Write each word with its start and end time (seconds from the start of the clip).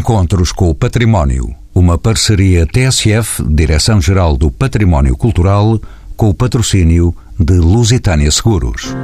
Encontros 0.00 0.50
com 0.50 0.70
o 0.70 0.74
Património. 0.74 1.54
Uma 1.74 1.98
parceria 1.98 2.66
TSF, 2.66 3.44
Direção-Geral 3.46 4.34
do 4.34 4.50
Património 4.50 5.14
Cultural, 5.14 5.78
com 6.16 6.30
o 6.30 6.34
patrocínio 6.34 7.14
de 7.38 7.58
Lusitânia 7.58 8.30
Seguros. 8.30 8.96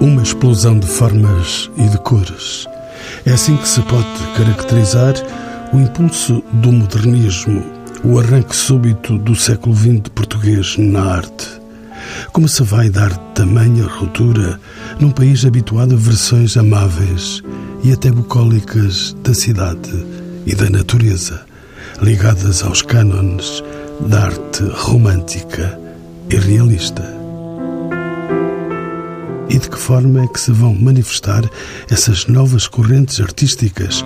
Uma 0.00 0.22
explosão 0.22 0.78
de 0.78 0.86
formas 0.86 1.68
e 1.76 1.88
de 1.88 1.98
cores. 1.98 2.68
É 3.26 3.32
assim 3.32 3.56
que 3.56 3.68
se 3.68 3.80
pode 3.82 4.06
caracterizar 4.36 5.14
o 5.72 5.80
impulso 5.80 6.44
do 6.52 6.70
modernismo, 6.70 7.60
o 8.04 8.20
arranque 8.20 8.54
súbito 8.54 9.18
do 9.18 9.34
século 9.34 9.74
XX 9.74 10.08
português 10.14 10.76
na 10.78 11.16
arte. 11.16 11.61
Como 12.32 12.48
se 12.48 12.62
vai 12.62 12.88
dar 12.88 13.14
tamanha 13.34 13.84
ruptura 13.86 14.58
num 14.98 15.10
país 15.10 15.44
habituado 15.44 15.94
a 15.94 15.98
versões 15.98 16.56
amáveis 16.56 17.42
e 17.82 17.92
até 17.92 18.10
bucólicas 18.10 19.14
da 19.22 19.34
cidade 19.34 20.06
e 20.46 20.54
da 20.54 20.70
natureza, 20.70 21.42
ligadas 22.00 22.62
aos 22.62 22.82
cânones 22.82 23.62
da 24.08 24.24
arte 24.24 24.62
romântica 24.72 25.78
e 26.30 26.36
realista? 26.36 27.02
E 29.48 29.58
de 29.58 29.68
que 29.68 29.78
forma 29.78 30.24
é 30.24 30.26
que 30.28 30.40
se 30.40 30.50
vão 30.50 30.74
manifestar 30.74 31.42
essas 31.90 32.26
novas 32.26 32.66
correntes 32.66 33.20
artísticas 33.20 34.02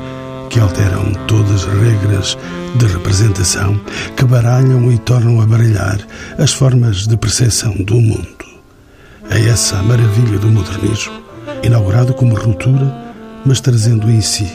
que 0.56 0.60
alteram 0.60 1.12
todas 1.27 1.66
as 1.66 1.83
regras 1.83 2.38
de 2.77 2.87
representação, 2.87 3.78
que 4.16 4.24
baralham 4.24 4.91
e 4.91 4.97
tornam 4.97 5.42
a 5.42 5.47
baralhar 5.47 5.98
as 6.38 6.51
formas 6.51 7.06
de 7.06 7.14
percepção 7.14 7.74
do 7.74 8.01
mundo? 8.01 8.27
É 9.28 9.38
essa 9.48 9.77
a 9.77 9.83
maravilha 9.83 10.38
do 10.38 10.50
modernismo, 10.50 11.12
inaugurado 11.62 12.14
como 12.14 12.34
ruptura, 12.34 12.91
mas 13.44 13.61
trazendo 13.61 14.11
em 14.11 14.22
si 14.22 14.50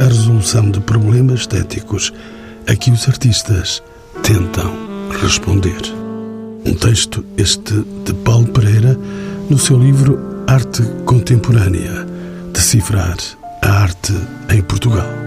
a 0.00 0.02
resolução 0.02 0.72
de 0.72 0.80
problemas 0.80 1.42
estéticos 1.42 2.12
a 2.66 2.74
que 2.74 2.90
os 2.90 3.06
artistas 3.06 3.80
tentam 4.24 4.74
responder. 5.22 5.82
Um 6.66 6.74
texto 6.74 7.24
este 7.36 7.74
de 8.04 8.12
Paulo 8.24 8.48
Pereira 8.48 8.98
no 9.48 9.56
seu 9.56 9.78
livro 9.78 10.18
Arte 10.48 10.82
Contemporânea 11.04 12.04
Decifrar 12.52 13.16
a 13.62 13.68
Arte 13.68 14.14
em 14.50 14.60
Portugal. 14.60 15.23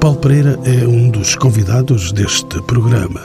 Paulo 0.00 0.18
Pereira 0.18 0.58
é 0.64 0.86
um 0.86 1.10
dos 1.10 1.36
convidados 1.36 2.12
deste 2.12 2.60
programa. 2.62 3.20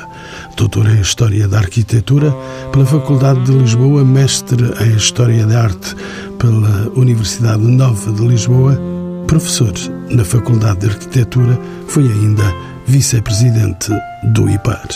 Doutor 0.56 0.88
em 0.88 1.02
História 1.02 1.48
da 1.48 1.58
Arquitetura 1.58 2.32
pela 2.72 2.86
Faculdade 2.86 3.44
de 3.46 3.52
Lisboa, 3.52 4.06
mestre 4.06 4.64
em 4.84 4.96
História 4.96 5.46
da 5.46 5.64
Arte 5.64 5.96
pela 6.38 6.90
Universidade 6.96 7.64
Nova 7.64 8.12
de 8.12 8.28
Lisboa, 8.28 8.80
professor 9.28 9.74
na 10.10 10.24
Faculdade 10.24 10.82
de 10.82 10.88
Arquitetura, 10.88 11.60
foi 11.88 12.04
ainda 12.04 12.44
vice-presidente 12.86 13.92
do 14.24 14.50
IPAR. 14.50 14.88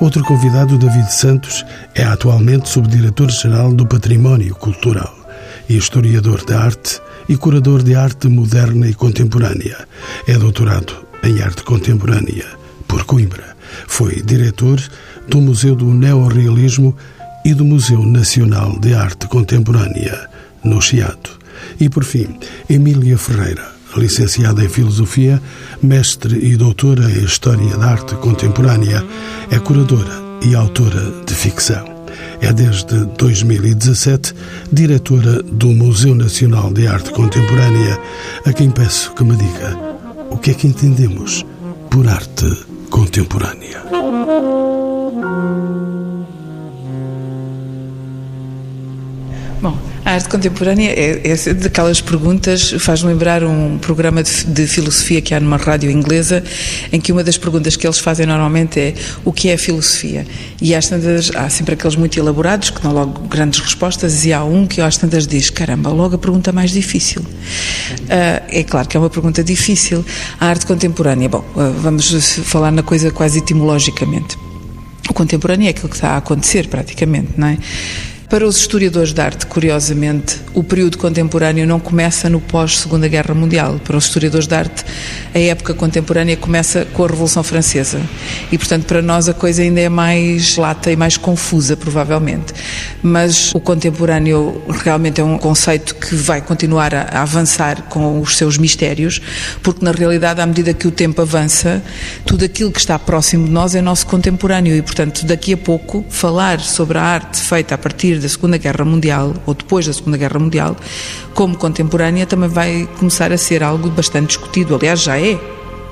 Outro 0.00 0.22
convidado, 0.24 0.78
David 0.78 1.12
Santos, 1.12 1.64
é 1.94 2.04
atualmente 2.04 2.68
subdiretor-geral 2.68 3.72
do 3.72 3.86
Património 3.86 4.54
Cultural 4.54 5.12
e 5.68 5.76
historiador 5.76 6.44
da 6.44 6.60
arte 6.60 7.00
e 7.28 7.36
curador 7.36 7.82
de 7.82 7.94
arte 7.94 8.28
moderna 8.28 8.88
e 8.88 8.94
contemporânea. 8.94 9.86
É 10.26 10.36
doutorado 10.36 10.94
em 11.22 11.40
arte 11.40 11.62
contemporânea 11.62 12.46
por 12.86 13.04
Coimbra. 13.04 13.56
Foi 13.86 14.22
diretor 14.22 14.80
do 15.28 15.40
Museu 15.40 15.74
do 15.74 15.86
Neorrealismo 15.86 16.96
e 17.44 17.54
do 17.54 17.64
Museu 17.64 18.04
Nacional 18.04 18.78
de 18.78 18.94
Arte 18.94 19.26
Contemporânea, 19.26 20.28
no 20.62 20.80
Chiado. 20.80 21.30
E, 21.78 21.88
por 21.88 22.04
fim, 22.04 22.38
Emília 22.68 23.18
Ferreira, 23.18 23.72
licenciada 23.96 24.64
em 24.64 24.68
Filosofia, 24.68 25.40
mestre 25.82 26.38
e 26.38 26.56
doutora 26.56 27.10
em 27.10 27.24
História 27.24 27.76
da 27.76 27.86
Arte 27.86 28.14
Contemporânea, 28.16 29.04
é 29.50 29.58
curadora 29.58 30.22
e 30.42 30.54
autora 30.54 31.24
de 31.26 31.34
ficção. 31.34 31.93
É 32.40 32.52
desde 32.52 33.04
2017 33.16 34.34
diretora 34.72 35.42
do 35.42 35.68
Museu 35.68 36.14
Nacional 36.14 36.72
de 36.72 36.86
Arte 36.86 37.10
Contemporânea, 37.10 37.98
a 38.44 38.52
quem 38.52 38.70
peço 38.70 39.12
que 39.14 39.24
me 39.24 39.36
diga 39.36 39.78
o 40.30 40.36
que 40.36 40.50
é 40.50 40.54
que 40.54 40.66
entendemos 40.66 41.44
por 41.90 42.08
arte 42.08 42.46
contemporânea. 42.90 43.82
Bom, 49.64 49.74
a 50.04 50.10
arte 50.10 50.28
contemporânea 50.28 50.90
é, 50.90 51.22
é 51.24 51.54
daquelas 51.54 51.98
perguntas, 51.98 52.72
faz-me 52.80 53.08
lembrar 53.08 53.42
um 53.42 53.78
programa 53.78 54.22
de, 54.22 54.44
de, 54.44 54.66
filosofia 54.66 55.22
que 55.22 55.32
há 55.32 55.40
numa 55.40 55.56
rádio 55.56 55.90
inglesa, 55.90 56.44
em 56.92 57.00
que 57.00 57.10
uma 57.10 57.24
das 57.24 57.38
perguntas 57.38 57.74
que 57.74 57.86
eles 57.86 57.98
fazem 57.98 58.26
normalmente 58.26 58.78
é 58.78 58.94
o 59.24 59.32
que 59.32 59.48
é 59.48 59.56
filosofia? 59.56 60.26
E 60.60 60.74
às 60.74 60.86
tantas, 60.86 61.34
há 61.34 61.48
sempre 61.48 61.72
aqueles 61.72 61.96
muito 61.96 62.18
elaborados 62.18 62.68
que 62.68 62.82
dão 62.82 62.92
logo 62.92 63.26
grandes 63.26 63.58
respostas, 63.58 64.26
e 64.26 64.34
há 64.34 64.44
um 64.44 64.66
que 64.66 64.82
às 64.82 64.98
tantas 64.98 65.26
diz: 65.26 65.48
caramba, 65.48 65.88
logo 65.88 66.16
a 66.16 66.18
pergunta 66.18 66.52
mais 66.52 66.70
difícil. 66.70 67.22
Uh, 67.22 68.44
é 68.50 68.64
claro 68.64 68.86
que 68.86 68.98
é 68.98 69.00
uma 69.00 69.08
pergunta 69.08 69.42
difícil. 69.42 70.04
A 70.38 70.48
arte 70.48 70.66
contemporânea, 70.66 71.30
bom, 71.30 71.42
uh, 71.56 71.72
vamos 71.80 72.34
falar 72.44 72.70
na 72.70 72.82
coisa 72.82 73.10
quase 73.10 73.38
etimologicamente. 73.38 74.36
O 75.08 75.14
contemporâneo 75.14 75.68
é 75.68 75.70
aquilo 75.70 75.88
que 75.88 75.96
está 75.96 76.10
a 76.10 76.16
acontecer, 76.18 76.68
praticamente, 76.68 77.30
não 77.38 77.46
é? 77.46 77.56
Para 78.34 78.48
os 78.48 78.56
historiadores 78.56 79.12
de 79.12 79.20
arte, 79.20 79.46
curiosamente, 79.46 80.40
o 80.54 80.64
período 80.64 80.98
contemporâneo 80.98 81.64
não 81.64 81.78
começa 81.78 82.28
no 82.28 82.40
pós-Segunda 82.40 83.06
Guerra 83.06 83.32
Mundial. 83.32 83.78
Para 83.84 83.96
os 83.96 84.06
historiadores 84.06 84.48
de 84.48 84.54
arte, 84.56 84.84
a 85.32 85.38
época 85.38 85.72
contemporânea 85.72 86.36
começa 86.36 86.84
com 86.84 87.04
a 87.04 87.06
Revolução 87.06 87.44
Francesa. 87.44 88.00
E, 88.50 88.58
portanto, 88.58 88.86
para 88.86 89.00
nós 89.00 89.28
a 89.28 89.34
coisa 89.34 89.62
ainda 89.62 89.80
é 89.80 89.88
mais 89.88 90.56
lata 90.56 90.90
e 90.90 90.96
mais 90.96 91.16
confusa, 91.16 91.76
provavelmente. 91.76 92.52
Mas 93.00 93.54
o 93.54 93.60
contemporâneo 93.60 94.60
realmente 94.82 95.20
é 95.20 95.24
um 95.24 95.38
conceito 95.38 95.94
que 95.94 96.16
vai 96.16 96.40
continuar 96.40 96.92
a 96.92 97.22
avançar 97.22 97.82
com 97.82 98.20
os 98.20 98.36
seus 98.36 98.58
mistérios, 98.58 99.20
porque, 99.62 99.84
na 99.84 99.92
realidade, 99.92 100.40
à 100.40 100.46
medida 100.46 100.74
que 100.74 100.88
o 100.88 100.90
tempo 100.90 101.22
avança, 101.22 101.80
tudo 102.26 102.44
aquilo 102.44 102.72
que 102.72 102.80
está 102.80 102.98
próximo 102.98 103.44
de 103.46 103.52
nós 103.52 103.76
é 103.76 103.80
nosso 103.80 104.08
contemporâneo. 104.08 104.74
E, 104.74 104.82
portanto, 104.82 105.24
daqui 105.24 105.52
a 105.52 105.56
pouco, 105.56 106.04
falar 106.10 106.58
sobre 106.58 106.98
a 106.98 107.02
arte 107.02 107.40
feita 107.40 107.76
a 107.76 107.78
partir 107.78 108.23
da 108.24 108.28
Segunda 108.28 108.56
Guerra 108.56 108.84
Mundial, 108.84 109.34
ou 109.46 109.54
depois 109.54 109.86
da 109.86 109.92
Segunda 109.92 110.16
Guerra 110.16 110.38
Mundial, 110.40 110.76
como 111.34 111.56
contemporânea, 111.56 112.26
também 112.26 112.48
vai 112.48 112.88
começar 112.98 113.32
a 113.32 113.38
ser 113.38 113.62
algo 113.62 113.88
bastante 113.90 114.28
discutido. 114.28 114.74
Aliás, 114.74 115.02
já 115.02 115.18
é. 115.20 115.38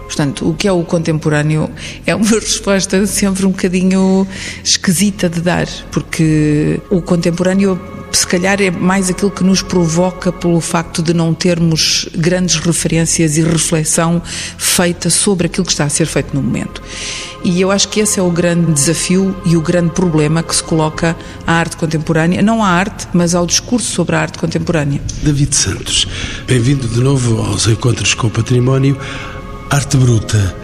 Portanto, 0.06 0.48
o 0.48 0.54
que 0.54 0.66
é 0.66 0.72
o 0.72 0.82
contemporâneo 0.82 1.70
é 2.06 2.15
uma 2.15 2.26
resposta 2.41 3.06
sempre 3.06 3.47
um 3.47 3.50
bocadinho 3.50 4.26
esquisita 4.65 5.28
de 5.28 5.41
dar, 5.41 5.66
porque 5.91 6.81
o 6.91 7.00
contemporâneo 7.00 7.81
se 8.18 8.26
calhar 8.26 8.60
é 8.60 8.70
mais 8.70 9.10
aquilo 9.10 9.30
que 9.30 9.44
nos 9.44 9.62
provoca 9.62 10.32
pelo 10.32 10.60
facto 10.60 11.02
de 11.02 11.14
não 11.14 11.32
termos 11.34 12.08
grandes 12.16 12.56
referências 12.56 13.36
e 13.36 13.42
reflexão 13.42 14.22
feita 14.58 15.10
sobre 15.10 15.46
aquilo 15.46 15.64
que 15.64 15.72
está 15.72 15.84
a 15.84 15.88
ser 15.88 16.06
feito 16.06 16.34
no 16.34 16.42
momento. 16.42 16.82
E 17.44 17.60
eu 17.60 17.70
acho 17.70 17.88
que 17.88 18.00
esse 18.00 18.20
é 18.20 18.22
o 18.22 18.30
grande 18.30 18.72
desafio 18.72 19.36
e 19.44 19.56
o 19.56 19.60
grande 19.60 19.90
problema 19.90 20.42
que 20.42 20.54
se 20.54 20.62
coloca 20.62 21.16
à 21.46 21.54
arte 21.54 21.76
contemporânea, 21.76 22.40
não 22.40 22.62
à 22.62 22.68
arte, 22.68 23.08
mas 23.12 23.34
ao 23.34 23.46
discurso 23.46 23.90
sobre 23.90 24.14
a 24.14 24.20
arte 24.20 24.38
contemporânea. 24.38 25.00
David 25.22 25.54
Santos, 25.54 26.06
bem-vindo 26.46 26.86
de 26.86 27.00
novo 27.00 27.42
aos 27.42 27.66
Encontros 27.66 28.14
com 28.14 28.28
o 28.28 28.30
Património. 28.30 28.96
Arte 29.70 29.96
bruta, 29.96 30.54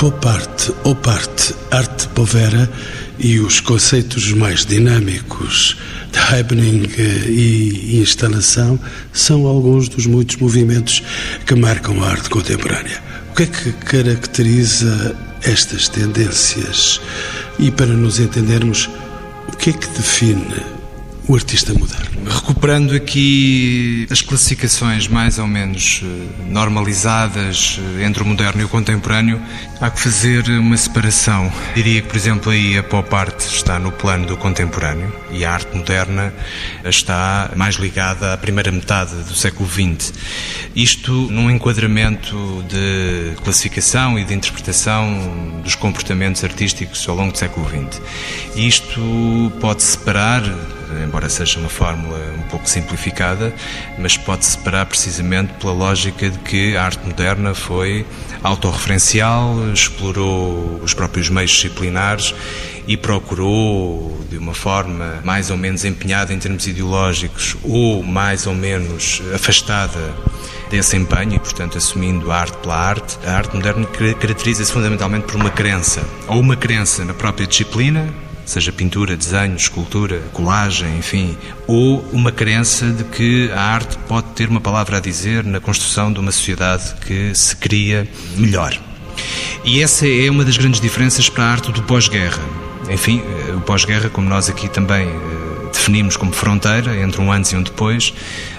pop 0.00 0.26
art, 0.26 0.70
op 0.84 1.06
art, 1.06 1.52
arte 1.70 2.08
povera 2.14 2.70
e 3.18 3.38
os 3.38 3.60
conceitos 3.60 4.32
mais 4.32 4.64
dinâmicos 4.64 5.76
de 6.10 6.18
happening 6.18 6.88
e 7.28 8.00
instalação 8.00 8.80
são 9.12 9.46
alguns 9.46 9.90
dos 9.90 10.06
muitos 10.06 10.36
movimentos 10.36 11.02
que 11.44 11.54
marcam 11.54 12.02
a 12.02 12.08
arte 12.12 12.30
contemporânea. 12.30 12.98
O 13.30 13.34
que 13.34 13.42
é 13.42 13.46
que 13.46 13.72
caracteriza 13.72 15.14
estas 15.42 15.86
tendências? 15.90 16.98
E 17.58 17.70
para 17.70 17.92
nos 17.92 18.18
entendermos, 18.18 18.88
o 19.52 19.56
que 19.58 19.68
é 19.68 19.72
que 19.74 19.88
define 19.88 20.79
o 21.30 21.34
artista 21.36 21.72
moderno? 21.72 22.10
Recuperando 22.28 22.92
aqui 22.92 24.06
as 24.10 24.20
classificações 24.20 25.06
mais 25.06 25.38
ou 25.38 25.46
menos 25.46 26.02
eh, 26.02 26.50
normalizadas 26.50 27.78
eh, 27.98 28.04
entre 28.04 28.24
o 28.24 28.26
moderno 28.26 28.60
e 28.60 28.64
o 28.64 28.68
contemporâneo, 28.68 29.40
há 29.80 29.88
que 29.90 30.00
fazer 30.00 30.48
uma 30.50 30.76
separação. 30.76 31.50
Diria 31.74 32.02
que, 32.02 32.08
por 32.08 32.16
exemplo, 32.16 32.50
aí 32.50 32.76
a 32.76 32.82
pop 32.82 33.14
art 33.14 33.40
está 33.42 33.78
no 33.78 33.92
plano 33.92 34.26
do 34.26 34.36
contemporâneo 34.36 35.14
e 35.30 35.44
a 35.44 35.52
arte 35.52 35.76
moderna 35.76 36.34
está 36.84 37.52
mais 37.54 37.76
ligada 37.76 38.34
à 38.34 38.36
primeira 38.36 38.72
metade 38.72 39.14
do 39.14 39.34
século 39.34 39.68
XX. 39.68 40.12
Isto 40.74 41.12
num 41.12 41.48
enquadramento 41.48 42.64
de 42.68 43.36
classificação 43.44 44.18
e 44.18 44.24
de 44.24 44.34
interpretação 44.34 45.60
dos 45.62 45.76
comportamentos 45.76 46.42
artísticos 46.42 47.08
ao 47.08 47.14
longo 47.14 47.30
do 47.30 47.38
século 47.38 47.68
XX. 47.68 48.02
Isto 48.56 49.52
pode 49.60 49.82
separar 49.84 50.42
embora 51.04 51.28
seja 51.28 51.58
uma 51.58 51.68
fórmula 51.68 52.18
um 52.38 52.48
pouco 52.48 52.68
simplificada, 52.68 53.52
mas 53.98 54.16
pode 54.16 54.44
separar 54.44 54.86
precisamente 54.86 55.52
pela 55.54 55.72
lógica 55.72 56.28
de 56.28 56.38
que 56.38 56.76
a 56.76 56.84
arte 56.84 57.06
moderna 57.06 57.54
foi 57.54 58.06
autorreferencial, 58.42 59.56
explorou 59.72 60.80
os 60.82 60.94
próprios 60.94 61.28
meios 61.28 61.50
disciplinares 61.50 62.34
e 62.86 62.96
procurou, 62.96 64.20
de 64.28 64.38
uma 64.38 64.54
forma 64.54 65.20
mais 65.22 65.50
ou 65.50 65.56
menos 65.56 65.84
empenhada 65.84 66.32
em 66.32 66.38
termos 66.38 66.66
ideológicos 66.66 67.56
ou 67.62 68.02
mais 68.02 68.46
ou 68.46 68.54
menos 68.54 69.22
afastada 69.34 70.14
desse 70.70 70.96
empenho 70.96 71.34
e, 71.34 71.38
portanto, 71.38 71.76
assumindo 71.76 72.30
a 72.30 72.36
arte 72.36 72.56
pela 72.58 72.76
arte, 72.76 73.18
a 73.26 73.32
arte 73.32 73.54
moderna 73.54 73.86
caracteriza-se 73.86 74.72
fundamentalmente 74.72 75.26
por 75.26 75.36
uma 75.36 75.50
crença, 75.50 76.02
ou 76.28 76.40
uma 76.40 76.56
crença 76.56 77.04
na 77.04 77.12
própria 77.12 77.46
disciplina, 77.46 78.08
seja 78.50 78.72
pintura, 78.72 79.16
desenho, 79.16 79.54
escultura, 79.54 80.20
colagem, 80.32 80.98
enfim, 80.98 81.38
ou 81.68 82.04
uma 82.12 82.32
crença 82.32 82.86
de 82.90 83.04
que 83.04 83.48
a 83.52 83.60
arte 83.60 83.96
pode 84.08 84.26
ter 84.30 84.48
uma 84.48 84.60
palavra 84.60 84.96
a 84.96 85.00
dizer 85.00 85.44
na 85.44 85.60
construção 85.60 86.12
de 86.12 86.18
uma 86.18 86.32
sociedade 86.32 86.96
que 87.06 87.32
se 87.32 87.54
cria 87.54 88.08
melhor. 88.36 88.76
E 89.64 89.80
essa 89.80 90.04
é 90.08 90.28
uma 90.28 90.44
das 90.44 90.56
grandes 90.56 90.80
diferenças 90.80 91.28
para 91.28 91.44
a 91.44 91.52
arte 91.52 91.70
do 91.70 91.80
pós-guerra. 91.84 92.42
Enfim, 92.90 93.22
eh, 93.24 93.52
o 93.52 93.60
pós-guerra, 93.60 94.08
como 94.08 94.28
nós 94.28 94.48
aqui 94.48 94.68
também 94.68 95.06
eh, 95.06 95.39
definimos 95.72 96.16
como 96.16 96.32
fronteira 96.32 96.96
entre 97.00 97.20
um 97.20 97.32
antes 97.32 97.52
e 97.52 97.56
um 97.56 97.62
depois, 97.62 98.12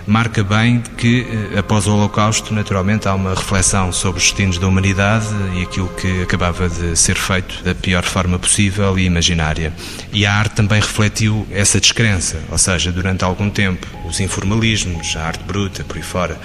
marca 0.06 0.44
bem 0.44 0.82
que 0.98 1.26
eh, 1.54 1.60
após 1.60 1.88
o 1.88 1.96
Holocausto, 1.96 2.54
naturalmente, 2.54 3.08
há 3.08 3.14
uma 3.14 3.34
reflexão 3.34 3.92
sobre 3.92 4.20
os 4.20 4.26
destinos 4.26 4.58
da 4.58 4.68
humanidade 4.68 5.28
e 5.56 5.64
aquilo 5.64 5.88
que 5.90 6.22
acabava 6.22 6.68
de 6.68 6.98
ser 6.98 7.16
feito 7.16 7.64
da 7.64 7.76
pior 7.76 8.04
forma 8.04 8.40
possível 8.40 8.98
e 8.98 9.06
imaginária. 9.06 9.74
E 10.12 10.26
a 10.26 10.34
arte 10.34 10.56
também 10.56 10.80
refletiu 10.80 11.48
essa 11.52 11.80
descrença, 11.80 12.40
ou 12.50 12.58
seja, 12.58 12.92
durante 12.92 13.24
algum 13.24 13.50
tempo, 13.50 13.88
os 14.06 14.20
informalismos, 14.20 15.16
a 15.16 15.24
arte 15.24 15.44
bruta, 15.44 15.84
por 15.84 15.98
aí 15.98 16.04
fora, 16.04 16.40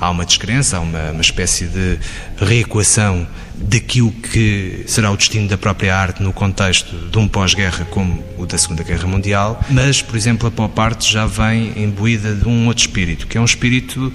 há 0.00 0.10
uma 0.10 0.24
descrença, 0.24 0.76
há 0.76 0.80
uma, 0.80 1.10
uma 1.10 1.20
espécie 1.20 1.66
de 1.66 1.98
reequação 2.38 3.26
daquilo 3.54 4.12
que 4.12 4.84
será 4.86 5.10
o 5.10 5.16
destino 5.16 5.48
da 5.48 5.58
própria 5.58 5.96
arte 5.96 6.22
no 6.22 6.32
contexto 6.32 6.94
de 7.10 7.18
um 7.18 7.26
pós-guerra 7.26 7.84
como 7.90 8.22
o 8.36 8.46
da 8.46 8.56
Segunda 8.56 8.84
Guerra 8.84 9.06
Mundial, 9.06 9.60
mas, 9.68 10.00
por 10.00 10.16
exemplo, 10.16 10.46
a 10.46 10.50
pop 10.50 10.80
art 10.80 11.04
já 11.04 11.26
vem 11.26 11.72
imbuída 11.76 12.34
de 12.34 12.46
um 12.46 12.68
outro 12.68 12.82
espírito, 12.82 13.26
que 13.26 13.36
é 13.36 13.40
um 13.40 13.44
espírito 13.44 14.12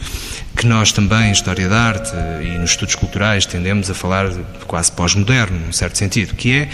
que 0.56 0.66
nós 0.66 0.92
também, 0.92 1.30
em 1.30 1.32
História 1.32 1.68
da 1.68 1.78
Arte 1.78 2.12
e 2.42 2.58
nos 2.58 2.72
estudos 2.72 2.96
culturais, 2.96 3.46
tendemos 3.46 3.90
a 3.90 3.94
falar 3.94 4.30
quase 4.66 4.92
pós-moderno, 4.92 5.60
num 5.60 5.74
certo 5.74 5.98
sentido, 5.98 6.36
que 6.36 6.54
é 6.54 6.70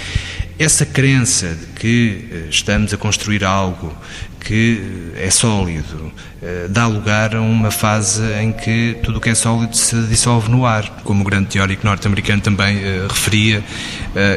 essa 0.60 0.86
crença 0.86 1.56
de 1.56 1.66
que 1.80 2.26
eh, 2.32 2.48
estamos 2.50 2.94
a 2.94 2.98
construir 2.98 3.44
algo 3.46 3.96
que 4.40 5.12
é 5.16 5.30
sólido, 5.30 6.12
eh, 6.42 6.68
dá 6.70 6.86
lugar 6.86 7.36
a 7.36 7.42
uma 7.42 7.72
fase 7.72 8.22
em 8.42 8.52
que 8.52 8.98
tudo 9.02 9.18
o 9.18 9.22
que 9.22 9.30
é 9.30 9.36
sólido 9.36 9.76
se 9.76 9.96
dissolve 10.04 10.52
no 10.52 10.66
ar, 10.66 11.02
como 11.04 11.22
o 11.22 11.26
grande 11.26 11.48
teórico 11.48 11.86
norte-americano 11.86 12.42
também 12.42 12.78
referia, 13.08 13.64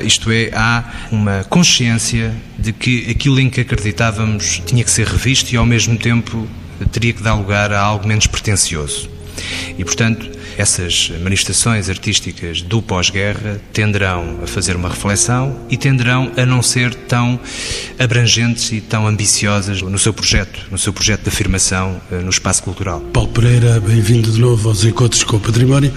isto 0.04 0.30
é, 0.30 0.50
há 0.54 0.84
uma 1.10 1.44
consciência 1.48 2.32
de 2.58 2.72
que 2.72 3.10
aquilo 3.10 3.40
em 3.40 3.50
que 3.50 3.60
acreditávamos 3.60 4.62
tinha 4.64 4.84
que 4.84 4.90
ser 4.90 5.06
revisto 5.06 5.52
e 5.52 5.56
ao 5.56 5.66
mesmo 5.66 5.96
tempo 5.96 6.48
teria 6.90 7.12
que 7.12 7.22
dar 7.22 7.34
lugar 7.34 7.72
a 7.72 7.80
algo 7.80 8.06
menos 8.06 8.26
pretencioso. 8.26 9.08
E, 9.78 9.84
portanto, 9.84 10.30
essas 10.56 11.10
manifestações 11.22 11.88
artísticas 11.88 12.62
do 12.62 12.82
pós-guerra 12.82 13.60
tenderão 13.72 14.40
a 14.42 14.46
fazer 14.46 14.76
uma 14.76 14.88
reflexão 14.88 15.58
e 15.70 15.76
tenderão 15.76 16.32
a 16.36 16.44
não 16.44 16.62
ser 16.62 16.94
tão 16.94 17.38
abrangentes 17.98 18.72
e 18.72 18.80
tão 18.80 19.06
ambiciosas 19.06 19.82
no 19.82 19.98
seu 19.98 20.12
projeto, 20.12 20.66
no 20.70 20.78
seu 20.78 20.92
projeto 20.92 21.22
de 21.22 21.28
afirmação 21.28 22.00
eh, 22.10 22.16
no 22.16 22.30
espaço 22.30 22.62
cultural. 22.62 23.00
Paulo 23.12 23.30
Pereira, 23.30 23.80
bem-vindo 23.80 24.30
de 24.30 24.40
novo 24.40 24.68
aos 24.68 24.84
Encontros 24.84 25.24
com 25.24 25.36
o 25.36 25.40
Património. 25.40 25.92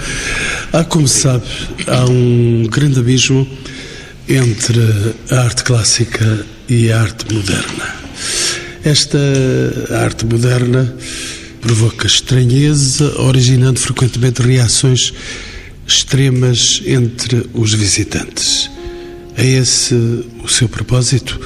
Há, 0.72 0.84
como 0.84 1.08
sabe, 1.08 1.46
há 1.88 2.06
um 2.06 2.68
grande 2.70 3.00
abismo 3.00 3.48
entre 4.28 4.80
a 5.32 5.42
arte 5.42 5.64
clássica 5.64 6.46
e 6.68 6.92
a 6.92 7.02
arte 7.02 7.32
moderna. 7.34 7.96
Esta 8.84 9.18
arte 10.04 10.26
moderna 10.26 10.96
provoca 11.66 12.06
estranheza, 12.06 13.20
originando 13.20 13.80
frequentemente 13.80 14.40
reações 14.40 15.12
extremas 15.88 16.80
entre 16.86 17.50
os 17.56 17.74
visitantes. 17.74 18.70
É 19.36 19.44
esse 19.44 19.96
o 20.44 20.48
seu 20.48 20.70
propósito? 20.70 21.40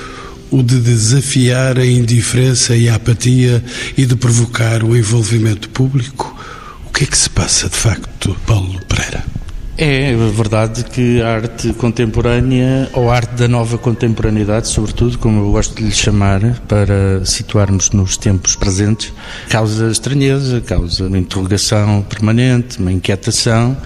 O 0.51 0.61
de 0.61 0.77
desafiar 0.81 1.79
a 1.79 1.85
indiferença 1.85 2.75
e 2.75 2.89
a 2.89 2.95
apatia 2.95 3.63
e 3.97 4.05
de 4.05 4.17
provocar 4.17 4.83
o 4.83 4.93
envolvimento 4.93 5.69
público? 5.69 6.37
O 6.85 6.91
que 6.91 7.05
é 7.05 7.07
que 7.07 7.17
se 7.17 7.29
passa, 7.29 7.69
de 7.69 7.77
facto, 7.77 8.35
Paulo 8.45 8.77
Pereira? 8.87 9.38
É 9.81 10.13
verdade 10.13 10.83
que 10.83 11.21
a 11.21 11.35
arte 11.35 11.71
contemporânea, 11.71 12.89
ou 12.91 13.09
a 13.09 13.15
arte 13.15 13.35
da 13.35 13.47
nova 13.47 13.77
contemporaneidade, 13.77 14.67
sobretudo, 14.67 15.17
como 15.17 15.39
eu 15.39 15.51
gosto 15.53 15.73
de 15.73 15.83
lhe 15.83 15.91
chamar, 15.93 16.41
para 16.67 17.23
situarmos 17.23 17.91
nos 17.91 18.17
tempos 18.17 18.57
presentes, 18.57 19.13
causa 19.47 19.89
estranheza, 19.89 20.59
causa 20.59 21.07
uma 21.07 21.17
interrogação 21.17 22.01
permanente, 22.01 22.77
uma 22.77 22.91
inquietação, 22.91 23.77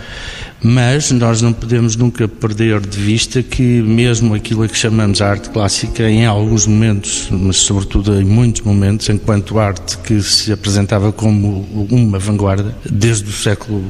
mas 0.64 1.12
nós 1.12 1.44
não 1.44 1.54
podemos 1.54 1.96
nunca 1.96 2.28
perder 2.28 2.80
de 2.80 2.98
vista 2.98 3.44
que 3.44 3.62
mesmo 3.62 4.34
aquilo 4.34 4.64
a 4.64 4.68
que 4.68 4.76
chamamos 4.76 5.22
a 5.22 5.30
arte 5.30 5.52
clássica, 5.52 6.10
em 6.10 6.26
alguns 6.26 6.66
momentos, 6.66 7.28
mas 7.30 7.58
sobretudo 7.58 8.20
em 8.20 8.26
muitos 8.26 8.64
momentos, 8.64 9.10
enquanto 9.10 9.60
arte 9.60 10.00
que 10.00 10.24
se 10.24 10.52
apresentava 10.52 11.12
como 11.12 11.88
uma 11.92 12.18
vanguarda, 12.18 12.76
desde 12.90 13.30
o 13.30 13.32
século 13.32 13.84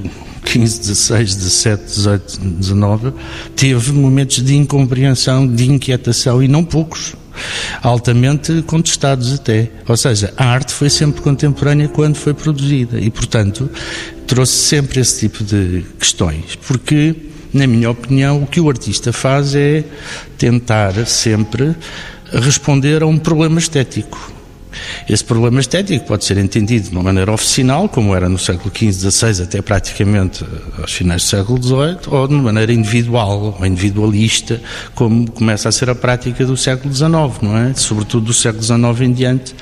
15, 0.45 0.79
16, 0.79 1.35
17, 1.35 1.83
18, 1.85 2.39
19, 2.39 3.13
teve 3.55 3.91
momentos 3.91 4.43
de 4.43 4.55
incompreensão, 4.55 5.47
de 5.47 5.69
inquietação 5.69 6.41
e 6.43 6.47
não 6.47 6.63
poucos 6.63 7.15
altamente 7.81 8.61
contestados 8.63 9.33
até. 9.33 9.71
Ou 9.87 9.97
seja, 9.97 10.33
a 10.37 10.45
arte 10.45 10.73
foi 10.73 10.89
sempre 10.89 11.21
contemporânea 11.21 11.87
quando 11.87 12.15
foi 12.15 12.33
produzida 12.33 12.99
e, 12.99 13.09
portanto, 13.09 13.69
trouxe 14.27 14.53
sempre 14.53 14.99
esse 14.99 15.19
tipo 15.19 15.43
de 15.43 15.85
questões, 15.99 16.57
porque, 16.67 17.15
na 17.53 17.67
minha 17.67 17.89
opinião, 17.89 18.43
o 18.43 18.47
que 18.47 18.59
o 18.59 18.69
artista 18.69 19.11
faz 19.11 19.55
é 19.55 19.83
tentar 20.37 21.05
sempre 21.05 21.75
responder 22.31 23.03
a 23.03 23.07
um 23.07 23.17
problema 23.17 23.59
estético. 23.59 24.32
Esse 25.09 25.23
problema 25.23 25.59
estético 25.59 26.05
pode 26.05 26.25
ser 26.25 26.37
entendido 26.37 26.89
de 26.89 26.91
uma 26.91 27.03
maneira 27.03 27.31
oficinal, 27.31 27.87
como 27.89 28.15
era 28.15 28.29
no 28.29 28.37
século 28.37 28.71
XV, 28.75 29.11
XVI, 29.11 29.43
até 29.43 29.61
praticamente 29.61 30.43
eh, 30.43 30.81
aos 30.81 30.91
finais 30.91 31.23
do 31.23 31.27
século 31.27 31.61
XVIII, 31.61 31.97
ou 32.07 32.27
de 32.27 32.33
uma 32.33 32.43
maneira 32.43 32.73
individual, 32.73 33.57
ou 33.59 33.65
individualista, 33.65 34.61
como 34.95 35.29
começa 35.31 35.69
a 35.69 35.71
ser 35.71 35.89
a 35.89 35.95
prática 35.95 36.45
do 36.45 36.57
século 36.57 36.93
XIX, 36.93 37.11
não 37.41 37.57
é? 37.57 37.73
Sobretudo 37.73 38.27
do 38.27 38.33
século 38.33 38.63
XIX 38.63 39.01
em 39.01 39.13
diante. 39.13 39.55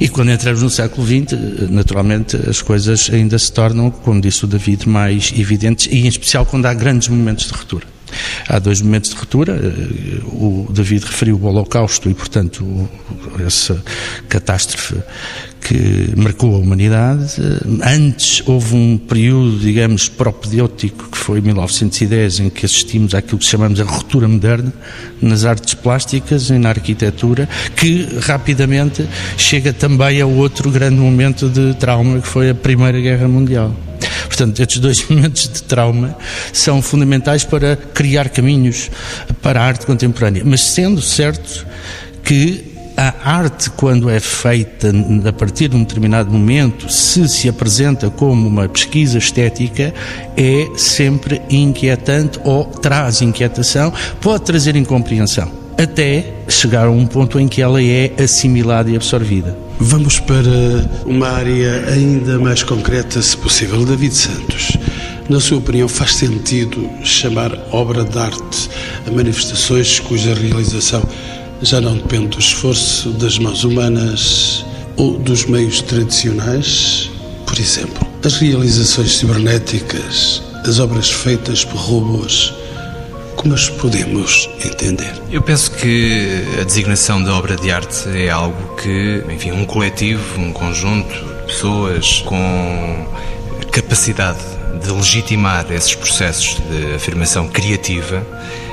E 0.00 0.08
quando 0.08 0.30
entramos 0.30 0.62
no 0.62 0.70
século 0.70 1.06
XX, 1.06 1.32
eh, 1.32 1.36
naturalmente 1.68 2.36
as 2.48 2.62
coisas 2.62 3.10
ainda 3.12 3.38
se 3.38 3.52
tornam, 3.52 3.90
como 3.90 4.20
disse 4.20 4.44
o 4.44 4.48
David, 4.48 4.88
mais 4.88 5.32
evidentes, 5.36 5.86
e 5.90 6.00
em 6.00 6.08
especial 6.08 6.46
quando 6.46 6.66
há 6.66 6.74
grandes 6.74 7.08
momentos 7.08 7.46
de 7.46 7.52
ruptura. 7.52 7.99
Há 8.48 8.58
dois 8.58 8.80
momentos 8.80 9.10
de 9.10 9.16
ruptura. 9.16 9.52
Eh, 9.52 10.20
o 10.26 10.68
David 10.70 11.04
referiu 11.04 11.36
o 11.36 11.46
Holocausto 11.46 12.10
e, 12.10 12.14
portanto, 12.14 12.88
essa 13.44 13.82
catástrofe 14.28 14.96
que 15.60 16.12
marcou 16.16 16.54
a 16.54 16.58
humanidade. 16.58 17.34
Eh, 17.38 17.96
antes 17.96 18.42
houve 18.46 18.74
um 18.74 18.98
período, 18.98 19.58
digamos, 19.58 20.08
propedêutico, 20.08 21.08
que 21.10 21.18
foi 21.18 21.40
1910, 21.40 22.40
em 22.40 22.50
que 22.50 22.66
assistimos 22.66 23.14
àquilo 23.14 23.38
que 23.38 23.46
chamamos 23.46 23.80
a 23.80 23.84
ruptura 23.84 24.26
moderna 24.26 24.72
nas 25.20 25.44
artes 25.44 25.74
plásticas 25.74 26.50
e 26.50 26.58
na 26.58 26.70
arquitetura, 26.70 27.48
que 27.76 28.08
rapidamente 28.20 29.06
chega 29.36 29.72
também 29.72 30.20
a 30.20 30.26
outro 30.26 30.70
grande 30.70 30.96
momento 30.96 31.48
de 31.48 31.74
trauma, 31.74 32.20
que 32.20 32.28
foi 32.28 32.50
a 32.50 32.54
Primeira 32.54 33.00
Guerra 33.00 33.28
Mundial. 33.28 33.89
Portanto, 34.26 34.60
estes 34.60 34.78
dois 34.78 35.06
momentos 35.08 35.48
de 35.48 35.62
trauma 35.62 36.16
são 36.52 36.80
fundamentais 36.80 37.44
para 37.44 37.76
criar 37.76 38.28
caminhos 38.28 38.90
para 39.42 39.60
a 39.60 39.64
arte 39.64 39.86
contemporânea. 39.86 40.42
Mas 40.44 40.60
sendo 40.60 41.00
certo 41.02 41.66
que 42.22 42.70
a 43.00 43.14
arte, 43.32 43.70
quando 43.70 44.10
é 44.10 44.20
feita 44.20 44.92
a 45.26 45.32
partir 45.32 45.68
de 45.68 45.76
um 45.76 45.82
determinado 45.82 46.30
momento, 46.30 46.92
se 46.92 47.26
se 47.30 47.48
apresenta 47.48 48.10
como 48.10 48.46
uma 48.46 48.68
pesquisa 48.68 49.16
estética, 49.16 49.94
é 50.36 50.68
sempre 50.76 51.40
inquietante 51.48 52.38
ou 52.44 52.66
traz 52.66 53.22
inquietação, 53.22 53.90
pode 54.20 54.44
trazer 54.44 54.76
incompreensão, 54.76 55.50
até 55.82 56.34
chegar 56.48 56.86
a 56.86 56.90
um 56.90 57.06
ponto 57.06 57.40
em 57.40 57.48
que 57.48 57.62
ela 57.62 57.82
é 57.82 58.12
assimilada 58.22 58.90
e 58.90 58.96
absorvida. 58.96 59.56
Vamos 59.78 60.18
para 60.18 60.88
uma 61.06 61.28
área 61.28 61.86
ainda 61.88 62.38
mais 62.38 62.62
concreta, 62.62 63.22
se 63.22 63.36
possível. 63.36 63.84
David 63.84 64.14
Santos, 64.14 64.76
na 65.28 65.40
sua 65.40 65.58
opinião, 65.58 65.88
faz 65.88 66.16
sentido 66.16 66.88
chamar 67.02 67.52
obra 67.72 68.04
de 68.04 68.18
arte 68.18 68.68
a 69.06 69.10
manifestações 69.10 69.98
cuja 70.00 70.34
realização 70.34 71.02
já 71.62 71.80
não 71.80 71.96
depende 71.96 72.28
do 72.28 72.38
esforço 72.38 73.10
das 73.10 73.38
mãos 73.38 73.64
humanas 73.64 74.64
ou 74.96 75.18
dos 75.18 75.46
meios 75.46 75.82
tradicionais? 75.82 77.10
Por 77.46 77.58
exemplo, 77.58 78.06
as 78.24 78.36
realizações 78.36 79.16
cibernéticas, 79.16 80.42
as 80.64 80.78
obras 80.78 81.10
feitas 81.10 81.64
por 81.64 81.78
robôs, 81.78 82.52
como 83.40 83.54
as 83.54 83.70
podemos 83.70 84.50
entender? 84.62 85.10
Eu 85.32 85.40
penso 85.40 85.70
que 85.70 86.44
a 86.60 86.64
designação 86.64 87.24
de 87.24 87.30
obra 87.30 87.56
de 87.56 87.70
arte 87.70 88.06
é 88.14 88.28
algo 88.28 88.76
que, 88.76 89.24
enfim, 89.32 89.50
um 89.52 89.64
coletivo, 89.64 90.38
um 90.38 90.52
conjunto 90.52 91.08
de 91.08 91.46
pessoas 91.46 92.20
com 92.26 93.06
capacidade 93.72 94.38
de 94.82 94.90
legitimar 94.90 95.64
esses 95.72 95.94
processos 95.94 96.60
de 96.68 96.94
afirmação 96.96 97.48
criativa 97.48 98.26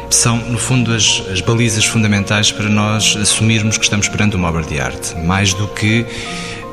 são, 0.10 0.36
no 0.36 0.58
fundo, 0.58 0.94
as, 0.94 1.24
as 1.32 1.40
balizas 1.40 1.86
fundamentais 1.86 2.52
para 2.52 2.68
nós 2.68 3.16
assumirmos 3.16 3.78
que 3.78 3.86
estamos 3.86 4.10
perante 4.10 4.36
uma 4.36 4.50
obra 4.50 4.64
de 4.64 4.82
arte, 4.82 5.16
mais 5.16 5.54
do 5.54 5.66
que 5.70 6.06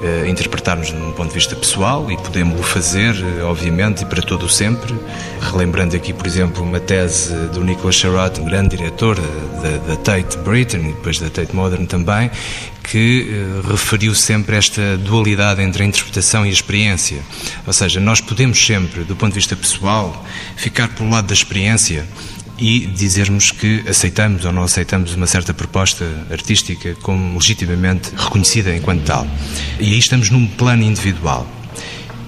uh, 0.05 0.27
interpretarmos 0.27 0.89
de 0.89 0.97
um 0.97 1.13
ponto 1.13 1.29
de 1.29 1.35
vista 1.35 1.57
pessoal 1.57 2.11
e 2.11 2.17
podemos-lo 2.17 2.63
fazer, 2.63 3.15
uh, 3.15 3.47
obviamente, 3.47 4.03
e 4.03 4.07
para 4.07 4.23
todo 4.23 4.47
o 4.47 4.49
sempre. 4.49 4.95
Relembrando 5.41 5.97
aqui, 5.97 6.13
por 6.13 6.27
exemplo, 6.27 6.63
uma 6.63 6.79
tese 6.79 7.35
do 7.49 7.65
Nicholas 7.65 7.95
Sherrod, 7.95 8.41
um 8.41 8.45
grande 8.45 8.77
diretor 8.77 9.17
da, 9.17 9.95
da 9.95 9.97
Tate 9.97 10.37
Britain 10.39 10.91
e 10.91 10.93
depois 10.93 11.19
da 11.19 11.31
Tate 11.31 11.55
Modern 11.55 11.87
também, 11.87 12.31
que 12.83 13.29
uh, 13.63 13.71
referiu 13.71 14.15
sempre 14.15 14.57
esta 14.57 14.97
dualidade 14.99 15.63
entre 15.63 15.83
a 15.83 15.87
interpretação 15.87 16.45
e 16.45 16.51
a 16.51 16.53
experiência. 16.53 17.19
Ou 17.67 17.73
seja, 17.73 17.99
nós 17.99 18.21
podemos 18.21 18.65
sempre, 18.65 19.05
do 19.05 19.17
ponto 19.17 19.31
de 19.31 19.37
vista 19.39 19.57
pessoal, 19.57 20.25
ficar 20.57 20.89
pelo 20.89 21.09
lado 21.09 21.27
da 21.27 21.35
experiência 21.35 22.07
e 22.59 22.87
dizermos 22.87 23.51
que 23.51 23.83
aceitamos 23.89 24.45
ou 24.45 24.53
não 24.53 24.63
aceitamos 24.63 25.15
uma 25.15 25.27
certa 25.27 25.53
proposta 25.53 26.05
artística 26.31 26.95
como 27.03 27.35
legitimamente 27.35 28.11
reconhecida 28.17 28.75
enquanto 28.75 29.05
tal. 29.05 29.27
E 29.81 29.93
aí 29.93 29.99
estamos 29.99 30.31
num 30.31 30.47
plano 30.47 30.83
individual. 30.83 31.49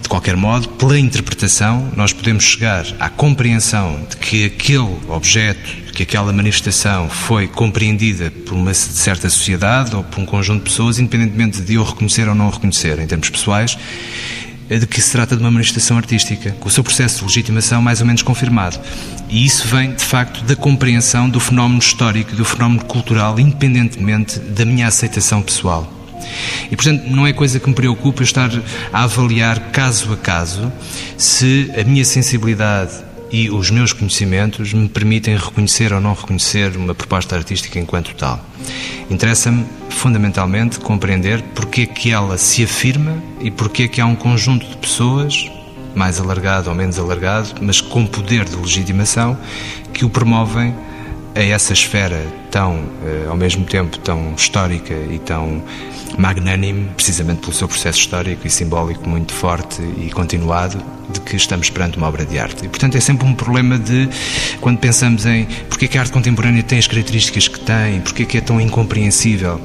De 0.02 0.09
qualquer 0.09 0.37
modo, 0.37 0.68
pela 0.68 0.97
interpretação, 0.97 1.90
nós 1.97 2.12
podemos 2.12 2.45
chegar 2.45 2.87
à 3.00 3.09
compreensão 3.09 4.06
de 4.09 4.16
que 4.16 4.45
aquele 4.45 4.97
objeto, 5.09 5.92
que 5.92 6.04
aquela 6.04 6.33
manifestação 6.33 7.11
foi 7.11 7.49
compreendida 7.49 8.30
por 8.30 8.54
uma 8.54 8.73
certa 8.73 9.28
sociedade 9.28 9.97
ou 9.97 10.04
por 10.04 10.21
um 10.21 10.25
conjunto 10.25 10.59
de 10.59 10.71
pessoas, 10.71 11.00
independentemente 11.00 11.61
de 11.61 11.75
eu 11.75 11.83
reconhecer 11.83 12.28
ou 12.28 12.37
não 12.37 12.50
reconhecer 12.50 13.00
em 13.00 13.06
termos 13.09 13.30
pessoais, 13.30 13.76
de 14.68 14.87
que 14.87 15.00
se 15.00 15.12
trata 15.12 15.37
de 15.37 15.42
uma 15.42 15.50
manifestação 15.50 15.96
artística, 15.96 16.50
com 16.58 16.68
o 16.68 16.70
seu 16.70 16.82
processo 16.82 17.18
de 17.18 17.25
legitimação 17.25 17.80
mais 17.80 18.00
ou 18.00 18.06
menos 18.06 18.23
confirmado. 18.23 18.78
E 19.28 19.44
isso 19.44 19.66
vem, 19.68 19.92
de 19.92 20.04
facto, 20.04 20.42
da 20.44 20.56
compreensão 20.56 21.28
do 21.28 21.38
fenómeno 21.38 21.78
histórico, 21.78 22.35
do 22.35 22.44
fenómeno 22.44 22.85
cultural, 22.85 23.38
independentemente 23.38 24.38
da 24.38 24.64
minha 24.64 24.88
aceitação 24.88 25.42
pessoal. 25.42 25.92
E, 26.70 26.75
portanto, 26.75 27.04
não 27.06 27.26
é 27.26 27.32
coisa 27.32 27.61
que 27.61 27.68
me 27.68 27.75
preocupa 27.75 28.23
estar 28.23 28.50
a 28.92 29.04
avaliar 29.04 29.70
caso 29.70 30.12
a 30.12 30.16
caso 30.16 30.73
se 31.16 31.70
a 31.78 31.85
minha 31.85 32.04
sensibilidade 32.04 33.06
e 33.37 33.50
os 33.50 33.71
meus 33.71 33.93
conhecimentos 33.93 34.73
me 34.73 34.88
permitem 34.88 35.37
reconhecer 35.37 35.93
ou 35.93 36.00
não 36.00 36.14
reconhecer 36.14 36.75
uma 36.75 36.95
proposta 36.95 37.37
artística 37.37 37.78
enquanto 37.78 38.14
tal. 38.14 38.43
Interessa-me 39.11 39.66
fundamentalmente 39.90 40.81
compreender 40.81 41.43
porque 41.55 41.83
é 41.83 41.87
que 41.87 42.11
ela 42.11 42.38
se 42.38 42.64
afirma 42.64 43.23
e 43.38 43.50
porque 43.50 43.83
é 43.83 43.88
que 43.88 44.00
há 44.00 44.07
um 44.07 44.16
conjunto 44.16 44.66
de 44.66 44.78
pessoas, 44.78 45.50
mais 45.95 46.19
alargado 46.19 46.71
ou 46.71 46.75
menos 46.75 46.99
alargado, 46.99 47.50
mas 47.61 47.78
com 47.78 48.07
poder 48.07 48.47
de 48.47 48.57
legitimação, 48.57 49.37
que 49.93 50.07
o 50.07 50.09
promovem 50.09 50.75
a 51.37 51.43
essa 51.43 51.75
esfera 51.75 52.26
tão, 52.50 52.83
eh, 53.05 53.26
ao 53.28 53.37
mesmo 53.37 53.64
tempo, 53.66 53.99
tão 53.99 54.35
histórica 54.35 54.95
e 54.95 55.19
tão 55.19 55.62
magnânime, 56.16 56.88
precisamente 56.97 57.40
pelo 57.40 57.52
seu 57.52 57.69
processo 57.69 57.99
histórico 57.99 58.47
e 58.47 58.50
simbólico 58.50 59.07
muito 59.07 59.35
forte 59.35 59.83
e 59.99 60.11
continuado, 60.11 60.83
de 61.11 61.21
que 61.21 61.37
estamos 61.37 61.69
perante 61.69 61.99
uma 61.99 62.09
obra 62.09 62.25
de 62.25 62.38
arte. 62.38 62.64
E, 62.64 62.69
portanto, 62.69 62.97
é 62.97 63.00
sempre 63.00 63.26
um 63.26 63.35
problema 63.35 63.78
de, 63.78 64.09
quando 64.61 64.78
pensamos 64.78 65.26
em 65.26 65.47
porque 65.69 65.85
é 65.85 65.88
que 65.88 65.99
a 65.99 66.00
arte 66.00 66.12
contemporânea 66.12 66.62
tem 66.62 66.78
as 66.78 66.87
características 66.87 67.49
que 67.49 67.61
tem, 67.61 68.00
porque 68.00 68.23
é 68.23 68.26
que 68.26 68.38
é 68.38 68.40
tão 68.40 68.59
incompreensível, 68.59 69.61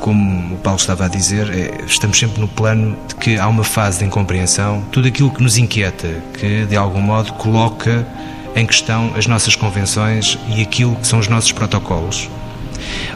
como 0.00 0.54
o 0.54 0.58
Paulo 0.58 0.78
estava 0.78 1.04
a 1.04 1.08
dizer, 1.08 1.50
é, 1.50 1.84
estamos 1.86 2.18
sempre 2.18 2.40
no 2.40 2.48
plano 2.48 2.96
de 3.08 3.14
que 3.16 3.38
há 3.38 3.46
uma 3.48 3.64
fase 3.64 3.98
de 3.98 4.06
incompreensão, 4.06 4.82
tudo 4.90 5.08
aquilo 5.08 5.30
que 5.30 5.42
nos 5.42 5.58
inquieta, 5.58 6.08
que 6.38 6.64
de 6.64 6.76
algum 6.76 7.00
modo 7.00 7.34
coloca 7.34 8.06
em 8.56 8.66
questão 8.66 9.12
as 9.14 9.26
nossas 9.26 9.54
convenções 9.54 10.38
e 10.48 10.62
aquilo 10.62 10.96
que 10.96 11.06
são 11.06 11.18
os 11.18 11.28
nossos 11.28 11.52
protocolos. 11.52 12.28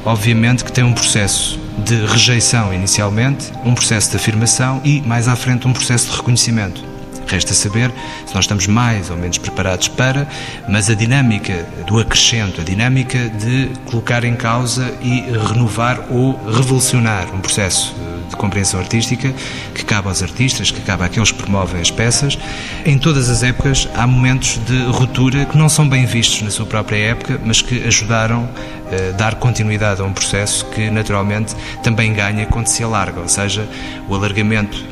Obviamente 0.04 0.64
que 0.64 0.70
tem 0.70 0.84
um 0.84 0.92
processo 0.92 1.58
de 1.78 2.04
rejeição 2.06 2.72
inicialmente, 2.72 3.50
um 3.64 3.74
processo 3.74 4.10
de 4.10 4.16
afirmação 4.16 4.80
e, 4.84 5.00
mais 5.02 5.26
à 5.26 5.34
frente, 5.34 5.66
um 5.66 5.72
processo 5.72 6.10
de 6.10 6.16
reconhecimento. 6.16 6.89
Resta 7.30 7.54
saber 7.54 7.92
se 8.26 8.34
nós 8.34 8.44
estamos 8.44 8.66
mais 8.66 9.08
ou 9.08 9.16
menos 9.16 9.38
preparados 9.38 9.86
para, 9.86 10.26
mas 10.68 10.90
a 10.90 10.94
dinâmica 10.94 11.64
do 11.86 12.00
acrescento, 12.00 12.60
a 12.60 12.64
dinâmica 12.64 13.28
de 13.28 13.70
colocar 13.84 14.24
em 14.24 14.34
causa 14.34 14.92
e 15.00 15.20
renovar 15.48 16.06
ou 16.10 16.32
revolucionar 16.50 17.32
um 17.32 17.38
processo 17.38 17.94
de 18.28 18.34
compreensão 18.34 18.80
artística 18.80 19.32
que 19.72 19.84
cabe 19.84 20.08
aos 20.08 20.24
artistas, 20.24 20.72
que 20.72 20.80
cabe 20.80 21.04
àqueles 21.04 21.30
que 21.30 21.40
promovem 21.40 21.80
as 21.80 21.90
peças. 21.90 22.36
Em 22.84 22.98
todas 22.98 23.30
as 23.30 23.44
épocas 23.44 23.88
há 23.94 24.08
momentos 24.08 24.58
de 24.66 24.82
ruptura 24.86 25.44
que 25.44 25.56
não 25.56 25.68
são 25.68 25.88
bem 25.88 26.06
vistos 26.06 26.42
na 26.42 26.50
sua 26.50 26.66
própria 26.66 26.96
época, 26.96 27.40
mas 27.44 27.62
que 27.62 27.84
ajudaram 27.86 28.48
a 28.90 28.94
eh, 28.94 29.12
dar 29.12 29.36
continuidade 29.36 30.00
a 30.00 30.04
um 30.04 30.12
processo 30.12 30.66
que 30.66 30.90
naturalmente 30.90 31.54
também 31.84 32.12
ganha 32.12 32.44
quando 32.46 32.66
se 32.66 32.82
alarga, 32.82 33.20
ou 33.20 33.28
seja, 33.28 33.68
o 34.08 34.16
alargamento 34.16 34.84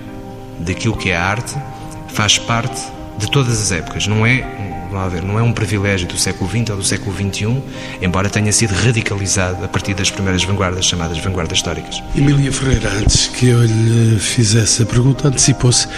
daquilo 0.61 0.97
que 0.97 1.11
é 1.11 1.17
a 1.17 1.25
arte 1.25 1.57
faz 2.09 2.39
parte 2.39 2.81
de 3.17 3.31
todas 3.31 3.61
as 3.61 3.73
épocas, 3.73 4.07
não 4.07 4.27
é, 4.27 4.43
vamos 4.91 5.13
ver, 5.13 5.23
não 5.23 5.39
é 5.39 5.43
um 5.43 5.53
privilégio 5.53 6.07
do 6.09 6.17
século 6.17 6.49
XX 6.49 6.71
ou 6.71 6.77
do 6.77 6.85
século 6.85 7.15
XXI, 7.15 7.63
embora 8.01 8.29
tenha 8.29 8.53
sido 8.53 8.73
radicalizado 8.73 9.65
a 9.65 9.69
partir 9.69 9.95
das 9.95 10.11
primeiras 10.11 10.45
vanguardas, 10.45 10.85
chamadas 10.85 11.19
vanguardas 11.19 11.59
históricas. 11.59 12.03
Emília 12.17 12.53
Ferreira, 12.53 12.91
antes 12.91 13.29
que 13.29 13.49
eu 13.49 13.65
lhe 13.65 14.19
fizesse 14.19 14.83
a 14.83 14.87
pergunta, 14.87 15.29
antecipou-se 15.29 15.89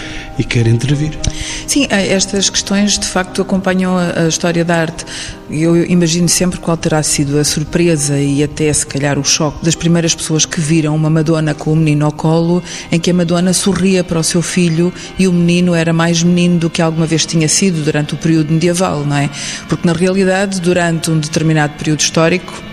e 0.41 0.45
quer 0.45 0.67
intervir. 0.67 1.19
Sim, 1.67 1.87
eh, 1.91 2.13
estas 2.13 2.49
questões 2.49 2.99
de 2.99 3.07
facto 3.07 3.43
acompanham 3.43 3.97
a, 3.97 4.27
história 4.27 4.65
da 4.65 4.77
arte. 4.77 5.05
Eu 5.51 5.85
imagino 5.85 6.29
sempre 6.29 6.59
qual 6.59 6.77
terá 6.77 7.03
sido 7.03 7.39
a 7.39 7.45
surpresa 7.45 8.19
e 8.19 8.43
até 8.43 8.73
se 8.73 8.87
calhar 8.87 9.19
o 9.19 9.25
choque 9.25 9.65
das 9.65 9.75
primeiras 9.75 10.15
pessoas 10.15 10.47
que 10.47 10.61
viram 10.61 10.95
uma 10.95 11.11
Madonna 11.11 11.55
com 11.55 11.73
o 11.73 11.77
menino 11.77 12.07
ao 12.07 12.13
colo, 12.13 12.63
em 12.91 12.99
que 12.99 13.11
a 13.11 13.15
Madonna 13.15 13.53
sorria 13.53 14.03
para 14.03 14.19
o 14.19 14.25
seu 14.25 14.41
filho 14.41 14.93
e 15.19 15.29
o 15.29 15.33
menino 15.33 15.75
era 15.75 15.93
mais 15.93 16.23
menino 16.23 16.59
do 16.59 16.71
que 16.71 16.81
alguma 16.81 17.05
vez 17.05 17.27
tinha 17.27 17.49
sido 17.49 17.85
durante 17.85 18.15
o 18.15 18.17
período 18.17 18.53
medieval, 18.53 18.80
não 19.05 19.17
é? 19.17 19.31
Porque 19.69 19.87
na 19.87 19.93
realidade, 19.93 20.61
durante 20.61 21.11
um 21.11 21.19
determinado 21.19 21.75
período 21.75 22.01
histórico, 22.01 22.70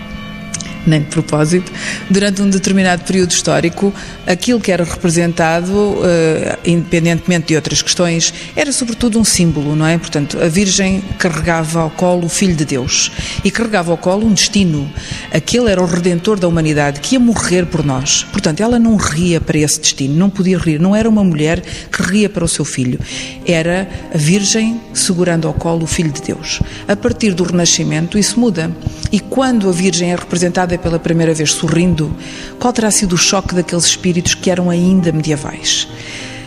nem 0.88 1.00
de 1.00 1.06
propósito, 1.06 1.70
durante 2.10 2.42
um 2.42 2.50
determinado 2.50 3.04
período 3.04 3.30
histórico, 3.30 3.92
aquilo 4.26 4.60
que 4.60 4.72
era 4.72 4.84
representado, 4.84 5.72
uh, 5.72 6.58
independentemente 6.64 7.48
de 7.48 7.56
outras 7.56 7.82
questões, 7.82 8.32
era 8.56 8.72
sobretudo 8.72 9.18
um 9.18 9.24
símbolo, 9.24 9.76
não 9.76 9.86
é? 9.86 9.98
Portanto, 9.98 10.38
a 10.42 10.48
Virgem 10.48 11.02
carregava 11.18 11.80
ao 11.80 11.90
colo 11.90 12.26
o 12.26 12.28
Filho 12.28 12.54
de 12.54 12.64
Deus 12.64 13.10
e 13.44 13.50
carregava 13.50 13.90
ao 13.90 13.98
colo 13.98 14.26
um 14.26 14.32
destino. 14.32 14.90
Aquele 15.32 15.70
era 15.70 15.82
o 15.82 15.86
Redentor 15.86 16.38
da 16.38 16.48
humanidade 16.48 17.00
que 17.00 17.14
ia 17.14 17.20
morrer 17.20 17.66
por 17.66 17.84
nós. 17.84 18.24
Portanto, 18.32 18.60
ela 18.60 18.78
não 18.78 18.96
ria 18.96 19.40
para 19.40 19.58
esse 19.58 19.80
destino, 19.80 20.14
não 20.14 20.30
podia 20.30 20.58
rir, 20.58 20.80
não 20.80 20.94
era 20.94 21.08
uma 21.08 21.24
mulher 21.24 21.60
que 21.60 22.02
ria 22.02 22.28
para 22.28 22.44
o 22.44 22.48
seu 22.48 22.64
filho. 22.64 22.98
Era 23.46 23.88
a 24.14 24.18
Virgem 24.18 24.80
segurando 24.92 25.46
ao 25.46 25.54
colo 25.54 25.84
o 25.84 25.86
Filho 25.86 26.12
de 26.12 26.22
Deus. 26.22 26.60
A 26.86 26.96
partir 26.96 27.34
do 27.34 27.44
Renascimento, 27.44 28.18
isso 28.18 28.38
muda. 28.38 28.70
E 29.10 29.20
quando 29.20 29.68
a 29.68 29.72
Virgem 29.72 30.12
é 30.12 30.16
representada 30.16 30.74
pela 30.78 30.98
primeira 30.98 31.34
vez 31.34 31.52
sorrindo, 31.52 32.14
qual 32.58 32.72
terá 32.72 32.90
sido 32.90 33.14
o 33.14 33.18
choque 33.18 33.54
daqueles 33.54 33.84
espíritos 33.84 34.34
que 34.34 34.50
eram 34.50 34.70
ainda 34.70 35.12
medievais? 35.12 35.88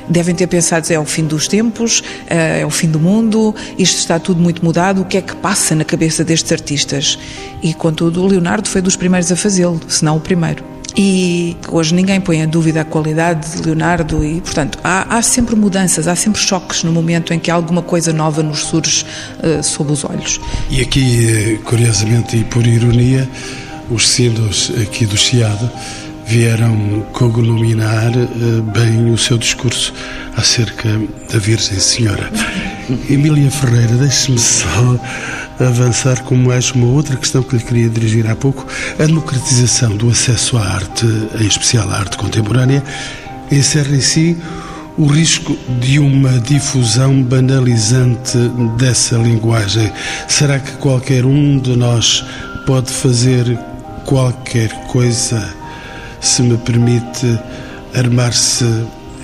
Devem 0.09 0.35
ter 0.35 0.47
pensado, 0.47 0.91
é 0.91 0.99
o 0.99 1.05
fim 1.05 1.23
dos 1.23 1.47
tempos, 1.47 2.03
é 2.27 2.65
o 2.65 2.69
fim 2.69 2.89
do 2.89 2.99
mundo, 2.99 3.55
isto 3.77 3.97
está 3.97 4.19
tudo 4.19 4.41
muito 4.41 4.63
mudado, 4.63 5.01
o 5.01 5.05
que 5.05 5.17
é 5.17 5.21
que 5.21 5.35
passa 5.35 5.73
na 5.75 5.85
cabeça 5.85 6.23
destes 6.23 6.51
artistas? 6.51 7.17
E, 7.61 7.73
contudo, 7.73 8.21
o 8.21 8.27
Leonardo 8.27 8.67
foi 8.67 8.81
dos 8.81 8.95
primeiros 8.95 9.31
a 9.31 9.35
fazê-lo, 9.35 9.79
se 9.87 10.03
não 10.03 10.17
o 10.17 10.19
primeiro. 10.19 10.71
E 10.95 11.55
hoje 11.69 11.93
ninguém 11.93 12.19
põe 12.19 12.39
em 12.41 12.47
dúvida 12.47 12.81
a 12.81 12.85
qualidade 12.85 13.55
de 13.55 13.61
Leonardo 13.61 14.23
e, 14.25 14.41
portanto, 14.41 14.77
há, 14.83 15.17
há 15.17 15.21
sempre 15.21 15.55
mudanças, 15.55 16.07
há 16.07 16.15
sempre 16.15 16.41
choques 16.41 16.83
no 16.83 16.91
momento 16.91 17.33
em 17.33 17.39
que 17.39 17.49
alguma 17.49 17.81
coisa 17.81 18.11
nova 18.11 18.43
nos 18.43 18.59
surge 18.65 19.05
uh, 19.41 19.63
sob 19.63 19.91
os 19.93 20.03
olhos. 20.03 20.41
E 20.69 20.81
aqui, 20.81 21.27
eh, 21.29 21.59
curiosamente 21.63 22.35
e 22.35 22.43
por 22.43 22.65
ironia, 22.67 23.29
os 23.91 24.09
sinos 24.09 24.71
aqui 24.81 25.05
do 25.05 25.17
Chiado 25.17 25.69
vieram 26.25 27.05
cognominar 27.11 28.11
uh, 28.15 28.61
bem 28.73 29.11
o 29.11 29.17
seu 29.17 29.37
discurso 29.37 29.93
acerca 30.37 30.89
da 31.31 31.37
Virgem 31.37 31.77
Senhora. 31.79 32.31
Emília 33.09 33.51
Ferreira, 33.51 33.95
deixe-me 33.95 34.39
só 34.39 34.97
avançar 35.59 36.23
com 36.23 36.35
mais 36.35 36.71
uma 36.71 36.87
outra 36.87 37.17
questão 37.17 37.43
que 37.43 37.57
lhe 37.57 37.63
queria 37.63 37.89
dirigir 37.89 38.29
há 38.29 38.35
pouco. 38.35 38.65
A 38.97 39.05
democratização 39.05 39.95
do 39.97 40.09
acesso 40.09 40.57
à 40.57 40.61
arte, 40.61 41.05
em 41.39 41.47
especial 41.47 41.89
à 41.89 41.97
arte 41.97 42.17
contemporânea, 42.17 42.81
encerra 43.51 43.95
em 43.95 44.01
si 44.01 44.37
o 44.97 45.05
risco 45.05 45.57
de 45.79 45.99
uma 45.99 46.39
difusão 46.39 47.21
banalizante 47.23 48.37
dessa 48.77 49.17
linguagem. 49.17 49.91
Será 50.27 50.59
que 50.59 50.71
qualquer 50.73 51.25
um 51.25 51.57
de 51.57 51.75
nós 51.75 52.23
pode 52.65 52.91
fazer 52.91 53.57
qualquer 54.05 54.69
coisa, 54.87 55.53
se 56.19 56.41
me 56.41 56.57
permite 56.57 57.39
armar-se 57.95 58.65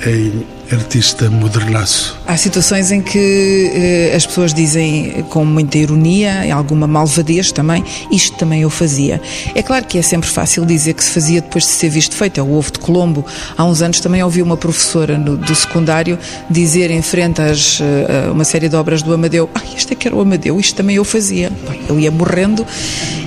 em 0.06 0.57
artista 0.72 1.30
modernaço. 1.30 2.18
Há 2.26 2.36
situações 2.38 2.92
em 2.92 3.02
que 3.02 3.72
eh, 3.74 4.16
as 4.16 4.26
pessoas 4.26 4.54
dizem 4.54 5.26
com 5.30 5.46
muita 5.46 5.78
ironia 5.78 6.46
e 6.46 6.52
alguma 6.52 6.88
malvadez 6.88 7.52
também, 7.52 7.84
isto 8.12 8.38
também 8.38 8.62
eu 8.62 8.70
fazia. 8.70 9.22
É 9.56 9.64
claro 9.64 9.86
que 9.86 9.98
é 9.98 10.02
sempre 10.02 10.30
fácil 10.30 10.66
dizer 10.66 10.94
que 10.94 11.04
se 11.04 11.12
fazia 11.12 11.42
depois 11.42 11.64
de 11.64 11.70
ser 11.72 11.90
visto 11.90 12.16
feito, 12.16 12.40
é 12.40 12.44
o 12.44 12.54
ovo 12.54 12.72
de 12.72 12.80
Colombo. 12.80 13.26
Há 13.58 13.64
uns 13.64 13.82
anos 13.82 14.00
também 14.00 14.24
ouvi 14.24 14.42
uma 14.42 14.58
professora 14.58 15.18
no, 15.18 15.38
do 15.38 15.56
secundário 15.56 16.20
dizer 16.50 16.92
em 16.92 17.02
frente 17.02 17.42
a 17.42 17.52
uh, 17.52 18.32
uma 18.32 18.44
série 18.44 18.70
de 18.70 18.76
obras 18.76 19.02
do 19.02 19.14
Amadeu, 19.14 19.50
ah, 19.56 19.62
isto 19.76 19.94
é 19.94 19.96
que 19.96 20.08
era 20.08 20.16
o 20.16 20.22
Amadeu, 20.22 20.60
isto 20.60 20.76
também 20.76 20.98
eu 20.98 21.04
fazia. 21.04 21.50
Bem, 21.70 21.82
eu 21.88 22.00
ia 22.00 22.12
morrendo 22.12 22.66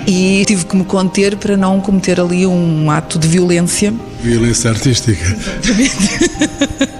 e 0.07 0.45
tive 0.47 0.65
que 0.67 0.77
me 0.77 0.85
conter 0.85 1.37
para 1.37 1.57
não 1.57 1.81
cometer 1.81 2.21
ali 2.21 2.47
um 2.47 2.91
ato 2.91 3.19
de 3.19 3.29
violência. 3.29 3.93
Violência 4.23 4.71
artística. 4.71 5.25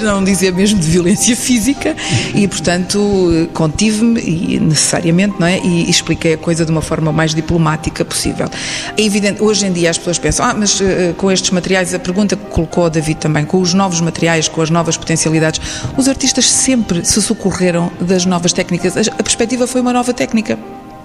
não 0.00 0.22
dizer 0.22 0.52
mesmo 0.52 0.78
de 0.78 0.86
violência 0.88 1.36
física 1.36 1.96
e, 2.34 2.46
portanto, 2.46 3.48
contive-me 3.52 4.20
e 4.20 4.60
necessariamente, 4.60 5.34
não 5.38 5.46
é? 5.46 5.58
E 5.58 5.90
expliquei 5.90 6.34
a 6.34 6.38
coisa 6.38 6.64
de 6.64 6.70
uma 6.70 6.82
forma 6.82 7.12
mais 7.12 7.34
diplomática 7.34 8.04
possível. 8.04 8.48
É 8.96 9.02
evidente, 9.02 9.42
hoje 9.42 9.66
em 9.66 9.72
dia 9.72 9.90
as 9.90 9.98
pessoas 9.98 10.18
pensam, 10.18 10.46
ah, 10.46 10.54
mas 10.54 10.80
uh, 10.80 11.14
com 11.16 11.30
estes 11.30 11.50
materiais, 11.50 11.94
a 11.94 11.98
pergunta 11.98 12.36
que 12.36 12.44
colocou 12.46 12.86
a 12.86 12.88
David 12.88 13.18
também, 13.18 13.44
com 13.44 13.60
os 13.60 13.74
novos 13.74 14.00
materiais, 14.00 14.48
com 14.48 14.60
as 14.60 14.70
novas 14.70 14.96
potencialidades, 14.96 15.60
os 15.96 16.08
artistas 16.08 16.48
sempre 16.50 17.04
se 17.04 17.20
socorreram 17.20 17.90
das 18.00 18.24
novas 18.24 18.52
técnicas. 18.52 18.96
A 19.08 19.22
perspectiva 19.22 19.66
foi 19.66 19.80
uma 19.80 19.92
nova 19.92 20.12
técnica. 20.12 20.58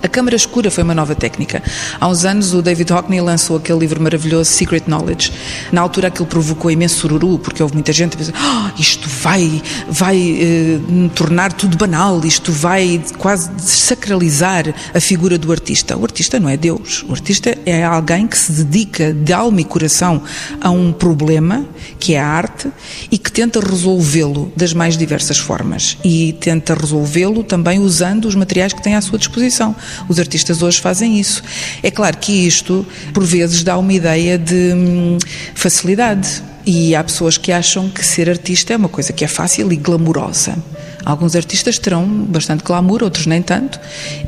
A 0.04 0.08
câmara 0.10 0.36
escura 0.36 0.70
foi 0.70 0.84
uma 0.84 0.94
nova 0.94 1.16
técnica. 1.16 1.64
Há 1.98 2.10
uns 2.10 2.26
anos 2.26 2.54
o 2.54 2.62
David 2.62 2.92
Hockney 2.92 3.22
lançou 3.22 3.56
aquele 3.56 3.80
livro 3.80 4.02
maravilhoso 4.02 4.52
Secret 4.52 4.84
Knowledge. 4.86 5.32
Na 5.72 5.80
altura 5.80 6.10
aquilo 6.10 6.26
provocou 6.26 6.70
imenso 6.70 6.98
sururu, 6.98 7.40
porque 7.40 7.64
houve 7.64 7.74
muita 7.74 7.94
gente 7.94 8.16
a 8.16 8.18
pensar, 8.18 8.34
oh, 8.36 8.82
isto 8.82 9.08
vai, 9.08 9.62
vai 9.88 10.18
eh, 10.42 10.80
tornar 11.16 11.54
tudo 11.54 11.78
banal, 11.78 12.20
isto 12.26 12.52
vai 12.52 13.02
quase 13.18 13.50
desacralizar 13.52 14.76
a 14.94 15.00
figura 15.00 15.38
do 15.38 15.50
artista. 15.54 15.98
O 15.98 16.04
artista 16.04 16.38
não 16.38 16.50
é 16.50 16.58
Deus. 16.58 17.06
O 17.08 17.14
artista 17.14 17.58
é 17.66 17.86
alguém 17.86 18.28
que 18.28 18.38
se 18.38 18.52
dedica 18.52 19.14
de 19.14 19.32
alma 19.32 19.62
e 19.62 19.64
coração 19.64 20.22
a 20.60 20.70
um 20.70 20.92
problema, 20.92 21.66
que 21.98 22.14
é 22.14 22.20
a 22.20 22.28
arte, 22.28 22.70
e 23.10 23.18
que 23.18 23.32
tenta 23.32 23.62
resolvê-lo 23.62 24.52
das 24.54 24.74
mais 24.74 24.98
diversas 24.98 25.38
formas. 25.38 25.98
E 26.04 26.34
tenta 26.42 26.76
resolvê-lo 26.76 27.42
também 27.42 27.80
usando 27.80 28.26
os 28.26 28.36
materiais 28.36 28.74
que 28.74 28.84
tem 28.84 28.96
à 28.96 29.02
sua 29.02 29.18
disposição. 29.18 29.74
Os 30.08 30.20
artistas 30.20 30.62
hoje 30.62 30.80
fazem 30.80 31.20
isso. 31.20 31.44
É 31.82 31.92
claro 31.92 32.18
que 32.18 32.32
isto, 32.32 32.86
por 33.14 33.24
vezes, 33.24 33.64
dá 33.64 33.78
uma 33.78 33.94
ideia 33.94 34.38
de 34.38 34.74
hum, 34.74 35.18
facilidade. 35.56 36.44
E 36.66 36.96
há 36.96 37.04
pessoas 37.04 37.38
que 37.38 37.52
acham 37.52 37.90
que 37.90 38.06
ser 38.06 38.30
artista 38.30 38.74
é 38.74 38.78
uma 38.78 38.88
coisa 38.88 39.12
que 39.12 39.26
é 39.26 39.28
fácil 39.28 39.72
e 39.74 39.76
glamourosa. 39.76 40.58
Alguns 41.06 41.36
artistas 41.36 41.78
terão 41.78 42.08
bastante 42.08 42.64
glamour, 42.64 43.04
outros 43.04 43.26
nem 43.26 43.42
tanto. 43.42 43.78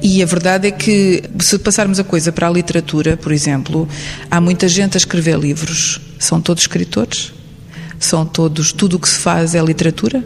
E 0.01 0.21
a 0.21 0.25
verdade 0.25 0.67
é 0.67 0.71
que, 0.71 1.23
se 1.39 1.57
passarmos 1.57 1.99
a 1.99 2.03
coisa 2.03 2.33
para 2.33 2.47
a 2.47 2.51
literatura, 2.51 3.15
por 3.15 3.31
exemplo, 3.31 3.87
há 4.29 4.41
muita 4.41 4.67
gente 4.67 4.97
a 4.97 4.99
escrever 4.99 5.39
livros. 5.39 6.01
São 6.19 6.41
todos 6.41 6.63
escritores? 6.63 7.31
São 7.97 8.25
todos. 8.25 8.73
Tudo 8.73 8.97
o 8.97 8.99
que 8.99 9.07
se 9.07 9.19
faz 9.19 9.55
é 9.55 9.61
literatura? 9.61 10.25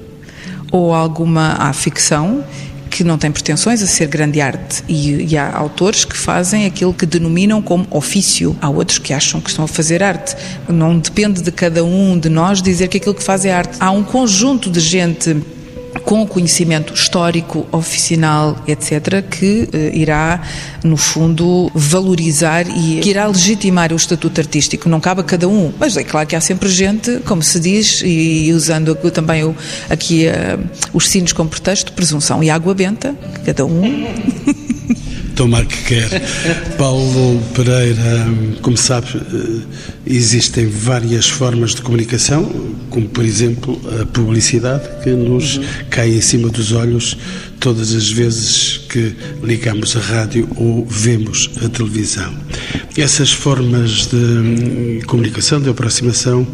Ou 0.72 0.94
alguma. 0.94 1.54
há 1.60 1.72
ficção? 1.72 2.44
Que 2.90 3.04
não 3.04 3.18
tem 3.18 3.32
pretensões 3.32 3.82
a 3.82 3.88
ser 3.88 4.08
grande 4.08 4.42
arte 4.42 4.84
e, 4.88 5.34
e, 5.34 5.38
há 5.38 5.56
autores 5.56 6.04
que 6.04 6.18
fazem 6.18 6.66
aquilo 6.66 6.94
que 6.94 7.06
denominam 7.06 7.62
como 7.62 7.86
ofício. 7.92 8.56
Há 8.62 8.70
outros 8.70 8.98
que 8.98 9.14
acham 9.14 9.40
que 9.40 9.50
estão 9.50 9.66
a 9.66 9.68
fazer 9.68 10.02
arte. 10.02 10.36
Não 10.68 10.98
depende 10.98 11.42
de 11.42 11.52
cada 11.52 11.84
um 11.84 12.18
de 12.18 12.30
nós 12.30 12.62
dizer 12.62 12.88
que 12.88 12.98
aquilo 12.98 13.16
que 13.16 13.24
faz 13.24 13.46
é 13.46 13.54
arte. 13.54 13.78
Há 13.80 13.92
um 13.92 14.04
conjunto 14.04 14.70
de 14.70 14.80
gente 14.80 15.36
com 16.04 16.22
o 16.22 16.28
conhecimento 16.28 16.94
histórico, 16.94 17.68
oficinal, 17.72 18.64
etc., 18.68 19.24
que 19.30 19.70
eh, 19.72 19.92
irá, 19.94 20.42
no 20.84 20.98
fundo, 20.98 21.72
valorizar 21.74 22.66
e 22.68 23.00
que 23.02 23.10
irá 23.10 23.26
legitimar 23.28 23.92
o 23.94 23.96
estatuto 23.96 24.40
artístico. 24.42 24.90
Não 24.90 25.00
cabe 25.00 25.22
a 25.22 25.24
cada 25.24 25.48
um, 25.48 25.72
mas 25.80 25.98
é 25.98 26.04
claro 26.04 26.28
que 26.28 26.36
há 26.36 26.42
sempre 26.42 26.70
gente, 26.70 27.20
como 27.26 27.42
se 27.42 27.60
diz, 27.60 28.02
e 28.04 28.52
usando 28.54 28.96
também 29.12 29.44
o, 29.44 29.56
aqui 29.90 30.28
uh, 30.28 30.70
os 30.94 31.10
sinos 31.10 31.34
como 31.34 31.50
pretexto, 31.50 31.94
presunção 31.94 32.44
e 32.44 32.50
água 32.50 32.74
benta, 32.74 33.16
cada 33.46 33.66
um. 33.66 34.08
Tomar 35.40 35.66
que 35.66 35.84
quer. 35.86 36.22
Paulo 36.78 37.42
Pereira, 37.56 38.28
como 38.62 38.76
sabe, 38.76 39.08
eh, 39.16 39.62
existem 40.06 40.68
várias 40.68 41.30
formas 41.30 41.74
de 41.74 41.82
comunicação, 41.82 42.44
como 42.90 43.08
por 43.08 43.24
exemplo 43.24 43.80
a 44.02 44.06
publicidade, 44.06 44.84
que 45.02 45.12
nos 45.12 45.56
uhum. 45.56 45.64
cai 45.90 46.10
em 46.10 46.20
cima 46.20 46.50
dos 46.50 46.74
olhos 46.74 47.18
todas 47.58 47.96
as 47.96 48.12
vezes 48.12 48.82
que 48.90 49.16
ligamos 49.42 49.96
a 49.96 50.02
rádio 50.02 50.46
ou 50.58 50.86
vemos 50.86 51.50
a 51.64 51.70
televisão. 51.70 52.34
Essas 52.98 53.32
formas 53.32 54.08
de 54.08 54.18
hum, 54.18 55.00
comunicação, 55.08 55.62
de 55.62 55.70
aproximação, 55.70 56.46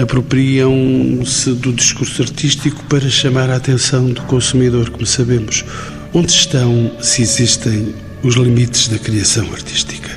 apropriam-se 0.00 1.50
do 1.54 1.72
discurso 1.72 2.22
artístico 2.22 2.80
para 2.84 3.10
chamar 3.10 3.50
a 3.50 3.56
atenção 3.56 4.06
do 4.06 4.22
consumidor, 4.22 4.88
como 4.90 5.04
sabemos. 5.04 5.64
Onde 6.12 6.30
estão, 6.30 6.92
se 7.00 7.22
existem, 7.22 7.92
os 8.24 8.34
limites 8.34 8.88
da 8.88 8.98
criação 8.98 9.46
artística? 9.52 10.10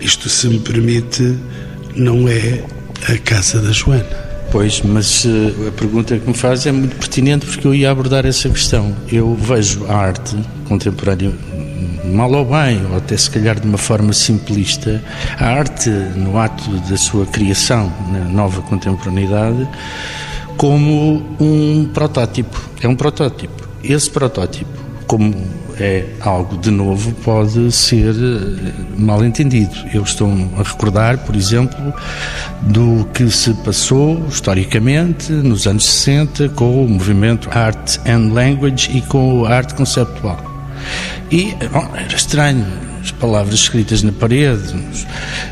Isto, 0.00 0.28
se 0.28 0.48
me 0.48 0.58
permite, 0.58 1.36
não 1.94 2.28
é 2.28 2.64
a 3.08 3.18
casa 3.18 3.60
da 3.60 3.72
Joana. 3.72 4.22
Pois, 4.50 4.82
mas 4.82 5.24
uh, 5.24 5.68
a 5.68 5.72
pergunta 5.72 6.18
que 6.18 6.26
me 6.28 6.34
faz 6.34 6.66
é 6.66 6.72
muito 6.72 6.94
pertinente 6.96 7.46
porque 7.46 7.66
eu 7.66 7.74
ia 7.74 7.90
abordar 7.90 8.26
essa 8.26 8.48
questão. 8.48 8.94
Eu 9.10 9.34
vejo 9.34 9.86
a 9.86 9.94
arte 9.94 10.36
contemporânea 10.68 11.32
mal 12.04 12.30
ou 12.32 12.44
bem, 12.44 12.84
ou 12.90 12.96
até 12.96 13.16
se 13.16 13.30
calhar 13.30 13.58
de 13.58 13.66
uma 13.66 13.78
forma 13.78 14.12
simplista, 14.12 15.02
a 15.38 15.46
arte 15.46 15.88
no 15.88 16.38
ato 16.38 16.70
da 16.88 16.96
sua 16.96 17.24
criação 17.26 17.92
na 18.10 18.24
nova 18.24 18.60
contemporaneidade 18.62 19.66
como 20.56 21.24
um 21.40 21.88
protótipo. 21.92 22.60
É 22.82 22.88
um 22.88 22.94
protótipo. 22.94 23.68
Esse 23.82 24.10
protótipo 24.10 24.70
como 25.06 25.34
é 25.78 26.06
algo 26.20 26.56
de 26.58 26.70
novo, 26.70 27.12
pode 27.24 27.70
ser 27.72 28.14
eh, 28.14 28.72
mal 28.96 29.24
entendido. 29.24 29.74
Eu 29.92 30.02
estou 30.02 30.30
a 30.58 30.62
recordar, 30.62 31.18
por 31.18 31.34
exemplo, 31.36 31.92
do 32.62 33.04
que 33.12 33.30
se 33.30 33.52
passou 33.54 34.26
historicamente 34.28 35.32
nos 35.32 35.66
anos 35.66 35.84
60 35.84 36.50
com 36.50 36.84
o 36.84 36.88
movimento 36.88 37.48
Art 37.50 37.98
and 38.06 38.32
Language 38.32 38.96
e 38.96 39.00
com 39.02 39.44
a 39.44 39.54
arte 39.54 39.74
conceptual. 39.74 40.52
E 41.30 41.54
bom, 41.72 41.88
era 41.94 42.14
estranho, 42.14 42.66
as 43.02 43.10
palavras 43.10 43.54
escritas 43.54 44.02
na 44.02 44.12
parede, 44.12 44.74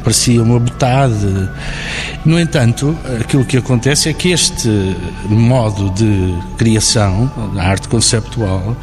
parecia 0.03 0.43
uma 0.43 0.61
betade. 0.61 1.49
No 2.25 2.39
entanto, 2.39 2.97
aquilo 3.19 3.45
que 3.45 3.57
acontece 3.57 4.09
é 4.09 4.13
que 4.13 4.31
este 4.31 4.69
modo 5.27 5.91
de 5.91 6.35
criação 6.59 7.31
da 7.55 7.63
arte 7.63 7.89
conceptual 7.89 8.77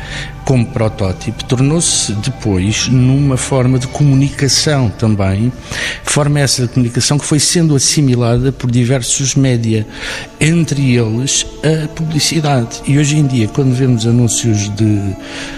como 0.47 0.65
protótipo, 0.65 1.43
tornou-se 1.43 2.13
depois 2.13 2.87
numa 2.87 3.35
forma 3.35 3.77
de 3.77 3.85
comunicação 3.87 4.89
também, 4.89 5.51
forma 6.03 6.39
essa 6.39 6.61
de 6.61 6.69
comunicação 6.69 7.19
que 7.19 7.25
foi 7.25 7.37
sendo 7.37 7.75
assimilada 7.75 8.49
por 8.53 8.71
diversos 8.71 9.35
média, 9.35 9.85
entre 10.39 10.95
eles 10.95 11.45
a 11.61 11.89
publicidade. 11.89 12.81
E 12.87 12.97
hoje 12.97 13.17
em 13.17 13.27
dia, 13.27 13.49
quando 13.49 13.73
vemos 13.73 14.07
anúncios 14.07 14.73
de 14.73 15.13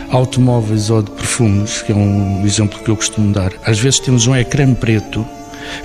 automóveis 0.09 0.89
ou 0.89 1.03
de 1.03 1.11
perfumes, 1.11 1.83
que 1.83 1.91
é 1.91 1.95
um 1.95 2.43
exemplo 2.43 2.79
que 2.79 2.89
eu 2.89 2.95
costumo 2.95 3.31
dar, 3.31 3.53
às 3.63 3.77
vezes 3.77 3.99
temos 3.99 4.25
um 4.25 4.35
ecrã 4.35 4.73
preto 4.73 5.23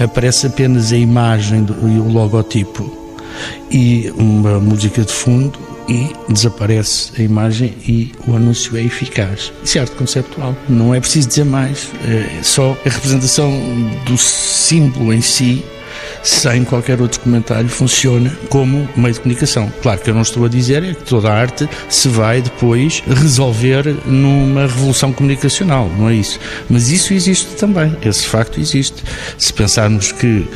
aparece 0.00 0.46
apenas 0.46 0.92
a 0.92 0.96
imagem 0.96 1.66
e 1.68 1.98
o 1.98 2.08
logotipo 2.08 2.90
e 3.70 4.10
uma 4.16 4.58
música 4.58 5.02
de 5.02 5.12
fundo 5.12 5.73
e 5.88 6.12
desaparece 6.28 7.12
a 7.18 7.22
imagem 7.22 7.74
e 7.86 8.12
o 8.26 8.34
anúncio 8.34 8.76
é 8.76 8.82
eficaz. 8.82 9.52
Isso 9.62 9.78
é 9.78 9.80
arte 9.82 9.94
conceptual, 9.96 10.56
não 10.68 10.94
é 10.94 11.00
preciso 11.00 11.28
dizer 11.28 11.44
mais, 11.44 11.90
é 12.04 12.42
só 12.42 12.76
a 12.84 12.88
representação 12.88 13.50
do 14.06 14.16
símbolo 14.16 15.12
em 15.12 15.20
si 15.20 15.64
sem 16.24 16.64
qualquer 16.64 17.00
outro 17.02 17.20
comentário, 17.20 17.68
funciona 17.68 18.34
como 18.48 18.88
meio 18.96 19.12
de 19.12 19.20
comunicação. 19.20 19.70
Claro 19.82 20.00
que 20.00 20.08
eu 20.08 20.14
não 20.14 20.22
estou 20.22 20.44
a 20.46 20.48
dizer 20.48 20.82
é 20.82 20.94
que 20.94 21.04
toda 21.04 21.30
a 21.30 21.34
arte 21.34 21.68
se 21.88 22.08
vai 22.08 22.40
depois 22.40 23.02
resolver 23.06 23.94
numa 24.06 24.62
revolução 24.62 25.12
comunicacional, 25.12 25.88
não 25.98 26.08
é 26.08 26.14
isso. 26.14 26.40
Mas 26.68 26.88
isso 26.88 27.12
existe 27.12 27.56
também, 27.56 27.94
esse 28.02 28.26
facto 28.26 28.58
existe. 28.58 29.04
Se 29.36 29.52
pensarmos 29.52 30.12
que 30.12 30.46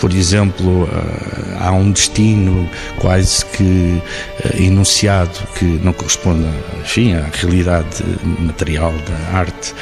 por 0.00 0.12
exemplo, 0.12 0.88
eh, 0.90 1.56
há 1.60 1.70
um 1.72 1.92
destino 1.92 2.68
quase 2.98 3.44
que 3.44 4.00
eh, 4.44 4.62
enunciado 4.62 5.38
que 5.58 5.64
não 5.64 5.92
corresponde, 5.92 6.48
enfim, 6.80 7.14
à 7.14 7.28
realidade 7.32 8.02
material 8.38 8.92
da 8.92 9.38
arte 9.38 9.74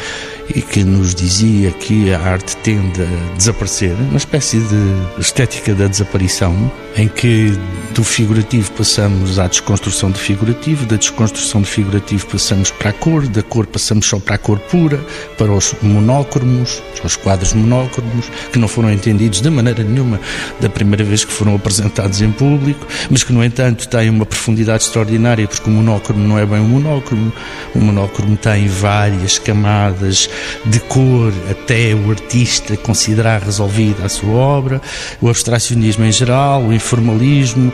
e 0.55 0.63
que 0.63 0.85
nos 0.85 1.15
dizia 1.15 1.71
que 1.71 2.13
a 2.13 2.21
arte 2.21 2.57
tende 2.59 3.03
a 3.03 3.37
desaparecer, 3.37 3.93
uma 4.09 4.17
espécie 4.17 4.59
de 4.59 5.21
estética 5.21 5.75
da 5.75 5.87
desaparição, 5.87 6.71
em 6.97 7.07
que 7.07 7.53
do 7.95 8.03
figurativo 8.05 8.71
passamos 8.73 9.39
à 9.39 9.47
desconstrução 9.47 10.11
do 10.11 10.19
figurativo, 10.19 10.87
da 10.87 10.97
desconstrução 10.97 11.61
do 11.61 11.67
figurativo 11.67 12.27
passamos 12.27 12.71
para 12.71 12.91
a 12.91 12.93
cor, 12.93 13.27
da 13.27 13.43
cor 13.43 13.67
passamos 13.67 14.07
só 14.07 14.19
para 14.19 14.37
a 14.37 14.39
cor 14.39 14.59
pura, 14.59 14.99
para 15.37 15.53
os 15.53 15.75
monócromos, 15.83 16.83
os 17.03 17.17
quadros 17.17 17.53
monócromos, 17.53 18.31
que 18.53 18.59
não 18.59 18.69
foram 18.69 18.93
entendidos 18.93 19.41
de 19.41 19.51
maneira 19.51 19.83
nenhuma 19.83 20.21
da 20.61 20.69
primeira 20.69 21.05
vez 21.05 21.25
que 21.25 21.33
foram 21.33 21.55
apresentados 21.55 22.21
em 22.21 22.31
público, 22.33 22.87
mas 23.11 23.23
que, 23.23 23.33
no 23.33 23.45
entanto, 23.45 23.89
têm 23.89 24.11
uma 24.11 24.27
profundidade 24.27 24.85
extraordinária, 24.85 25.47
porque 25.47 25.69
o 25.69 25.73
monócromo 25.73 26.27
não 26.27 26.39
é 26.39 26.45
bem 26.45 26.61
um 26.61 26.69
monócromo, 26.69 27.33
o 27.75 27.79
monócromo 27.81 28.37
tem 28.37 28.67
várias 28.69 29.39
camadas 29.39 30.29
de 30.65 30.81
cor 30.81 31.33
até 31.51 31.95
o 31.95 32.11
artista 32.11 32.77
considerar 32.77 33.43
resolvida 33.43 34.05
a 34.05 34.09
sua 34.09 34.35
obra, 34.35 34.83
o 35.21 35.29
abstracionismo 35.29 36.05
em 36.05 36.13
geral, 36.13 36.63
o 36.63 36.73
informalismo, 36.73 37.73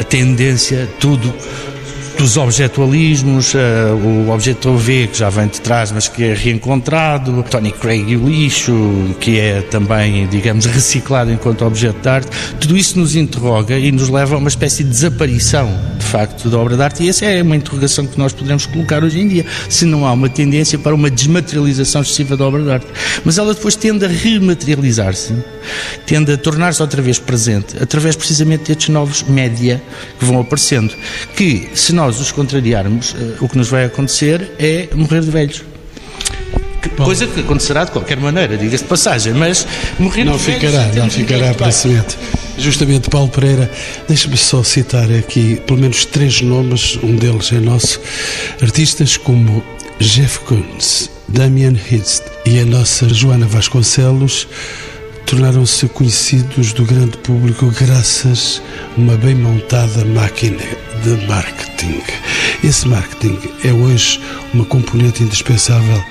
a 0.00 0.02
tendência, 0.04 0.88
tudo 0.98 1.34
dos 2.16 2.36
objetualismos, 2.36 3.54
uh, 3.54 3.58
o 3.94 4.30
objeto 4.30 4.74
V 4.76 5.08
que 5.12 5.18
já 5.18 5.28
vem 5.28 5.48
de 5.48 5.60
trás, 5.60 5.92
mas 5.92 6.08
que 6.08 6.24
é 6.24 6.34
reencontrado, 6.34 7.44
Tony 7.50 7.70
Craig 7.70 8.04
e 8.08 8.16
o 8.16 8.26
lixo, 8.26 9.14
que 9.20 9.38
é 9.38 9.60
também, 9.60 10.26
digamos, 10.26 10.64
reciclado 10.66 11.30
enquanto 11.30 11.64
objeto 11.64 12.00
de 12.00 12.08
arte, 12.08 12.30
tudo 12.58 12.76
isso 12.76 12.98
nos 12.98 13.14
interroga 13.14 13.78
e 13.78 13.92
nos 13.92 14.08
leva 14.08 14.34
a 14.34 14.38
uma 14.38 14.48
espécie 14.48 14.82
de 14.82 14.90
desaparição, 14.90 15.68
de 15.98 16.04
facto, 16.04 16.48
da 16.48 16.58
obra 16.58 16.76
de 16.76 16.82
arte. 16.82 17.02
E 17.02 17.08
essa 17.08 17.26
é 17.26 17.42
uma 17.42 17.56
interrogação 17.56 18.06
que 18.06 18.18
nós 18.18 18.32
podemos 18.32 18.64
colocar 18.66 19.04
hoje 19.04 19.20
em 19.20 19.28
dia, 19.28 19.44
se 19.68 19.84
não 19.84 20.06
há 20.06 20.12
uma 20.12 20.28
tendência 20.28 20.78
para 20.78 20.94
uma 20.94 21.10
desmaterialização 21.10 22.00
excessiva 22.00 22.36
da 22.36 22.46
obra 22.46 22.62
de 22.62 22.70
arte. 22.70 22.86
Mas 23.24 23.36
ela 23.36 23.52
depois 23.52 23.76
tende 23.76 24.04
a 24.04 24.08
rematerializar-se, 24.08 25.34
tende 26.06 26.32
a 26.32 26.36
tornar-se 26.36 26.80
outra 26.80 27.02
vez 27.02 27.18
presente, 27.18 27.76
através 27.80 28.16
precisamente 28.16 28.68
destes 28.68 28.88
novos 28.88 29.22
média 29.22 29.82
que 30.18 30.24
vão 30.24 30.40
aparecendo, 30.40 30.94
que, 31.36 31.68
se 31.74 31.92
nós 31.92 32.05
nós 32.06 32.20
os 32.20 32.30
contrariarmos, 32.30 33.14
uh, 33.14 33.36
o 33.40 33.48
que 33.48 33.58
nos 33.58 33.68
vai 33.68 33.84
acontecer 33.84 34.52
é 34.60 34.88
morrer 34.94 35.22
de 35.22 35.30
velhos. 35.30 35.64
Coisa 36.96 37.26
que 37.26 37.40
acontecerá 37.40 37.84
de 37.84 37.90
qualquer 37.90 38.16
maneira, 38.16 38.56
diga-se 38.56 38.84
de 38.84 38.88
passagem, 38.88 39.32
mas 39.32 39.66
morrer 39.98 40.24
não 40.24 40.36
de 40.36 40.44
ficará, 40.44 40.84
velhos... 40.84 40.96
Não 40.96 41.10
ficará 41.10 41.52
para 41.52 41.72
semente. 41.72 42.16
Justamente, 42.58 43.10
Paulo 43.10 43.28
Pereira, 43.28 43.68
deixe-me 44.06 44.36
só 44.36 44.62
citar 44.62 45.10
aqui 45.12 45.60
pelo 45.66 45.80
menos 45.80 46.04
três 46.04 46.40
nomes, 46.40 46.96
um 47.02 47.16
deles 47.16 47.52
é 47.52 47.58
nosso, 47.58 48.00
artistas 48.62 49.16
como 49.16 49.64
Jeff 49.98 50.38
Koons, 50.40 51.10
Damian 51.26 51.74
Hitz 51.90 52.22
e 52.46 52.60
a 52.60 52.64
nossa 52.64 53.12
Joana 53.12 53.46
Vasconcelos, 53.46 54.46
tornaram-se 55.26 55.88
conhecidos 55.88 56.72
do 56.72 56.84
grande 56.84 57.16
público 57.18 57.66
graças 57.80 58.62
a 58.96 59.00
uma 59.00 59.16
bem 59.16 59.34
montada 59.34 60.04
máquina 60.04 60.62
de 61.02 61.26
marketing. 61.26 62.00
Esse 62.62 62.86
marketing 62.86 63.36
é 63.64 63.72
hoje 63.72 64.20
uma 64.54 64.64
componente 64.64 65.24
indispensável 65.24 66.02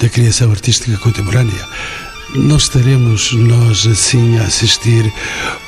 da 0.00 0.08
criação 0.08 0.50
artística 0.50 0.98
contemporânea. 0.98 1.68
Não 2.34 2.56
estaremos 2.56 3.32
nós 3.32 3.86
assim 3.86 4.38
a 4.38 4.42
assistir 4.42 5.10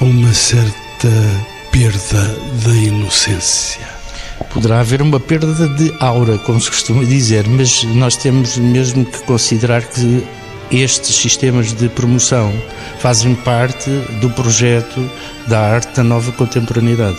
a 0.01 0.05
uma 0.05 0.35
certa 0.35 1.09
perda 1.71 2.37
da 2.64 2.75
inocência? 2.75 3.87
Poderá 4.53 4.81
haver 4.81 5.01
uma 5.01 5.21
perda 5.21 5.69
de 5.69 5.95
aura, 6.01 6.38
como 6.38 6.61
se 6.61 6.71
costuma 6.71 7.05
dizer, 7.05 7.47
mas 7.47 7.85
nós 7.85 8.16
temos 8.16 8.59
mesmo 8.59 9.05
que 9.05 9.21
considerar 9.21 9.83
que 9.83 10.25
estes 10.70 11.14
sistemas 11.16 11.72
de 11.72 11.88
promoção 11.88 12.52
fazem 12.98 13.35
parte 13.35 13.90
do 14.20 14.31
projeto 14.31 15.09
da 15.46 15.61
arte 15.61 15.94
da 15.94 16.02
nova 16.02 16.33
contemporaneidade 16.33 17.18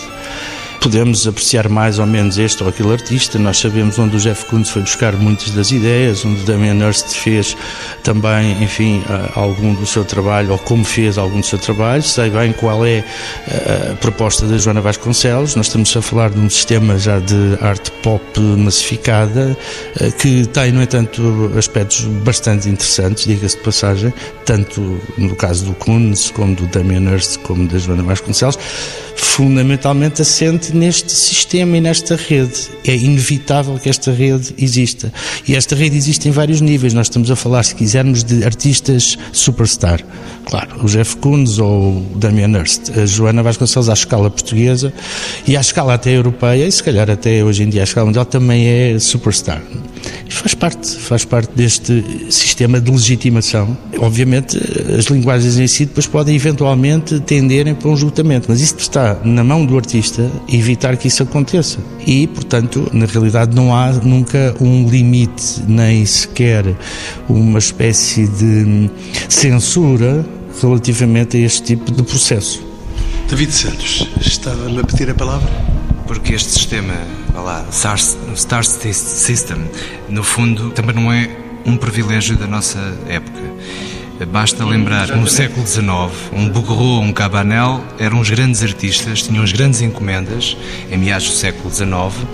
podemos 0.80 1.28
apreciar 1.28 1.70
mais 1.70 2.00
ou 2.00 2.06
menos 2.06 2.38
este 2.38 2.64
ou 2.64 2.70
aquele 2.70 2.92
artista. 2.92 3.38
Nós 3.38 3.60
sabemos 3.60 3.98
onde 4.00 4.16
o 4.16 4.20
Jeff 4.20 4.46
Koons 4.46 4.70
foi 4.70 4.82
buscar 4.82 5.14
muitas 5.14 5.52
das 5.52 5.72
ideias, 5.72 6.24
onde 6.26 6.42
o 6.42 6.46
Damien 6.46 6.80
Hirst 6.80 7.10
fez 7.10 7.56
também, 8.04 8.64
enfim, 8.64 9.04
algum 9.36 9.74
do 9.74 9.86
seu 9.86 10.06
trabalho, 10.06 10.52
ou 10.52 10.58
como 10.58 10.84
fez 10.84 11.18
algum 11.18 11.40
do 11.40 11.46
seu 11.46 11.60
trabalho. 11.60 12.04
Sei 12.04 12.30
bem 12.30 12.54
qual 12.54 12.86
é 12.86 13.04
a 13.92 13.96
proposta 13.96 14.46
da 14.46 14.58
Joana 14.58 14.82
Vasconcelos. 14.82 15.56
Nós 15.56 15.68
estamos 15.68 15.96
a 15.96 16.02
falar 16.02 16.30
de 16.30 16.40
um 16.40 16.50
sistema 16.50 16.98
já 16.98 17.20
de 17.20 17.58
arte 17.62 17.92
pop 18.04 18.40
massificada, 18.40 19.58
eh, 20.00 20.12
que 20.12 20.46
tem, 20.48 20.72
no 20.72 20.82
entanto, 20.82 21.52
aspectos 21.58 22.02
bastante 22.24 22.70
interessantes, 22.70 23.26
diga-se 23.26 23.58
de 23.58 23.64
passagem, 23.64 24.14
tanto 24.46 25.00
no 25.18 25.36
caso 25.36 25.66
do 25.66 25.74
Koons, 25.74 26.32
como 26.32 26.56
do 26.56 26.68
Damien 26.68 27.12
Hirst, 27.12 27.38
como 27.40 27.68
da 27.68 27.78
Joana 27.78 28.04
Vasconcelos 28.04 28.58
fundamentalmente 29.18 30.22
assente 30.22 30.67
neste 30.74 31.12
sistema 31.12 31.78
e 31.78 31.82
nesta 31.82 32.16
rede. 32.16 32.70
É 32.86 32.96
inevitável 32.96 33.78
que 33.78 33.90
esta 33.90 34.12
rede 34.12 34.54
exista. 34.58 35.12
E 35.48 35.56
esta 35.56 35.76
rede 35.76 35.96
existe 35.96 36.28
em 36.28 36.32
vários 36.32 36.62
níveis. 36.62 36.94
Nós 36.94 37.08
estamos 37.08 37.30
a 37.32 37.36
falar, 37.36 37.64
se 37.64 37.76
quisermos, 37.76 38.24
de 38.24 38.44
artistas 38.44 39.18
superstar. 39.32 40.04
Claro, 40.46 40.84
o 40.84 40.88
Jeff 40.88 41.18
Koons 41.18 41.60
ou 41.60 41.98
o 41.98 42.16
Damien 42.16 42.56
Hirst, 42.56 42.90
a 42.98 43.06
Joana 43.06 43.44
Vasconcelos 43.44 43.90
à 43.90 43.94
escala 43.94 44.30
portuguesa 44.30 44.94
e 45.46 45.58
à 45.58 45.62
escala 45.62 45.94
até 45.94 46.12
europeia 46.12 46.66
e 46.66 46.72
se 46.72 46.82
calhar 46.82 47.10
até 47.10 47.44
hoje 47.44 47.64
em 47.64 47.70
dia 47.70 47.82
à 47.82 47.84
escala 47.84 48.06
mundial 48.06 48.26
também 48.26 48.66
é 48.66 48.98
superstar. 49.00 49.62
Faz 50.30 50.54
parte, 50.54 50.96
faz 50.98 51.26
parte 51.26 51.52
deste 51.56 52.04
sistema 52.30 52.80
de 52.80 52.92
legitimação. 52.92 53.78
Obviamente, 53.98 54.58
as 54.98 55.06
linguagens 55.06 55.58
em 55.58 55.68
si 55.68 55.86
depois 55.86 56.08
podem 56.08 56.36
eventualmente 56.36 57.20
tenderem 57.20 57.74
para 57.74 57.90
um 57.90 57.98
julgamento, 57.98 58.46
mas 58.50 58.62
isso 58.62 58.76
está 58.78 59.20
na 59.24 59.44
mão 59.44 59.66
do 59.66 59.76
artista 59.76 60.30
evitar 60.48 60.96
que 60.96 61.08
isso 61.08 61.24
aconteça. 61.24 61.80
E, 62.06 62.28
portanto, 62.28 62.90
na 62.94 63.06
realidade 63.06 63.56
não 63.56 63.76
há 63.76 63.92
nunca 63.92 64.56
um 64.60 64.88
limite, 64.88 65.62
nem 65.68 66.06
sequer 66.06 66.66
uma 67.28 67.60
espécie 67.60 68.28
de 68.28 68.90
censura 69.28 70.26
relativamente 70.62 71.38
a 71.38 71.40
este 71.42 71.64
tipo 71.64 71.92
de 71.92 72.04
processo. 72.04 72.66
David 73.30 73.52
Santos, 73.52 74.08
estava-me 74.22 74.80
a 74.80 74.84
pedir 74.84 75.10
a 75.10 75.14
palavra? 75.14 75.50
Porque 76.06 76.34
este 76.34 76.52
sistema 76.52 76.94
lá, 77.42 77.66
Star, 77.72 77.98
Star 77.98 78.64
System, 78.64 79.70
no 80.10 80.24
fundo, 80.24 80.72
também 80.72 80.96
não 80.96 81.12
é 81.12 81.30
um 81.66 81.76
privilégio 81.78 82.36
da 82.38 82.48
nossa 82.48 82.80
época. 83.08 83.42
Basta 84.26 84.66
lembrar 84.66 85.08
que 85.08 85.16
no 85.16 85.28
século 85.28 85.66
XIX, 85.68 85.86
um 86.34 86.50
Bouguereau, 86.50 87.02
um 87.02 87.14
Cabanel 87.14 87.84
eram 88.00 88.20
os 88.20 88.30
grandes 88.30 88.64
artistas, 88.64 89.22
tinham 89.22 89.44
as 89.44 89.52
grandes 89.52 89.82
encomendas, 89.82 90.58
em 90.90 90.98
meados 90.98 91.30
do 91.30 91.36
século 91.36 91.72
XIX, 91.72 92.26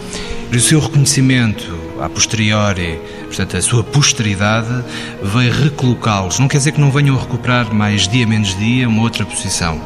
e 0.51 0.55
o 0.55 0.61
seu 0.61 0.79
reconhecimento 0.79 1.82
a 2.01 2.09
posteriori, 2.09 2.99
portanto, 3.25 3.57
a 3.57 3.61
sua 3.61 3.83
posteridade, 3.83 4.83
veio 5.21 5.53
recolocá-los. 5.53 6.39
Não 6.39 6.47
quer 6.47 6.57
dizer 6.57 6.71
que 6.71 6.81
não 6.81 6.91
venham 6.91 7.15
a 7.15 7.19
recuperar 7.19 7.73
mais 7.73 8.07
dia 8.07 8.25
menos 8.25 8.57
dia 8.57 8.87
uma 8.87 9.01
outra 9.01 9.25
posição, 9.25 9.81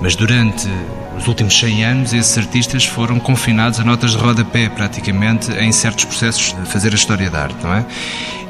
mas 0.00 0.16
durante 0.16 0.68
os 1.16 1.28
últimos 1.28 1.58
100 1.58 1.84
anos, 1.84 2.12
esses 2.12 2.36
artistas 2.36 2.84
foram 2.84 3.20
confinados 3.20 3.78
a 3.78 3.84
notas 3.84 4.12
de 4.12 4.18
rodapé, 4.18 4.68
praticamente, 4.68 5.52
em 5.52 5.70
certos 5.70 6.04
processos 6.04 6.52
de 6.52 6.68
fazer 6.68 6.92
a 6.92 6.96
história 6.96 7.30
da 7.30 7.42
arte, 7.42 7.62
não 7.62 7.72
é? 7.72 7.86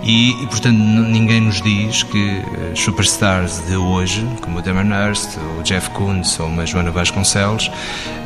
E, 0.02 0.30
e 0.42 0.46
portanto, 0.46 0.76
ninguém 0.76 1.40
nos 1.40 1.62
diz 1.62 2.02
que 2.02 2.18
uh, 2.18 2.76
superstars 2.76 3.64
de 3.66 3.76
hoje, 3.76 4.26
como 4.40 4.58
o 4.58 4.62
Damon 4.62 4.94
Hirst, 4.94 5.38
o 5.58 5.62
Jeff 5.62 5.90
Koons 5.90 6.38
ou 6.38 6.46
uma 6.46 6.66
Joana 6.66 6.90
Vasconcelos, 6.90 7.70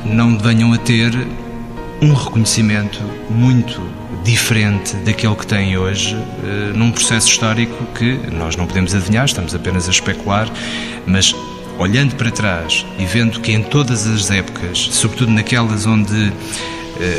não 0.04 0.36
venham 0.38 0.72
a 0.72 0.78
ter 0.78 1.12
um 2.00 2.12
reconhecimento 2.12 3.00
muito 3.30 3.80
diferente 4.28 4.94
daquele 4.96 5.34
que 5.34 5.46
têm 5.46 5.78
hoje, 5.78 6.14
uh, 6.14 6.76
num 6.76 6.92
processo 6.92 7.28
histórico 7.28 7.86
que 7.94 8.12
nós 8.30 8.56
não 8.56 8.66
podemos 8.66 8.94
adivinhar, 8.94 9.24
estamos 9.24 9.54
apenas 9.54 9.88
a 9.88 9.90
especular, 9.90 10.52
mas 11.06 11.34
olhando 11.78 12.14
para 12.14 12.30
trás 12.30 12.84
e 12.98 13.06
vendo 13.06 13.40
que 13.40 13.52
em 13.52 13.62
todas 13.62 14.06
as 14.06 14.30
épocas, 14.30 14.80
sobretudo 14.92 15.32
naquelas 15.32 15.86
onde 15.86 16.12
eh, 16.14 16.32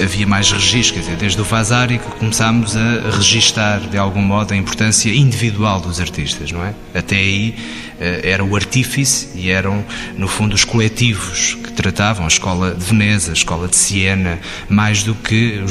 havia 0.03 0.27
mais 0.27 0.51
registros, 0.51 0.91
quer 0.91 0.99
dizer, 0.99 1.15
desde 1.15 1.39
o 1.41 1.43
Vasari 1.43 1.99
que 1.99 2.11
começámos 2.17 2.75
a 2.75 3.11
registar 3.15 3.79
de 3.79 3.97
algum 3.97 4.21
modo 4.21 4.53
a 4.53 4.57
importância 4.57 5.09
individual 5.09 5.79
dos 5.79 5.99
artistas, 5.99 6.51
não 6.51 6.63
é? 6.63 6.73
Até 6.93 7.15
aí 7.15 7.55
eh, 7.99 8.21
era 8.23 8.43
o 8.43 8.55
artífice 8.55 9.29
e 9.35 9.49
eram, 9.49 9.83
no 10.17 10.27
fundo, 10.27 10.53
os 10.53 10.63
coletivos 10.63 11.55
que 11.55 11.71
tratavam 11.71 12.25
a 12.25 12.27
escola 12.27 12.73
de 12.73 12.83
Veneza, 12.83 13.31
a 13.31 13.33
escola 13.33 13.67
de 13.67 13.75
Siena, 13.75 14.39
mais 14.69 15.03
do 15.03 15.13
que, 15.13 15.61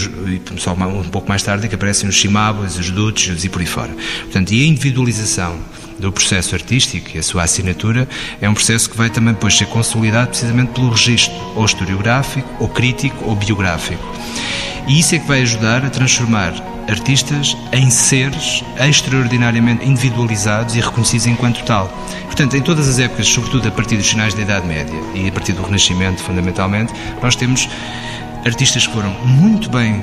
só 0.58 0.72
um 0.72 1.04
pouco 1.04 1.28
mais 1.28 1.42
tarde, 1.42 1.68
que 1.68 1.74
aparecem 1.74 2.08
os 2.08 2.14
Chimabos, 2.14 2.78
os 2.78 2.90
Duccios 2.90 3.44
e 3.44 3.48
por 3.48 3.60
aí 3.60 3.66
fora. 3.66 3.94
Portanto, 4.22 4.52
e 4.52 4.62
a 4.62 4.66
individualização 4.66 5.58
do 5.98 6.12
processo 6.12 6.54
artístico 6.54 7.10
e 7.14 7.18
a 7.18 7.22
sua 7.22 7.42
assinatura 7.42 8.08
é 8.40 8.48
um 8.48 8.54
processo 8.54 8.88
que 8.88 8.96
vai 8.96 9.10
também 9.10 9.34
depois 9.34 9.56
ser 9.56 9.66
consolidado 9.66 10.28
precisamente 10.28 10.72
pelo 10.72 10.90
registro 10.90 11.34
ou 11.54 11.64
historiográfico, 11.64 12.48
ou 12.58 12.68
crítico, 12.68 13.24
ou 13.24 13.34
biográfico. 13.34 14.02
E 14.86 14.98
isso 14.98 15.14
é 15.14 15.18
que 15.18 15.26
vai 15.26 15.42
ajudar 15.42 15.84
a 15.84 15.90
transformar 15.90 16.54
artistas 16.88 17.54
em 17.72 17.90
seres 17.90 18.64
extraordinariamente 18.80 19.86
individualizados 19.86 20.74
e 20.74 20.80
reconhecidos 20.80 21.26
enquanto 21.26 21.62
tal. 21.64 21.88
Portanto, 22.24 22.56
em 22.56 22.62
todas 22.62 22.88
as 22.88 22.98
épocas, 22.98 23.28
sobretudo 23.28 23.68
a 23.68 23.70
partir 23.70 23.96
dos 23.96 24.08
finais 24.08 24.32
da 24.32 24.40
Idade 24.40 24.66
Média 24.66 24.98
e 25.14 25.28
a 25.28 25.32
partir 25.32 25.52
do 25.52 25.62
Renascimento, 25.62 26.22
fundamentalmente, 26.22 26.92
nós 27.22 27.36
temos 27.36 27.68
artistas 28.46 28.86
que 28.86 28.92
foram 28.94 29.10
muito 29.24 29.68
bem 29.68 30.02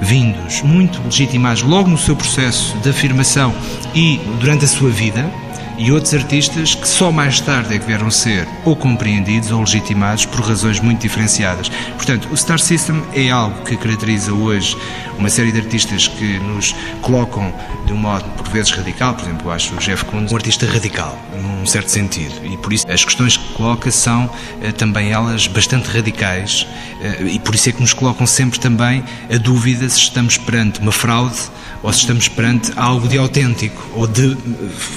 vindos, 0.00 0.62
muito 0.62 1.00
legitimados 1.02 1.62
logo 1.62 1.88
no 1.88 1.98
seu 1.98 2.14
processo 2.16 2.76
de 2.78 2.90
afirmação 2.90 3.54
e 3.94 4.20
durante 4.40 4.64
a 4.64 4.68
sua 4.68 4.90
vida, 4.90 5.30
e 5.78 5.92
outros 5.92 6.14
artistas 6.14 6.74
que 6.74 6.88
só 6.88 7.12
mais 7.12 7.40
tarde 7.40 7.74
é 7.74 7.78
que 7.78 7.86
vieram 7.86 8.10
ser 8.10 8.48
ou 8.64 8.74
compreendidos 8.74 9.50
ou 9.50 9.60
legitimados 9.60 10.24
por 10.24 10.40
razões 10.40 10.80
muito 10.80 11.02
diferenciadas. 11.02 11.68
Portanto, 11.96 12.28
o 12.32 12.36
Star 12.36 12.58
System 12.58 13.02
é 13.12 13.30
algo 13.30 13.62
que 13.62 13.76
caracteriza 13.76 14.32
hoje 14.32 14.76
uma 15.18 15.28
série 15.28 15.52
de 15.52 15.58
artistas 15.58 16.08
que 16.08 16.38
nos 16.38 16.74
colocam 17.00 17.52
de 17.86 17.92
um 17.92 17.96
modo, 17.96 18.24
por 18.30 18.48
vezes, 18.48 18.70
radical. 18.72 19.14
Por 19.14 19.24
exemplo, 19.24 19.48
eu 19.48 19.52
acho 19.52 19.74
o 19.74 19.78
Jeff 19.78 20.04
Koons 20.04 20.32
um 20.32 20.36
artista 20.36 20.66
radical, 20.66 21.18
num 21.40 21.66
certo 21.66 21.90
sentido. 21.90 22.34
E 22.44 22.56
por 22.56 22.72
isso 22.72 22.86
as 22.90 23.04
questões 23.04 23.36
que 23.36 23.54
coloca 23.54 23.90
são 23.90 24.30
eh, 24.62 24.72
também 24.72 25.12
elas 25.12 25.46
bastante 25.46 25.88
radicais 25.88 26.66
eh, 27.00 27.22
e 27.32 27.38
por 27.38 27.54
isso 27.54 27.68
é 27.68 27.72
que 27.72 27.80
nos 27.80 27.92
colocam 27.92 28.26
sempre 28.26 28.58
também 28.58 29.04
a 29.32 29.36
dúvida 29.36 29.88
se 29.88 29.98
estamos 29.98 30.36
perante 30.38 30.80
uma 30.80 30.92
fraude 30.92 31.38
ou 31.82 31.92
se 31.92 32.00
estamos 32.00 32.28
perante 32.28 32.72
algo 32.76 33.08
de 33.08 33.18
autêntico 33.18 33.88
ou 33.94 34.06
de 34.06 34.36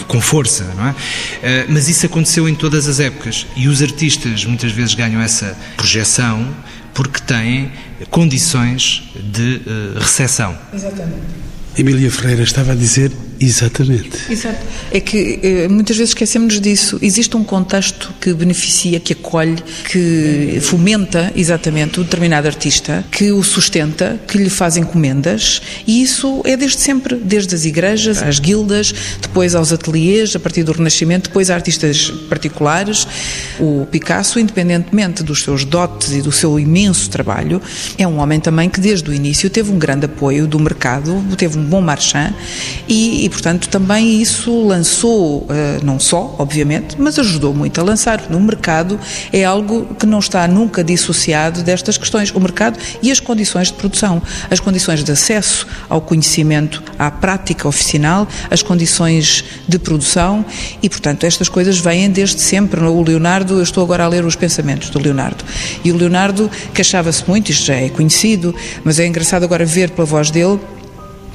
com 0.08 0.20
força, 0.20 0.74
não 0.76 0.88
é? 0.88 0.96
Eh, 1.44 1.66
mas 1.70 1.88
isso 1.88 2.06
aconteceu 2.06 2.48
em 2.48 2.56
todas 2.56 2.88
as 2.88 3.00
épocas 3.00 3.46
e 3.56 3.68
os 3.68 3.82
artistas 3.82 4.46
muitas 4.46 4.72
vezes 4.72 4.94
ganham 4.94 5.22
essa 5.22 5.58
projeção 5.76 6.48
porque 6.94 7.20
têm 7.22 7.72
condições 8.10 9.04
de 9.16 9.62
uh, 9.66 10.00
recessão. 10.00 10.58
Exatamente. 10.74 11.40
Emília 11.78 12.12
Ferreira 12.12 12.44
estava 12.44 12.74
a 12.74 12.76
dizer 12.76 13.12
Exatamente. 13.40 14.32
Exato. 14.32 14.60
É 14.92 15.00
que 15.00 15.40
eh, 15.42 15.68
muitas 15.68 15.96
vezes 15.96 16.12
esquecemos 16.12 16.60
disso. 16.60 17.00
Existe 17.02 17.38
um 17.38 17.44
contexto 17.44 18.14
que 18.20 18.34
beneficia, 18.34 19.00
que 19.00 19.14
acolhe, 19.14 19.58
que 19.90 20.60
fomenta 20.62 21.32
exatamente 21.36 22.00
o 22.00 22.04
determinado 22.04 22.48
artista, 22.48 23.06
que 23.10 23.32
o 23.32 23.42
sustenta, 23.44 24.20
que 24.28 24.38
lhe 24.38 24.50
faz 24.50 24.76
encomendas 24.76 25.62
e 25.88 26.02
isso 26.02 26.42
é 26.44 26.58
desde 26.58 26.82
sempre, 26.82 27.16
desde 27.16 27.56
as 27.56 27.66
igrejas, 27.66 28.22
às 28.22 28.40
guildas, 28.40 28.94
depois 29.22 29.56
aos 29.56 29.72
ateliês, 29.72 30.36
a 30.36 30.40
partir 30.40 30.64
do 30.64 30.72
Renascimento, 30.72 31.30
depois 31.30 31.50
a 31.50 31.56
artistas 31.56 32.12
particulares. 32.30 33.08
O 33.60 33.88
Picasso, 33.90 34.40
independentemente 34.40 35.24
dos 35.24 35.44
seus 35.44 35.64
dotes 35.64 36.12
e 36.14 36.22
do 36.22 36.32
seu 36.32 36.60
imenso 36.60 37.10
trabalho, 37.10 37.62
é 37.98 38.08
um 38.08 38.20
homem 38.20 38.40
também 38.40 38.70
que 38.70 38.80
desde 38.80 39.10
o 39.10 39.14
início 39.14 39.50
teve 39.50 39.72
um 39.72 39.80
grande 39.80 40.06
apoio 40.06 40.48
do 40.48 40.60
mercado, 40.60 41.24
teve 41.38 41.58
um 41.58 41.64
bom 41.64 41.82
marchand 41.82 42.34
e 42.88 43.29
e, 43.30 43.32
portanto, 43.32 43.70
também 43.70 44.20
isso 44.20 44.66
lançou, 44.66 45.46
eh, 45.52 45.78
não 45.84 46.00
só, 46.00 46.36
obviamente, 46.40 46.96
mas 46.98 47.20
ajudou 47.20 47.54
muito 47.54 47.80
a 47.80 47.84
lançar. 47.84 48.28
No 48.28 48.40
mercado 48.40 49.00
é 49.32 49.46
algo 49.46 49.86
que 50.00 50.08
não 50.08 50.18
está 50.18 50.48
nunca 50.48 50.84
dissociado 50.84 51.62
destas 51.62 51.96
questões. 51.96 52.32
O 52.32 52.40
mercado 52.40 52.80
e 53.04 53.12
as 53.12 53.20
condições 53.20 53.68
de 53.68 53.74
produção, 53.74 54.20
as 54.50 54.60
condições 54.60 55.04
de 55.04 55.12
acesso 55.12 55.68
ao 55.88 56.02
conhecimento, 56.02 56.82
à 56.98 57.12
prática 57.12 57.68
oficinal, 57.68 58.28
as 58.50 58.64
condições 58.64 59.46
de 59.68 59.78
produção 59.78 60.44
e, 60.82 60.90
portanto, 60.90 61.24
estas 61.24 61.48
coisas 61.48 61.78
vêm 61.78 62.10
desde 62.10 62.42
sempre. 62.42 62.82
O 62.82 63.04
Leonardo, 63.04 63.60
eu 63.60 63.64
estou 63.64 63.84
agora 63.84 64.06
a 64.06 64.08
ler 64.08 64.26
os 64.26 64.36
pensamentos 64.36 64.90
do 64.90 64.98
Leonardo, 64.98 65.46
e 65.84 65.92
o 65.92 65.96
Leonardo 65.96 66.50
queixava-se 66.74 67.24
muito, 67.28 67.52
isto 67.52 67.66
já 67.66 67.76
é 67.76 67.90
conhecido, 67.90 68.56
mas 68.84 68.98
é 68.98 69.06
engraçado 69.06 69.44
agora 69.44 69.64
ver 69.64 69.92
pela 69.92 70.08
voz 70.08 70.32
dele 70.32 70.60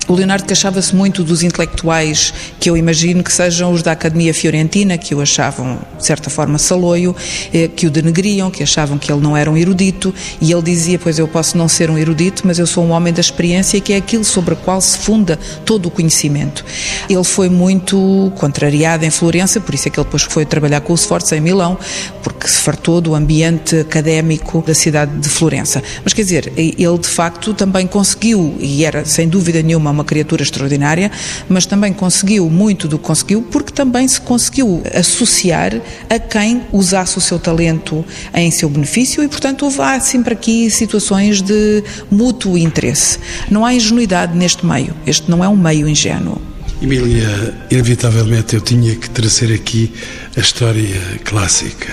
o 0.07 0.15
Leonardo 0.15 0.45
queixava-se 0.45 0.95
muito 0.95 1.25
dos 1.25 1.43
intelectuais 1.43 2.35
que 2.61 2.69
eu 2.69 2.77
imagino 2.77 3.23
que 3.23 3.33
sejam 3.33 3.73
os 3.73 3.83
da 3.83 3.93
Academia 3.93 4.35
Fiorentina, 4.35 4.99
que 4.99 5.15
o 5.15 5.21
achavam, 5.21 5.79
de 5.97 6.05
certa 6.05 6.29
forma, 6.29 6.59
saloio, 6.59 7.17
eh, 7.53 7.69
que 7.69 7.87
o 7.87 7.91
denegriam, 7.91 8.51
que 8.51 8.63
achavam 8.63 8.99
que 8.99 9.11
ele 9.11 9.21
não 9.21 9.35
era 9.35 9.51
um 9.51 9.57
erudito, 9.57 10.15
e 10.41 10.53
ele 10.53 10.63
dizia, 10.63 10.99
pois 10.99 11.19
eu 11.19 11.27
posso 11.27 11.57
não 11.57 11.69
ser 11.69 11.91
um 11.91 11.97
erudito, 11.97 12.43
mas 12.45 12.59
eu 12.59 12.67
sou 12.67 12.85
um 12.85 12.91
homem 12.91 13.13
da 13.13 13.21
experiência, 13.21 13.81
que 13.81 13.95
é 13.95 13.97
aquilo 13.97 14.25
sobre 14.25 14.53
o 14.53 14.57
qual 14.57 14.79
se 14.81 14.99
funda 14.99 15.39
todo 15.65 15.87
o 15.87 15.91
conhecimento. 15.91 16.65
Ele 17.09 17.25
foi 17.25 17.49
muito 17.49 18.31
contrariado 18.37 19.07
em 19.07 19.11
Florença, 19.11 19.59
por 19.59 19.75
isso 19.75 19.89
é 19.89 19.91
que 19.91 19.99
ele 19.99 20.05
depois 20.05 20.23
foi 20.25 20.45
trabalhar 20.45 20.83
com 20.83 20.93
o 20.93 20.99
Sforza 20.99 21.35
em 21.35 21.41
Milão, 21.41 21.79
porque 22.23 22.47
se 22.47 22.61
fartou 22.61 23.01
do 23.01 23.15
ambiente 23.15 23.77
académico 23.77 24.63
da 24.67 24.75
cidade 24.75 25.17
de 25.19 25.29
Florença. 25.31 25.83
Mas 26.03 26.13
quer 26.13 26.23
dizer, 26.23 26.53
ele 26.57 26.99
de 26.99 27.09
facto 27.09 27.55
também 27.55 27.87
conseguiu, 27.87 28.57
e 28.61 28.85
era 28.85 29.05
sem 29.07 29.27
dúvida 29.29 29.63
nenhuma 29.63 29.94
uma 29.95 30.05
criatura 30.05 30.43
extraordinária, 30.43 31.11
mas 31.49 31.65
também 31.65 31.93
conseguiu 31.93 32.51
muito 32.51 32.87
do 32.87 32.99
que 32.99 33.05
conseguiu 33.05 33.43
porque 33.43 33.73
também 33.73 34.07
se 34.07 34.21
conseguiu 34.21 34.83
associar 34.95 35.81
a 36.11 36.19
quem 36.19 36.63
usasse 36.73 37.17
o 37.17 37.21
seu 37.21 37.39
talento 37.39 38.05
em 38.35 38.51
seu 38.51 38.69
benefício 38.69 39.23
e, 39.23 39.29
portanto, 39.29 39.65
houve 39.65 39.79
sempre 40.01 40.35
aqui 40.35 40.71
situações 40.71 41.41
de 41.41 41.83
mútuo 42.11 42.59
interesse. 42.59 43.19
Não 43.51 43.65
há 43.65 43.75
ingenuidade 43.75 44.37
neste 44.37 44.67
meio. 44.67 44.95
Este 45.07 45.31
não 45.31 45.43
é 45.45 45.49
um 45.49 45.57
meio 45.57 45.89
ingênuo. 45.89 46.41
Emília, 46.83 47.55
inevitavelmente 47.71 48.55
eu 48.55 48.61
tinha 48.61 48.95
que 48.95 49.09
trazer 49.09 49.53
aqui 49.55 49.93
a 50.37 50.41
história 50.41 51.01
clássica. 51.25 51.93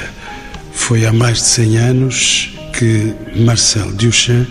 Foi 0.74 1.06
há 1.06 1.14
mais 1.14 1.38
de 1.38 1.44
100 1.44 1.78
anos 1.78 2.54
que 2.78 3.14
Marcel 3.36 3.92
Duchamp 3.92 4.48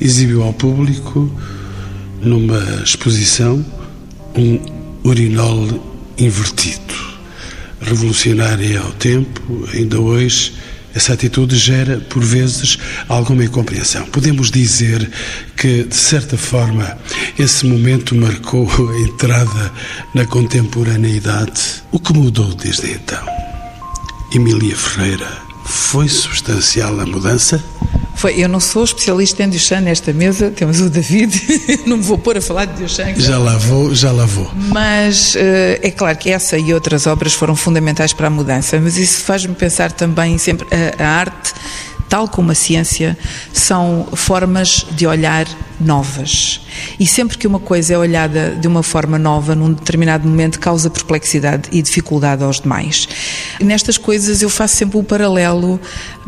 exibiu 0.00 0.42
ao 0.42 0.52
público 0.52 1.30
numa 2.20 2.82
exposição 2.82 3.64
um 4.36 4.60
urinol 5.04 5.66
invertido. 6.18 6.94
Revolucionária 7.80 8.80
ao 8.80 8.92
tempo, 8.92 9.68
ainda 9.72 10.00
hoje, 10.00 10.52
essa 10.94 11.12
atitude 11.12 11.56
gera, 11.56 11.98
por 11.98 12.22
vezes, 12.24 12.78
alguma 13.08 13.44
incompreensão. 13.44 14.04
Podemos 14.06 14.50
dizer 14.50 15.08
que, 15.56 15.84
de 15.84 15.94
certa 15.94 16.36
forma, 16.36 16.98
esse 17.38 17.66
momento 17.66 18.14
marcou 18.14 18.68
a 18.68 19.00
entrada 19.00 19.72
na 20.14 20.26
contemporaneidade. 20.26 21.82
O 21.92 22.00
que 22.00 22.12
mudou 22.12 22.52
desde 22.54 22.90
então? 22.90 23.24
Emília 24.34 24.76
Ferreira, 24.76 25.47
foi 25.68 26.08
substancial 26.08 26.98
a 27.00 27.06
mudança? 27.06 27.62
Foi, 28.14 28.34
eu 28.36 28.48
não 28.48 28.58
sou 28.58 28.82
especialista 28.82 29.44
em 29.44 29.48
Duchamp 29.48 29.82
nesta 29.82 30.12
mesa, 30.12 30.50
temos 30.50 30.80
o 30.80 30.90
David, 30.90 31.40
não 31.86 31.98
me 31.98 32.02
vou 32.02 32.18
pôr 32.18 32.36
a 32.36 32.40
falar 32.40 32.64
de 32.64 32.82
Duchamp. 32.82 33.16
Já 33.16 33.38
lá 33.38 33.56
vou, 33.56 33.94
já 33.94 34.10
lá 34.10 34.26
vou. 34.26 34.50
Mas 34.54 35.36
uh, 35.36 35.38
é 35.80 35.90
claro 35.90 36.18
que 36.18 36.30
essa 36.30 36.58
e 36.58 36.74
outras 36.74 37.06
obras 37.06 37.34
foram 37.34 37.54
fundamentais 37.54 38.12
para 38.12 38.26
a 38.26 38.30
mudança, 38.30 38.80
mas 38.80 38.96
isso 38.96 39.22
faz-me 39.22 39.54
pensar 39.54 39.92
também 39.92 40.36
sempre 40.36 40.66
a, 40.74 41.04
a 41.04 41.06
arte 41.06 41.54
tal 42.08 42.28
como 42.28 42.50
a 42.50 42.54
ciência, 42.54 43.16
são 43.52 44.08
formas 44.14 44.86
de 44.92 45.06
olhar 45.06 45.46
novas. 45.80 46.60
E 46.98 47.06
sempre 47.06 47.38
que 47.38 47.46
uma 47.46 47.60
coisa 47.60 47.94
é 47.94 47.98
olhada 47.98 48.56
de 48.60 48.66
uma 48.66 48.82
forma 48.82 49.18
nova, 49.18 49.54
num 49.54 49.72
determinado 49.72 50.26
momento, 50.26 50.58
causa 50.58 50.90
perplexidade 50.90 51.68
e 51.70 51.82
dificuldade 51.82 52.42
aos 52.42 52.60
demais. 52.60 53.08
Nestas 53.60 53.98
coisas 53.98 54.42
eu 54.42 54.50
faço 54.50 54.76
sempre 54.76 54.96
o 54.96 55.00
um 55.00 55.04
paralelo 55.04 55.80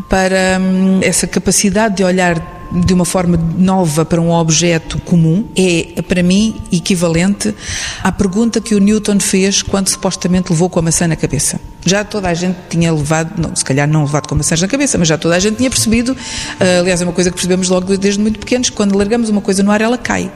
para 0.08 0.58
hum, 0.60 1.00
essa 1.02 1.26
capacidade 1.26 1.96
de 1.96 2.04
olhar 2.04 2.59
de 2.72 2.94
uma 2.94 3.04
forma 3.04 3.36
nova 3.58 4.04
para 4.04 4.20
um 4.20 4.30
objeto 4.30 4.98
comum 5.00 5.44
é, 5.56 6.02
para 6.02 6.22
mim, 6.22 6.60
equivalente 6.70 7.54
à 8.02 8.12
pergunta 8.12 8.60
que 8.60 8.74
o 8.74 8.78
Newton 8.78 9.18
fez 9.20 9.62
quando 9.62 9.88
supostamente 9.88 10.50
levou 10.50 10.68
com 10.68 10.78
a 10.78 10.82
maçã 10.82 11.06
na 11.06 11.16
cabeça. 11.16 11.60
Já 11.84 12.04
toda 12.04 12.28
a 12.28 12.34
gente 12.34 12.56
tinha 12.68 12.92
levado, 12.92 13.40
não, 13.40 13.54
se 13.56 13.64
calhar 13.64 13.88
não 13.88 14.02
levado 14.02 14.28
com 14.28 14.34
maçãs 14.34 14.60
na 14.60 14.68
cabeça, 14.68 14.98
mas 14.98 15.08
já 15.08 15.16
toda 15.16 15.34
a 15.34 15.38
gente 15.38 15.56
tinha 15.56 15.70
percebido, 15.70 16.12
uh, 16.12 16.80
aliás, 16.80 17.00
é 17.00 17.04
uma 17.04 17.12
coisa 17.12 17.30
que 17.30 17.36
percebemos 17.36 17.68
logo 17.68 17.96
desde 17.96 18.20
muito 18.20 18.38
pequenos, 18.38 18.70
que 18.70 18.76
quando 18.76 18.96
largamos 18.96 19.28
uma 19.28 19.40
coisa 19.40 19.62
no 19.62 19.70
ar, 19.70 19.80
ela 19.80 19.98
cai. 19.98 20.30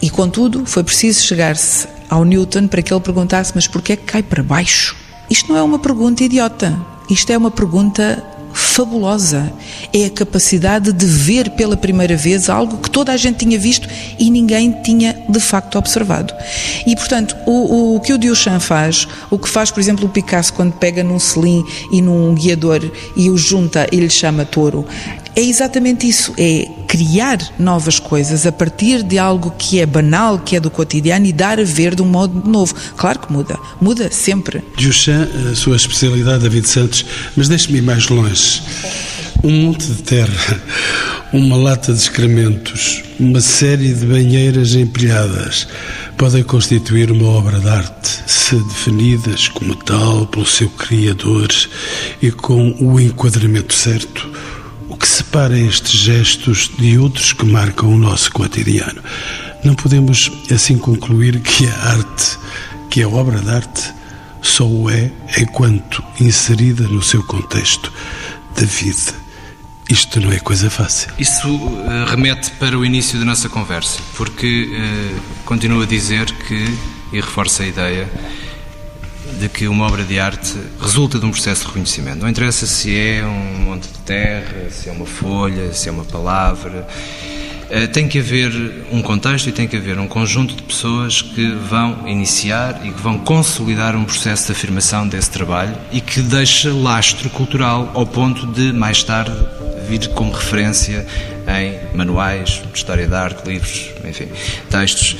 E 0.00 0.10
contudo, 0.10 0.64
foi 0.66 0.82
preciso 0.82 1.22
chegar-se 1.24 1.86
ao 2.08 2.24
Newton 2.24 2.66
para 2.66 2.82
que 2.82 2.92
ele 2.92 3.00
perguntasse: 3.00 3.52
mas 3.54 3.68
porquê 3.68 3.92
é 3.92 3.96
que 3.96 4.04
cai 4.04 4.22
para 4.22 4.42
baixo? 4.42 4.96
Isto 5.30 5.52
não 5.52 5.58
é 5.58 5.62
uma 5.62 5.78
pergunta 5.78 6.24
idiota. 6.24 6.78
Isto 7.08 7.30
é 7.30 7.38
uma 7.38 7.50
pergunta 7.50 8.22
fabulosa. 8.52 9.52
É 9.92 10.06
a 10.06 10.10
capacidade 10.10 10.92
de 10.92 11.06
ver 11.06 11.50
pela 11.50 11.76
primeira 11.76 12.16
vez 12.16 12.48
algo 12.48 12.78
que 12.78 12.90
toda 12.90 13.12
a 13.12 13.16
gente 13.16 13.38
tinha 13.38 13.58
visto 13.58 13.88
e 14.18 14.30
ninguém 14.30 14.72
tinha 14.82 15.16
de 15.28 15.40
facto 15.40 15.78
observado. 15.78 16.34
E, 16.86 16.94
portanto, 16.96 17.36
o, 17.46 17.96
o, 17.96 18.00
que 18.00 18.12
o 18.12 18.18
Duchamp 18.18 18.60
faz, 18.60 19.06
o 19.30 19.38
que 19.38 19.48
faz, 19.48 19.70
por 19.70 19.80
exemplo, 19.80 20.06
o 20.06 20.08
Picasso 20.08 20.52
quando 20.52 20.72
pega 20.72 21.02
num 21.02 21.18
selim 21.18 21.64
e 21.90 22.00
num 22.00 22.34
guiador 22.34 22.80
e 23.16 23.30
o 23.30 23.36
junta 23.36 23.86
e 23.92 23.96
lhe 23.96 24.10
chama 24.10 24.44
touro, 24.44 24.86
é 25.34 25.40
exatamente 25.40 26.06
isso, 26.06 26.34
é 26.36 26.68
criar 26.86 27.38
novas 27.58 27.98
coisas 27.98 28.46
a 28.46 28.52
partir 28.52 29.02
de 29.02 29.18
algo 29.18 29.52
que 29.56 29.80
é 29.80 29.86
banal, 29.86 30.38
que 30.38 30.56
é 30.56 30.60
do 30.60 30.70
cotidiano 30.70 31.24
e 31.24 31.32
dar 31.32 31.58
a 31.58 31.64
ver 31.64 31.94
de 31.94 32.02
um 32.02 32.06
modo 32.06 32.48
novo. 32.48 32.74
Claro 32.96 33.18
que 33.18 33.32
muda, 33.32 33.58
muda 33.80 34.10
sempre. 34.10 34.62
Duchamp, 34.76 35.28
a 35.50 35.56
sua 35.56 35.76
especialidade, 35.76 36.42
David 36.42 36.68
Santos, 36.68 37.06
mas 37.34 37.48
deixe-me 37.48 37.78
ir 37.78 37.82
mais 37.82 38.08
longe. 38.08 38.62
Um 39.42 39.66
monte 39.66 39.86
de 39.86 40.02
terra, 40.02 40.62
uma 41.32 41.56
lata 41.56 41.92
de 41.92 41.98
excrementos, 41.98 43.02
uma 43.18 43.40
série 43.40 43.92
de 43.92 44.06
banheiras 44.06 44.74
empilhadas 44.74 45.66
podem 46.16 46.44
constituir 46.44 47.10
uma 47.10 47.28
obra 47.28 47.58
de 47.58 47.68
arte, 47.68 48.22
se 48.26 48.54
definidas 48.54 49.48
como 49.48 49.74
tal 49.74 50.26
pelo 50.26 50.46
seu 50.46 50.68
criador 50.68 51.48
e 52.20 52.30
com 52.30 52.76
o 52.78 53.00
enquadramento 53.00 53.74
certo 53.74 54.41
que 54.96 55.08
separa 55.08 55.58
estes 55.58 55.92
gestos 55.92 56.70
de 56.78 56.98
outros 56.98 57.32
que 57.32 57.44
marcam 57.44 57.94
o 57.94 57.98
nosso 57.98 58.30
cotidiano. 58.32 59.02
Não 59.64 59.74
podemos 59.74 60.30
assim 60.52 60.76
concluir 60.76 61.40
que 61.40 61.66
a 61.66 61.90
arte, 61.90 62.38
que 62.90 63.02
a 63.02 63.08
obra 63.08 63.38
de 63.38 63.50
arte, 63.50 63.92
só 64.42 64.66
o 64.66 64.90
é 64.90 65.10
enquanto 65.38 66.02
inserida 66.20 66.88
no 66.88 67.02
seu 67.02 67.22
contexto 67.22 67.92
de 68.56 68.66
vida. 68.66 69.22
Isto 69.88 70.20
não 70.20 70.32
é 70.32 70.38
coisa 70.38 70.70
fácil. 70.70 71.12
Isso 71.18 71.48
uh, 71.48 72.04
remete 72.06 72.50
para 72.52 72.78
o 72.78 72.84
início 72.84 73.18
da 73.18 73.24
nossa 73.24 73.48
conversa, 73.48 74.00
porque 74.16 74.68
uh, 74.72 75.20
continuo 75.44 75.82
a 75.82 75.86
dizer 75.86 76.30
que, 76.32 76.78
e 77.12 77.20
reforço 77.20 77.62
a 77.62 77.66
ideia, 77.66 78.10
de 79.38 79.48
que 79.48 79.66
uma 79.68 79.86
obra 79.86 80.04
de 80.04 80.18
arte 80.18 80.56
resulta 80.80 81.18
de 81.18 81.26
um 81.26 81.30
processo 81.30 81.62
de 81.62 81.66
reconhecimento. 81.68 82.18
Não 82.18 82.28
interessa 82.28 82.66
se 82.66 82.96
é 82.96 83.24
um 83.24 83.64
monte 83.64 83.88
de 83.88 83.98
terra, 84.00 84.70
se 84.70 84.88
é 84.88 84.92
uma 84.92 85.06
folha, 85.06 85.72
se 85.72 85.88
é 85.88 85.92
uma 85.92 86.04
palavra. 86.04 86.86
Eh, 87.74 87.86
tem 87.86 88.06
que 88.06 88.18
haver 88.18 88.52
um 88.92 89.00
contexto 89.00 89.48
e 89.48 89.52
tem 89.52 89.66
que 89.66 89.74
haver 89.74 89.98
um 89.98 90.06
conjunto 90.06 90.54
de 90.54 90.62
pessoas 90.62 91.22
que 91.22 91.52
vão 91.52 92.06
iniciar 92.06 92.82
e 92.84 92.90
que 92.90 93.00
vão 93.00 93.18
consolidar 93.18 93.96
um 93.96 94.04
processo 94.04 94.46
de 94.46 94.52
afirmação 94.52 95.08
desse 95.08 95.30
trabalho 95.30 95.74
e 95.90 95.98
que 95.98 96.20
deixa 96.20 96.70
lastro 96.70 97.30
cultural 97.30 97.90
ao 97.94 98.06
ponto 98.06 98.46
de, 98.46 98.74
mais 98.74 99.02
tarde, 99.02 99.34
vir 99.98 100.08
como 100.14 100.32
referência 100.32 101.06
em 101.46 101.96
manuais 101.96 102.62
de 102.64 102.78
história 102.78 103.06
da 103.06 103.22
arte, 103.24 103.46
livros, 103.46 103.90
enfim, 104.04 104.28
textos 104.70 105.16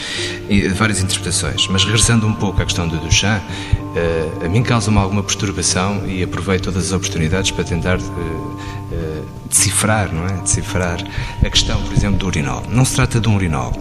e 0.48 0.68
várias 0.68 1.00
interpretações. 1.00 1.66
Mas 1.68 1.84
regressando 1.84 2.26
um 2.26 2.32
pouco 2.32 2.62
à 2.62 2.64
questão 2.64 2.88
do 2.88 2.96
Duchamp, 2.98 3.42
uh, 3.42 4.46
a 4.46 4.48
mim 4.48 4.62
causa-me 4.62 4.96
alguma 4.96 5.22
perturbação 5.22 6.06
e 6.06 6.22
aproveito 6.22 6.64
todas 6.64 6.86
as 6.86 6.92
oportunidades 6.92 7.50
para 7.50 7.64
tentar 7.64 7.98
uh, 7.98 8.02
uh, 8.02 9.26
decifrar, 9.46 10.10
não 10.12 10.26
é? 10.26 10.40
Decifrar 10.40 11.04
a 11.44 11.50
questão, 11.50 11.82
por 11.82 11.92
exemplo, 11.92 12.18
do 12.18 12.26
urinol. 12.26 12.62
Não 12.70 12.86
se 12.86 12.94
trata 12.94 13.20
de 13.20 13.28
um 13.28 13.34
urinol. 13.34 13.72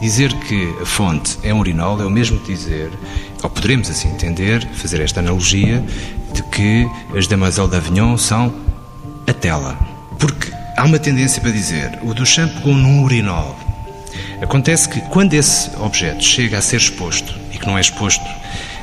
Dizer 0.00 0.30
que 0.40 0.74
a 0.82 0.84
fonte 0.84 1.38
é 1.42 1.54
um 1.54 1.60
urinol 1.60 2.02
é 2.02 2.04
o 2.04 2.10
mesmo 2.10 2.38
que 2.40 2.52
dizer, 2.52 2.90
ou 3.42 3.48
poderemos 3.48 3.88
assim 3.88 4.08
entender, 4.08 4.66
fazer 4.74 5.00
esta 5.00 5.20
analogia, 5.20 5.82
de 6.34 6.42
que 6.42 6.86
as 7.16 7.26
Demoiselles 7.26 7.70
d'Avignon 7.70 8.18
são 8.18 8.52
a 9.26 9.32
tela. 9.32 9.93
Porque 10.18 10.52
há 10.76 10.84
uma 10.84 10.98
tendência 10.98 11.40
para 11.40 11.50
dizer 11.50 11.98
o 12.02 12.14
Duchamp 12.14 12.52
pegou 12.54 12.74
num 12.74 13.02
urinol. 13.02 13.56
Acontece 14.40 14.88
que 14.88 15.00
quando 15.00 15.34
esse 15.34 15.70
objeto 15.78 16.22
chega 16.22 16.58
a 16.58 16.60
ser 16.60 16.76
exposto, 16.76 17.34
e 17.52 17.58
que 17.58 17.66
não 17.66 17.78
é 17.78 17.80
exposto 17.80 18.24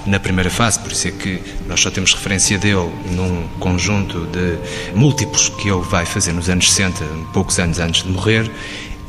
na 0.05 0.19
primeira 0.19 0.49
fase, 0.49 0.79
por 0.79 0.91
isso 0.91 1.07
é 1.07 1.11
que 1.11 1.41
nós 1.67 1.79
só 1.79 1.91
temos 1.91 2.13
referência 2.13 2.57
dele 2.57 2.91
num 3.11 3.47
conjunto 3.59 4.25
de 4.27 4.57
múltiplos 4.95 5.49
que 5.49 5.69
ele 5.69 5.81
vai 5.81 6.05
fazer 6.05 6.33
nos 6.33 6.49
anos 6.49 6.71
60, 6.71 7.03
poucos 7.33 7.59
anos 7.59 7.79
antes 7.79 8.03
de 8.03 8.09
morrer, 8.09 8.49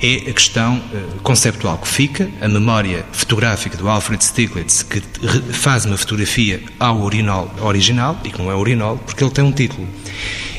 é 0.02 0.28
a 0.28 0.32
questão 0.32 0.82
eh, 0.92 0.98
conceptual 1.22 1.78
que 1.78 1.86
fica, 1.86 2.28
a 2.40 2.48
memória 2.48 3.06
fotográfica 3.12 3.76
do 3.76 3.88
Alfred 3.88 4.22
Stieglitz, 4.22 4.82
que 4.82 5.00
faz 5.52 5.84
uma 5.84 5.96
fotografia 5.96 6.60
ao 6.78 7.00
urinol 7.00 7.48
original, 7.60 8.18
e 8.24 8.30
que 8.30 8.38
não 8.38 8.50
é 8.50 8.54
urinol, 8.54 8.98
porque 8.98 9.22
ele 9.22 9.30
tem 9.30 9.44
um 9.44 9.52
título. 9.52 9.86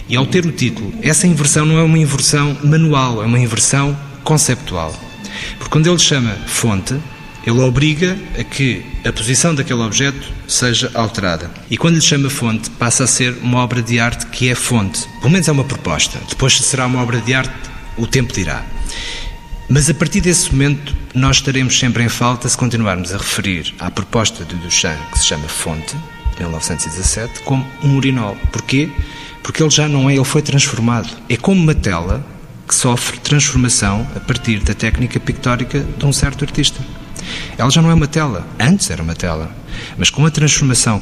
E 0.08 0.16
ao 0.16 0.26
ter 0.26 0.46
o 0.46 0.52
título, 0.52 0.94
essa 1.02 1.28
inversão 1.28 1.66
não 1.66 1.80
é 1.80 1.84
uma 1.84 1.98
inversão 1.98 2.58
manual, 2.64 3.24
é 3.24 3.26
uma 3.26 3.40
inversão 3.40 3.98
conceptual. 4.24 4.94
Porque 5.58 5.72
quando 5.72 5.88
ele 5.88 6.00
chama 6.00 6.36
fonte, 6.46 6.96
ele 7.46 7.60
obriga 7.60 8.18
a 8.40 8.44
que 8.44 8.86
a 9.04 9.12
posição 9.12 9.54
daquele 9.54 9.82
objeto 9.82 10.32
seja 10.48 10.90
alterada. 10.94 11.52
E 11.70 11.78
quando 11.78 11.96
lhe 11.96 12.02
chama 12.02 12.30
fonte, 12.30 12.70
passa 12.72 13.04
a 13.04 13.08
ser 13.08 13.36
uma 13.42 13.60
obra 13.60 13.82
de 13.82 14.00
arte 14.00 14.28
que 14.28 14.50
é 14.50 14.56
fonte. 14.56 15.08
Pelo 15.20 15.32
menos 15.32 15.48
é 15.48 15.52
uma 15.52 15.64
proposta. 15.64 16.20
Depois, 16.30 16.58
se 16.58 16.64
será 16.64 16.86
uma 16.86 17.02
obra 17.02 17.20
de 17.20 17.34
arte, 17.34 17.54
o 17.98 18.08
tempo 18.08 18.34
dirá. 18.34 18.64
Mas 19.70 19.90
a 19.90 19.94
partir 19.94 20.22
desse 20.22 20.52
momento, 20.52 20.96
nós 21.14 21.38
estaremos 21.38 21.78
sempre 21.78 22.04
em 22.04 22.10
falta 22.10 22.48
se 22.48 22.58
continuarmos 22.58 23.14
a 23.14 23.18
referir 23.18 23.74
à 23.80 23.90
proposta 23.90 24.46
de 24.46 24.56
Duchamp, 24.56 25.12
que 25.12 25.20
se 25.20 25.26
chama 25.26 25.48
Fonte, 25.48 25.96
de 26.34 26.40
1917, 26.40 27.42
como 27.42 27.66
um 27.84 27.96
urinol. 27.96 28.38
Porquê? 28.52 28.90
Porque 29.44 29.62
ele 29.62 29.70
já 29.70 29.88
não 29.88 30.10
é, 30.10 30.16
ele 30.16 30.24
foi 30.24 30.42
transformado. 30.42 31.10
É 31.30 31.38
como 31.38 31.62
uma 31.62 31.76
tela 31.76 32.26
que 32.68 32.74
sofre 32.74 33.20
transformação 33.20 34.08
a 34.16 34.20
partir 34.20 34.60
da 34.60 34.74
técnica 34.74 35.20
pictórica 35.20 35.82
de 35.82 36.06
um 36.06 36.14
certo 36.14 36.46
artista. 36.46 36.80
Ela 37.58 37.70
já 37.70 37.82
não 37.82 37.92
é 37.92 37.94
uma 37.94 38.08
tela, 38.08 38.48
antes 38.60 38.90
era 38.90 39.04
uma 39.04 39.14
tela, 39.14 39.54
mas 39.98 40.10
com 40.10 40.26
a 40.26 40.32
transformação 40.32 41.02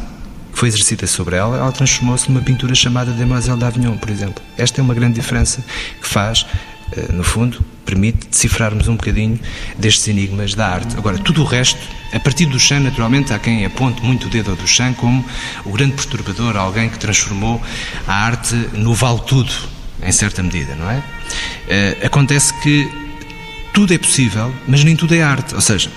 que 0.52 0.60
foi 0.60 0.68
exercida 0.68 1.08
sobre 1.08 1.36
ela, 1.36 1.58
ela 1.58 1.72
transformou-se 1.72 2.30
numa 2.30 2.42
pintura 2.42 2.76
chamada 2.76 3.12
Demoiselle 3.12 3.60
d'Avignon, 3.60 3.98
por 3.98 4.10
exemplo. 4.10 4.44
Esta 4.58 4.82
é 4.82 4.84
uma 4.84 4.94
grande 4.94 5.16
diferença 5.16 5.64
que 6.02 6.08
faz, 6.08 6.46
eh, 6.92 7.12
no 7.12 7.24
fundo, 7.24 7.64
permite 7.86 8.28
decifrarmos 8.28 8.88
um 8.88 8.96
bocadinho 8.96 9.40
destes 9.78 10.08
enigmas 10.08 10.54
da 10.54 10.68
arte. 10.68 10.96
Agora, 10.98 11.18
tudo 11.18 11.42
o 11.42 11.46
resto, 11.46 11.80
a 12.14 12.20
partir 12.20 12.46
do 12.46 12.60
Chan, 12.60 12.80
naturalmente, 12.82 13.34
há 13.34 13.40
quem 13.40 13.66
aponte 13.66 14.04
muito 14.04 14.28
o 14.28 14.30
dedo 14.30 14.52
ao 14.52 14.56
do 14.56 14.68
Chan 14.68 14.94
como 14.94 15.26
o 15.66 15.72
grande 15.72 15.94
perturbador, 15.94 16.56
alguém 16.58 16.90
que 16.90 17.00
transformou 17.00 17.62
a 18.08 18.14
arte 18.14 18.56
no 18.74 18.94
vale-tudo, 18.94 19.54
em 20.04 20.12
certa 20.12 20.42
medida, 20.42 20.76
não 20.76 20.90
é? 20.90 21.04
Eh, 21.68 21.98
acontece 22.04 22.54
que 22.62 22.90
tudo 23.74 23.94
é 23.94 23.98
possível, 23.98 24.54
mas 24.68 24.84
nem 24.84 24.96
tudo 24.96 25.16
é 25.16 25.22
arte. 25.22 25.56
Ou 25.56 25.62
seja, 25.62 25.90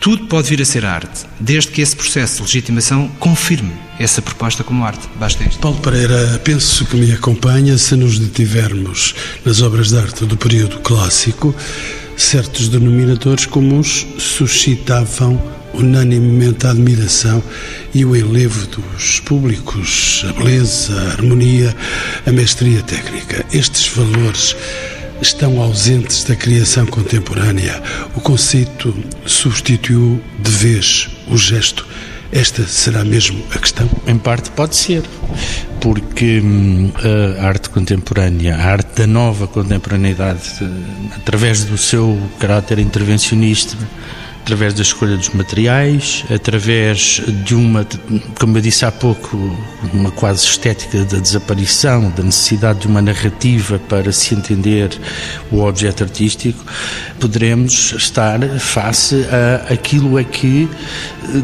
tudo 0.00 0.26
pode 0.26 0.48
vir 0.48 0.62
a 0.62 0.64
ser 0.64 0.86
arte, 0.86 1.26
desde 1.38 1.70
que 1.70 1.82
esse 1.82 1.94
processo 1.94 2.36
de 2.36 2.42
legitimação 2.44 3.06
confirme 3.20 3.72
essa 3.98 4.22
proposta 4.22 4.64
como 4.64 4.82
arte. 4.82 5.06
Basta 5.16 5.44
isto. 5.44 5.60
Paulo 5.60 5.78
Pereira, 5.78 6.40
penso 6.42 6.86
que 6.86 6.96
me 6.96 7.12
acompanha 7.12 7.76
se 7.76 7.94
nos 7.94 8.18
detivermos 8.18 9.14
nas 9.44 9.60
obras 9.60 9.90
de 9.90 9.98
arte 9.98 10.24
do 10.24 10.38
período 10.38 10.80
clássico, 10.80 11.54
certos 12.16 12.68
denominadores 12.68 13.44
comuns 13.44 14.06
suscitavam 14.18 15.40
unanimemente 15.74 16.66
a 16.66 16.70
admiração 16.70 17.42
e 17.94 18.04
o 18.04 18.16
enlevo 18.16 18.66
dos 18.68 19.20
públicos, 19.20 20.24
a 20.28 20.32
beleza, 20.32 20.94
a 20.94 21.12
harmonia, 21.12 21.76
a 22.26 22.32
mestria 22.32 22.82
técnica. 22.82 23.44
Estes 23.52 23.86
valores 23.88 24.56
estão 25.20 25.60
ausentes 25.60 26.24
da 26.24 26.34
criação 26.34 26.86
contemporânea. 26.86 27.82
O 28.14 28.20
conceito 28.20 28.94
substituiu 29.26 30.20
de 30.38 30.50
vez 30.50 31.08
o 31.28 31.36
gesto. 31.36 31.86
Esta 32.32 32.64
será 32.64 33.04
mesmo 33.04 33.44
a 33.52 33.58
questão? 33.58 33.88
Em 34.06 34.16
parte 34.16 34.50
pode 34.50 34.76
ser, 34.76 35.02
porque 35.80 36.40
hum, 36.40 36.92
a 37.40 37.46
arte 37.46 37.68
contemporânea, 37.70 38.56
a 38.56 38.64
arte 38.64 39.00
da 39.00 39.06
nova 39.06 39.48
contemporaneidade, 39.48 40.40
através 41.16 41.64
do 41.64 41.76
seu 41.76 42.18
caráter 42.38 42.78
intervencionista, 42.78 43.76
através 44.42 44.74
da 44.74 44.82
escolha 44.82 45.16
dos 45.16 45.28
materiais, 45.30 46.24
através 46.32 47.22
de 47.44 47.54
uma, 47.54 47.86
como 48.38 48.56
eu 48.58 48.60
disse 48.60 48.84
há 48.84 48.90
pouco, 48.90 49.36
uma 49.92 50.10
quase 50.10 50.44
estética 50.44 51.04
da 51.04 51.18
desaparição, 51.18 52.10
da 52.16 52.22
necessidade 52.22 52.80
de 52.80 52.86
uma 52.86 53.00
narrativa 53.00 53.78
para 53.88 54.10
se 54.12 54.34
entender 54.34 54.90
o 55.50 55.60
objeto 55.60 56.02
artístico, 56.02 56.64
poderemos 57.18 57.92
estar 57.92 58.40
face 58.58 59.26
a 59.30 59.72
aquilo 59.72 60.18
a 60.18 60.24
que 60.24 60.68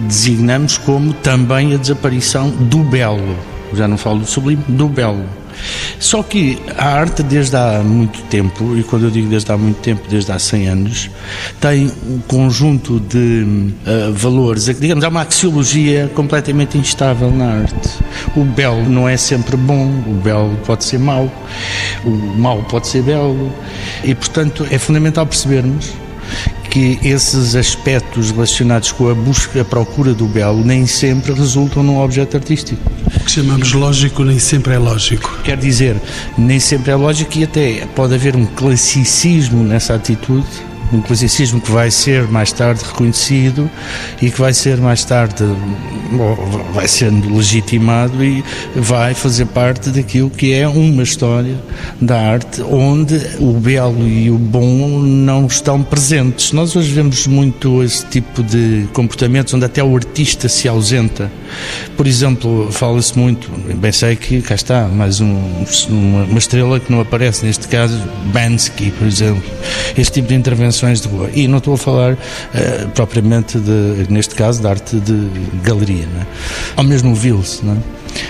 designamos 0.09 0.79
como 0.79 1.13
também 1.13 1.75
a 1.75 1.77
desaparição 1.77 2.51
do 2.51 2.79
belo. 2.79 3.37
Já 3.75 3.87
não 3.87 3.99
falo 3.99 4.21
do 4.21 4.27
sublime, 4.27 4.65
do 4.69 4.89
belo 4.89 5.25
Só 5.99 6.23
que 6.23 6.59
a 6.77 6.87
arte, 6.87 7.23
desde 7.23 7.57
há 7.57 7.83
muito 7.83 8.23
tempo, 8.25 8.77
e 8.77 8.83
quando 8.83 9.05
eu 9.05 9.11
digo 9.11 9.29
desde 9.29 9.51
há 9.51 9.57
muito 9.57 9.79
tempo, 9.79 10.03
desde 10.09 10.31
há 10.33 10.39
100 10.39 10.69
anos, 10.69 11.11
tem 11.61 11.91
um 12.09 12.19
conjunto 12.27 13.01
de 13.01 13.45
uh, 13.87 14.13
valores, 14.13 14.65
digamos, 14.65 15.05
há 15.05 15.09
uma 15.09 15.23
axiologia 15.23 16.11
completamente 16.15 16.77
instável 16.79 17.31
na 17.31 17.61
arte. 17.61 17.99
O 18.37 18.45
belo 18.45 18.89
não 18.89 19.09
é 19.09 19.17
sempre 19.17 19.57
bom, 19.57 19.87
o 20.07 20.15
belo 20.23 20.57
pode 20.67 20.85
ser 20.85 20.99
mau, 20.99 21.31
o 22.05 22.11
mau 22.11 22.63
pode 22.65 22.89
ser 22.89 23.03
belo, 23.03 23.53
e 24.05 24.15
portanto 24.15 24.67
é 24.71 24.79
fundamental 24.79 25.27
percebermos 25.27 25.93
que 26.77 26.99
esses 27.03 27.57
aspectos 27.57 28.33
relacionados 28.33 28.93
com 28.93 29.09
a 29.09 29.15
busca, 29.15 29.63
a 29.63 29.65
procura 29.65 30.13
do 30.13 30.27
belo, 30.27 30.63
nem 30.63 30.87
sempre 30.87 31.33
resultam 31.33 31.83
num 31.83 31.99
objeto 31.99 32.37
artístico. 32.37 32.79
O 33.17 33.21
que 33.21 33.31
chamamos 33.31 33.73
lógico 33.73 34.23
nem 34.23 34.39
sempre 34.39 34.75
é 34.75 34.79
lógico. 34.79 35.39
Quer 35.43 35.57
dizer, 35.57 35.99
nem 36.37 36.61
sempre 36.61 36.93
é 36.93 36.95
lógico 36.95 37.39
e 37.39 37.45
até 37.45 37.87
pode 37.95 38.15
haver 38.15 38.37
um 38.37 38.45
classicismo 38.45 39.65
nessa 39.65 39.95
atitude 39.95 40.47
um 40.93 41.01
classicismo 41.01 41.61
que 41.61 41.71
vai 41.71 41.91
ser 41.91 42.29
mais 42.29 42.53
tarde 42.53 42.83
reconhecido 42.85 43.69
e 44.21 44.31
que 44.31 44.41
vai 44.41 44.53
ser 44.53 44.77
mais 44.79 45.05
tarde 45.05 45.45
vai 46.73 46.87
sendo 46.87 47.35
legitimado 47.35 48.23
e 48.25 48.45
vai 48.75 49.15
fazer 49.15 49.47
parte 49.47 49.91
daquilo 49.91 50.31
que 50.31 50.53
é 50.53 50.69
uma 50.69 51.03
história 51.03 51.57
da 52.01 52.19
arte 52.19 52.63
onde 52.63 53.21
o 53.41 53.53
belo 53.55 54.07
e 54.07 54.31
o 54.31 54.39
bom 54.39 55.01
não 55.01 55.47
estão 55.47 55.83
presentes. 55.83 56.53
Nós 56.53 56.77
hoje 56.77 56.93
vemos 56.93 57.27
muito 57.27 57.83
esse 57.83 58.07
tipo 58.07 58.43
de 58.43 58.89
comportamentos 58.93 59.53
onde 59.55 59.65
até 59.65 59.83
o 59.83 59.97
artista 59.97 60.49
se 60.49 60.69
ausenta. 60.69 61.31
Por 61.97 62.07
exemplo, 62.07 62.69
fala-se 62.71 63.19
muito, 63.19 63.51
bem 63.77 63.93
sei 63.93 64.15
que 64.17 64.41
cá 64.43 64.55
está, 64.55 64.87
mais 64.87 65.21
um, 65.21 65.37
uma 65.91 66.39
estrela 66.39 66.79
que 66.79 66.91
não 66.93 67.01
aparece, 67.01 67.45
neste 67.45 67.67
caso 67.69 68.01
Bansky, 68.33 68.91
por 68.93 69.07
exemplo. 69.07 69.43
Este 69.97 70.15
tipo 70.15 70.29
de 70.29 70.35
intervenção 70.35 70.76
de 70.81 71.09
rua. 71.09 71.31
E 71.35 71.49
não 71.49 71.59
estou 71.59 71.75
a 71.75 71.79
falar 71.79 72.13
uh, 72.15 72.89
propriamente, 72.95 73.59
de, 73.59 74.07
neste 74.11 74.35
caso, 74.35 74.61
de 74.61 74.67
arte 74.67 74.97
de 74.97 75.29
galeria. 75.63 76.07
Não 76.13 76.23
é? 76.23 76.27
Ou 76.77 76.85
mesmo 76.85 77.15
Vils. 77.15 77.61
Não 77.63 77.75
é? 77.75 77.77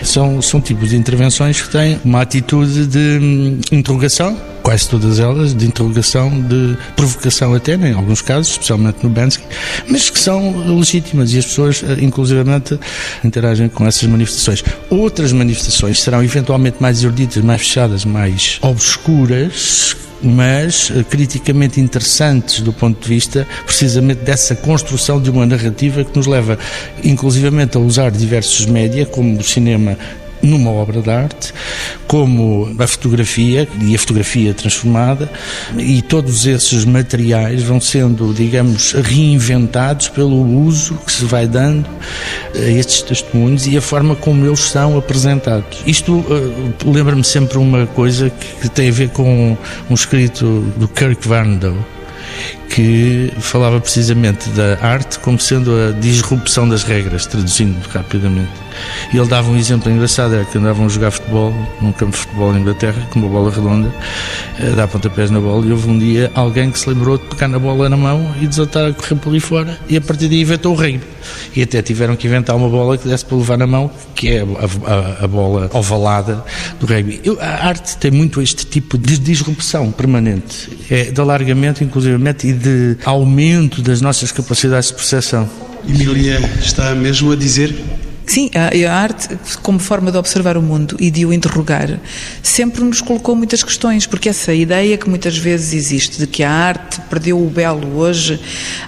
são, 0.03 0.40
são 0.42 0.61
tipos 0.61 0.90
de 0.90 0.97
intervenções 0.97 1.61
que 1.61 1.70
têm 1.70 2.01
uma 2.05 2.22
atitude 2.22 2.86
de 2.86 3.18
hum, 3.20 3.61
interrogação, 3.72 4.36
quase 4.62 4.88
todas 4.88 5.18
elas, 5.18 5.55
de 5.55 5.66
interrogação, 5.66 6.30
de 6.42 6.76
provocação 6.97 7.55
até, 7.55 7.76
né, 7.76 7.90
em 7.90 7.94
alguns 7.94 8.20
casos, 8.20 8.53
especialmente 8.53 8.99
no 9.03 9.09
Bansky, 9.09 9.44
mas 9.88 10.11
que 10.11 10.18
são 10.18 10.76
legítimas 10.76 11.32
e 11.32 11.38
as 11.38 11.47
pessoas, 11.47 11.84
eh, 11.86 12.03
inclusivamente, 12.03 12.78
interagem 13.22 13.68
com 13.68 13.86
essas 13.86 14.05
manifestações. 14.05 14.64
Outras 14.90 15.32
manifestações 15.32 16.03
serão 16.03 16.22
eventualmente 16.22 16.78
mais 16.80 17.03
eruditas, 17.03 17.42
mais 17.44 17.61
fechadas, 17.61 18.05
mais 18.05 18.59
obscuras, 18.62 19.97
mas 20.23 20.91
eh, 20.95 21.05
criticamente 21.05 21.81
interessantes 21.81 22.61
do 22.61 22.73
ponto 22.73 23.01
de 23.03 23.09
vista 23.09 23.47
precisamente 23.64 24.21
dessa 24.23 24.55
construção 24.55 25.21
de 25.21 25.31
uma 25.31 25.47
narrativa 25.47 26.05
que 26.05 26.17
nos 26.17 26.27
leva 26.27 26.59
inclusivamente 27.05 27.77
a 27.77 27.81
usar 27.81 28.11
diversos 28.11 28.67
média, 28.67 29.07
como 29.07 29.39
o 29.39 29.43
cinema 29.43 29.97
numa 30.47 30.70
obra 30.70 31.03
de 31.03 31.11
arte, 31.11 31.53
como 32.07 32.74
a 32.78 32.86
fotografia 32.86 33.68
e 33.80 33.94
a 33.94 33.99
fotografia 33.99 34.55
transformada, 34.55 35.30
e 35.76 36.03
todos 36.03 36.47
esses 36.47 36.84
materiais 36.84 37.62
vão 37.62 37.80
sendo, 37.80 38.32
digamos, 38.32 38.92
reinventados 38.92 40.09
pelo 40.09 40.36
uso 40.64 40.94
que 41.05 41.12
se 41.12 41.24
vai 41.24 41.47
dando 41.47 41.88
a 42.55 42.59
estes 42.59 43.03
testemunhos 43.03 43.66
e 43.66 43.76
a 43.76 43.80
forma 43.80 44.14
como 44.14 44.47
eles 44.47 44.61
são 44.61 44.97
apresentados. 44.97 45.78
Isto 45.86 46.12
uh, 46.12 46.90
lembra-me 46.90 47.24
sempre 47.24 47.59
uma 47.59 47.86
coisa 47.86 48.30
que, 48.30 48.62
que, 48.62 48.68
tem 48.68 48.88
a 48.88 48.92
ver 48.92 49.11
com 49.11 49.57
um 49.90 49.94
escrito 49.94 50.61
do 50.76 50.86
Kirk 50.88 51.26
Vandal 51.26 51.76
que 52.68 53.32
falava 53.38 53.80
precisamente 53.80 54.51
da 54.51 54.78
arte 54.82 55.18
como 55.20 55.38
sendo 55.38 55.72
a 55.88 55.92
disrupção 55.92 56.68
das 56.68 56.82
regras, 56.82 57.24
traduzindo 57.24 57.76
rapidamente. 57.88 58.66
E 59.12 59.16
ele 59.16 59.29
dava 59.29 59.51
um 59.51 59.57
exemplo 59.57 59.91
engraçado, 59.91 60.35
era 60.35 60.45
que 60.45 60.59
andavam 60.59 60.87
a 60.87 60.89
jogar 60.89 61.11
futebol 61.11 61.53
num 61.81 61.93
campo 61.93 62.12
de 62.12 62.18
futebol 62.18 62.55
em 62.55 62.61
Inglaterra, 62.61 63.07
com 63.11 63.20
uma 63.20 63.29
bola 63.29 63.51
redonda, 63.51 63.93
a 64.61 64.74
dar 64.74 64.89
pontapés 64.89 65.31
na 65.31 65.41
bola, 65.41 65.64
e 65.66 65.72
houve 65.72 65.89
um 65.89 65.99
dia 65.99 66.31
alguém 66.35 66.70
que 66.70 66.79
se 66.79 66.89
lembrou 66.89 67.18
de 67.18 67.24
pegar 67.24 67.49
na 67.49 67.59
bola 67.59 67.89
na 67.89 67.97
mão 67.97 68.35
e 68.41 68.47
desatar 68.47 68.91
a 68.91 68.93
correr 68.93 69.16
por 69.16 69.31
ali 69.31 69.41
fora, 69.41 69.79
e 69.89 69.97
a 69.97 70.01
partir 70.01 70.29
daí 70.29 70.41
inventou 70.41 70.72
o 70.72 70.77
rei. 70.77 71.01
E 71.55 71.62
até 71.62 71.83
tiveram 71.83 72.16
que 72.16 72.27
inventar 72.27 72.55
uma 72.55 72.68
bola 72.68 72.97
que 72.97 73.09
desse 73.09 73.24
para 73.24 73.37
levar 73.37 73.59
na 73.59 73.66
mão, 73.66 73.91
que 74.14 74.29
é 74.29 74.41
a, 74.41 75.22
a, 75.22 75.24
a 75.24 75.29
bola 75.29 75.70
ovalada 75.72 76.45
do 76.79 76.87
rugby. 76.87 77.20
Eu, 77.24 77.39
a 77.41 77.66
arte 77.66 77.97
tem 77.97 78.11
muito 78.11 78.41
este 78.41 78.66
tipo 78.66 78.99
de 78.99 79.18
disrupção 79.18 79.91
permanente, 79.91 80.68
é 80.91 81.05
de 81.05 81.20
alargamento, 81.20 81.83
inclusivamente, 81.83 82.47
e 82.47 82.53
de 82.53 82.97
aumento 83.05 83.83
das 83.83 84.01
nossas 84.01 84.31
capacidades 84.33 84.89
de 84.89 84.95
percepção. 84.95 85.49
Emília 85.89 86.41
está 86.61 86.95
mesmo 86.95 87.33
a 87.33 87.37
dizer 87.37 87.74
Sim, 88.27 88.51
a, 88.55 88.93
arte, 88.93 89.39
como 89.62 89.79
forma 89.79 90.11
de 90.11 90.18
observar 90.18 90.57
o 90.57 90.62
mundo 90.62 90.97
e 90.99 91.12
de 91.12 91.24
o 91.24 91.33
interrogar, 91.33 92.01
sempre 92.43 92.83
nos 92.83 93.01
colocou 93.01 93.37
muitas 93.37 93.62
questões, 93.62 94.05
porque 94.05 94.29
essa 94.29 94.53
ideia 94.53 94.99
que 94.99 95.09
muitas 95.09 95.39
vezes 95.39 95.72
existe 95.72 96.18
de 96.18 96.27
que 96.27 96.43
a 96.43 96.51
arte 96.51 97.01
perdeu 97.03 97.41
o 97.41 97.49
belo 97.49 97.97
hoje, 97.97 98.41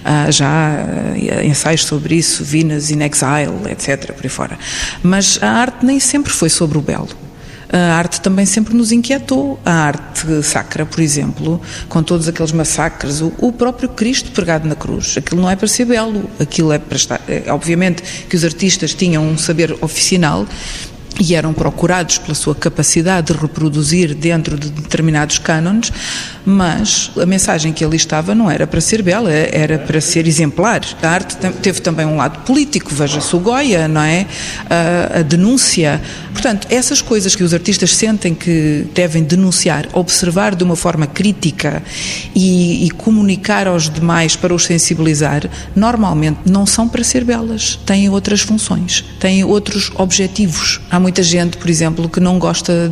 ah, 0.03 0.29
já 0.29 0.47
há 0.49 1.45
ensaios 1.45 1.85
sobre 1.85 2.15
isso, 2.15 2.43
Venus 2.43 2.91
in 2.91 3.01
Exile, 3.01 3.71
etc., 3.71 4.11
por 4.11 4.25
aí 4.25 4.29
fora. 4.29 4.59
Mas 5.01 5.41
a 5.41 5.49
arte 5.49 5.85
nem 5.85 5.99
sempre 6.01 6.33
foi 6.33 6.49
sobre 6.49 6.77
o 6.77 6.81
belo. 6.81 7.28
A 7.71 7.93
arte 7.93 8.19
também 8.19 8.45
sempre 8.45 8.73
nos 8.73 8.91
inquietou. 8.91 9.59
A 9.63 9.71
arte 9.71 10.41
sacra, 10.43 10.85
por 10.85 10.99
exemplo, 10.99 11.61
com 11.87 12.01
todos 12.01 12.27
aqueles 12.27 12.51
massacres, 12.51 13.21
o, 13.21 13.51
próprio 13.51 13.89
Cristo 13.89 14.31
pregado 14.31 14.67
na 14.67 14.75
cruz, 14.75 15.15
aquilo 15.17 15.41
não 15.41 15.49
é 15.49 15.55
para 15.55 15.67
ser 15.67 15.85
belo, 15.85 16.29
aquilo 16.39 16.71
é 16.71 16.79
para 16.79 16.97
estar. 16.97 17.21
É, 17.27 17.51
obviamente 17.51 18.01
que 18.27 18.35
os 18.35 18.43
artistas 18.43 18.93
tinham 18.93 19.23
um 19.23 19.37
saber 19.37 19.77
oficinal 19.81 20.47
e 21.19 21.35
eram 21.35 21.53
procurados 21.53 22.17
pela 22.17 22.33
sua 22.33 22.55
capacidade 22.55 23.33
de 23.33 23.39
reproduzir 23.39 24.15
dentro 24.15 24.57
de 24.57 24.69
determinados 24.69 25.37
cânones, 25.37 25.91
mas 26.45 27.11
a 27.21 27.25
mensagem 27.25 27.73
que 27.73 27.83
ali 27.83 27.97
estava 27.97 28.33
não 28.33 28.49
era 28.49 28.65
para 28.65 28.79
ser 28.81 29.01
bela, 29.01 29.31
era 29.31 29.77
para 29.77 29.99
ser 29.99 30.27
exemplar. 30.27 30.81
A 31.01 31.09
arte 31.09 31.35
teve 31.61 31.81
também 31.81 32.05
um 32.05 32.15
lado 32.15 32.39
político, 32.39 32.93
veja-se 32.93 33.35
o 33.35 33.39
Goya, 33.39 33.87
não 33.87 34.01
é? 34.01 34.25
A, 34.69 35.19
a, 35.19 35.21
denúncia. 35.21 36.01
Portanto, 36.31 36.67
essas 36.69 37.01
coisas 37.01 37.35
que 37.35 37.43
os 37.43 37.53
artistas 37.53 37.95
sentem 37.95 38.33
que 38.33 38.87
devem 38.95 39.23
denunciar, 39.23 39.87
observar 39.93 40.55
de 40.55 40.63
uma 40.63 40.75
forma 40.75 41.05
crítica 41.05 41.83
e, 42.33 42.85
e 42.85 42.91
comunicar 42.91 43.67
aos 43.67 43.89
demais 43.89 44.35
para 44.35 44.53
os 44.53 44.65
sensibilizar, 44.65 45.49
normalmente 45.75 46.39
não 46.45 46.65
são 46.65 46.87
para 46.87 47.03
ser 47.03 47.23
belas, 47.23 47.77
têm 47.85 48.09
outras 48.09 48.41
funções, 48.41 49.03
têm 49.19 49.43
outros 49.43 49.91
objetivos. 49.95 50.79
Há 50.89 50.98
muita 50.99 51.23
gente, 51.23 51.57
por 51.57 51.69
exemplo, 51.69 52.09
que 52.09 52.19
não 52.19 52.37
gosta 52.39 52.89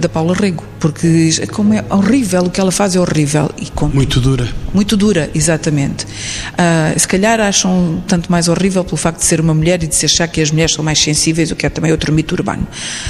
da 0.00 0.08
Paula 0.08 0.34
Rego, 0.34 0.64
porque 0.78 1.06
diz 1.06 1.40
como 1.50 1.74
é 1.74 1.84
horrível 1.90 2.44
o 2.44 2.50
que 2.50 2.60
ela 2.60 2.72
faz, 2.72 2.96
é 2.96 3.00
horrível. 3.00 3.50
E 3.58 3.66
como, 3.70 3.94
muito 3.94 4.20
dura. 4.20 4.48
Muito 4.72 4.96
dura, 4.96 5.30
exatamente. 5.34 6.04
Uh, 6.04 6.98
se 6.98 7.06
calhar 7.06 7.40
acham 7.40 8.02
tanto 8.06 8.30
mais 8.30 8.48
horrível 8.48 8.84
pelo 8.84 8.96
facto 8.96 9.18
de 9.18 9.24
ser 9.24 9.40
uma 9.40 9.52
mulher 9.52 9.82
e 9.82 9.86
de 9.86 9.94
se 9.94 10.06
achar 10.06 10.28
que 10.28 10.40
as 10.40 10.50
mulheres 10.50 10.74
são 10.74 10.84
mais 10.84 10.98
sensíveis, 11.00 11.50
o 11.50 11.56
que 11.56 11.66
é 11.66 11.68
também 11.68 11.90
outro 11.90 12.12
mito 12.12 12.34
urbano. 12.34 12.66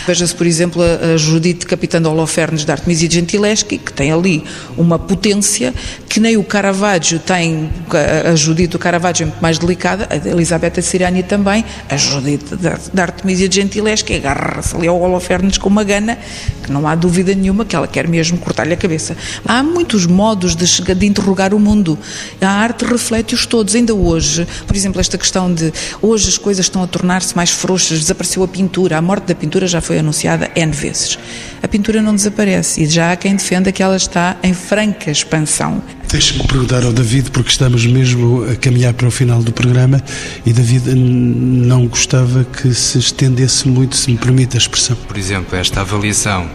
Veja-se, 0.07 0.35
por 0.35 0.47
exemplo, 0.47 0.83
a, 0.83 1.15
a 1.15 1.17
Judite 1.17 1.67
Capitã 1.67 2.01
de 2.01 2.09
Holofernes 2.09 2.65
de 2.65 2.73
Artemisia 2.73 3.11
Gentileschi, 3.11 3.79
que 3.79 3.93
tem 3.93 4.11
ali 4.11 4.43
uma 4.77 4.99
potência 4.99 5.75
que 6.09 6.19
nem 6.19 6.37
o 6.37 6.43
Caravaggio 6.43 7.19
tem, 7.19 7.71
a 8.31 8.35
Judite 8.35 8.69
do 8.69 8.79
Caravaggio 8.79 9.25
é 9.25 9.27
muito 9.27 9.41
mais 9.41 9.59
delicada, 9.59 10.09
a 10.11 10.17
Elisabetta 10.17 10.83
Sirani 10.83 11.23
também, 11.23 11.65
a 11.89 11.97
Judite 11.97 12.57
da 12.93 13.03
Artemisia 13.03 13.51
Gentileschi 13.51 14.15
agarra 14.15 14.40
agarra-se 14.41 14.75
ali 14.75 14.89
ao 14.89 15.01
Holofernes 15.01 15.59
com 15.59 15.69
uma 15.69 15.85
gana, 15.85 16.19
que 16.63 16.73
não 16.73 16.87
há 16.89 16.95
dúvida 16.95 17.35
nenhuma 17.35 17.65
que 17.65 17.77
ela 17.77 17.87
quer 17.87 18.09
mesmo 18.09 18.39
cortar-lhe 18.39 18.73
a 18.73 18.77
cabeça. 18.77 19.17
Há 19.47 19.63
muitos 19.63 20.07
modos 20.07 20.57
de, 20.57 20.95
de 20.95 21.07
interrogar 21.07 21.55
o 21.55 21.59
mundo. 21.59 21.99
A 22.41 22.49
arte 22.49 22.85
reflete-os 22.85 23.47
todos, 23.47 23.75
ainda 23.75 23.95
hoje. 23.95 24.47
Por 24.67 24.75
exemplo, 24.75 25.01
esta 25.01 25.19
questão 25.19 25.53
de 25.53 25.73
hoje 26.01 26.29
as 26.29 26.39
coisas 26.39 26.67
estão 26.67 26.83
a 26.83 26.87
tornar-se 26.87 27.37
mais 27.37 27.51
frouxas, 27.51 28.01
desapareceu 28.01 28.43
a 28.43 28.49
pintura, 28.49 28.97
a 28.97 29.03
morte 29.03 29.27
da 29.27 29.35
pintura 29.35 29.67
já 29.67 29.81
foi 29.81 29.99
anunciada 29.99 30.51
N 30.55 30.73
vezes. 30.73 31.19
A 31.63 31.69
pintura 31.69 32.01
não 32.01 32.15
desaparece 32.15 32.83
e 32.83 32.87
já 32.87 33.13
há 33.13 33.17
quem 33.17 33.37
defenda 33.37 33.71
que 33.71 33.83
ela 33.83 33.97
está 33.97 34.37
em 34.43 34.55
franca 34.55 35.11
expansão. 35.11 35.83
Deixe-me 36.11 36.45
perguntar 36.45 36.85
ao 36.85 36.93
David, 36.93 37.31
porque 37.31 37.51
estamos 37.51 37.87
mesmo 37.87 38.45
a 38.51 38.57
caminhar 38.57 38.93
para 38.93 39.07
o 39.07 39.13
final 39.13 39.41
do 39.45 39.53
programa 39.53 40.03
e 40.45 40.53
David 40.53 40.93
não 40.93 41.87
gostava 41.87 42.43
que 42.43 42.75
se 42.75 42.99
estendesse 42.99 43.69
muito, 43.69 43.97
se 43.97 44.11
me 44.11 44.19
permite 44.19 44.57
a 44.57 44.59
expressão. 44.59 44.97
Por 44.97 45.17
exemplo, 45.17 45.57
esta 45.57 45.83
avaliação 45.83 46.51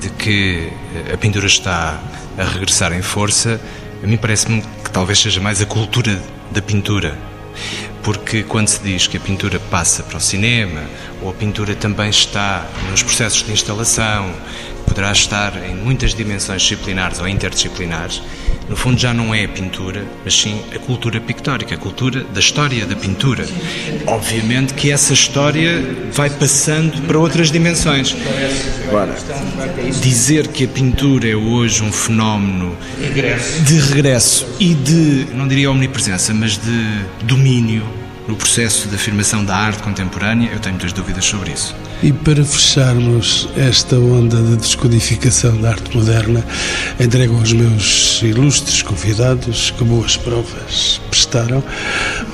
de 0.00 0.08
que 0.08 0.70
a 1.12 1.18
pintura 1.18 1.46
está 1.46 2.02
a 2.38 2.44
regressar 2.44 2.94
em 2.94 3.02
força, 3.02 3.60
a 4.02 4.06
mim 4.06 4.16
parece-me 4.16 4.62
que 4.82 4.90
talvez 4.90 5.18
seja 5.18 5.38
mais 5.38 5.60
a 5.60 5.66
cultura 5.66 6.18
da 6.50 6.62
pintura. 6.62 7.18
Porque 8.02 8.42
quando 8.42 8.68
se 8.68 8.82
diz 8.82 9.06
que 9.06 9.18
a 9.18 9.20
pintura 9.20 9.58
passa 9.58 10.02
para 10.02 10.16
o 10.16 10.20
cinema, 10.20 10.82
ou 11.20 11.30
a 11.30 11.34
pintura 11.34 11.74
também 11.74 12.08
está 12.08 12.66
nos 12.90 13.02
processos 13.02 13.42
de 13.42 13.52
instalação, 13.52 14.32
poderá 14.86 15.12
estar 15.12 15.52
em 15.68 15.74
muitas 15.74 16.14
dimensões 16.14 16.62
disciplinares 16.62 17.20
ou 17.20 17.28
interdisciplinares, 17.28 18.22
no 18.68 18.76
fundo 18.76 18.98
já 18.98 19.12
não 19.12 19.34
é 19.34 19.44
a 19.44 19.48
pintura, 19.48 20.04
mas 20.24 20.34
sim 20.34 20.62
a 20.74 20.78
cultura 20.78 21.20
pictórica, 21.20 21.74
a 21.74 21.78
cultura 21.78 22.24
da 22.24 22.40
história 22.40 22.86
da 22.86 22.96
pintura. 22.96 23.46
Obviamente 24.06 24.72
que 24.72 24.90
essa 24.90 25.12
história 25.12 25.82
vai 26.12 26.30
passando 26.30 27.02
para 27.02 27.18
outras 27.18 27.50
dimensões. 27.50 28.16
Agora, 28.88 29.14
dizer 30.00 30.48
que 30.48 30.64
a 30.64 30.68
pintura 30.68 31.28
é 31.28 31.36
hoje 31.36 31.82
um 31.82 31.92
fenómeno 31.92 32.76
de 33.66 33.80
regresso 33.80 34.46
e 34.58 34.74
de, 34.74 35.26
não 35.34 35.46
diria 35.46 35.70
omnipresença, 35.70 36.32
mas 36.32 36.56
de 36.56 37.04
domínio 37.24 38.03
no 38.26 38.36
processo 38.36 38.88
de 38.88 38.94
afirmação 38.94 39.44
da 39.44 39.54
arte 39.54 39.82
contemporânea, 39.82 40.50
eu 40.52 40.58
tenho 40.58 40.74
muitas 40.74 40.92
dúvidas 40.92 41.24
sobre 41.24 41.52
isso. 41.52 41.74
E 42.02 42.12
para 42.12 42.44
fecharmos 42.44 43.48
esta 43.56 43.96
onda 43.96 44.36
de 44.36 44.56
descodificação 44.56 45.56
da 45.60 45.70
arte 45.70 45.94
moderna, 45.94 46.44
entrego 46.98 47.36
aos 47.36 47.52
meus 47.52 48.20
ilustres 48.22 48.82
convidados, 48.82 49.70
que 49.70 49.84
boas 49.84 50.16
provas 50.16 51.00
prestaram, 51.10 51.62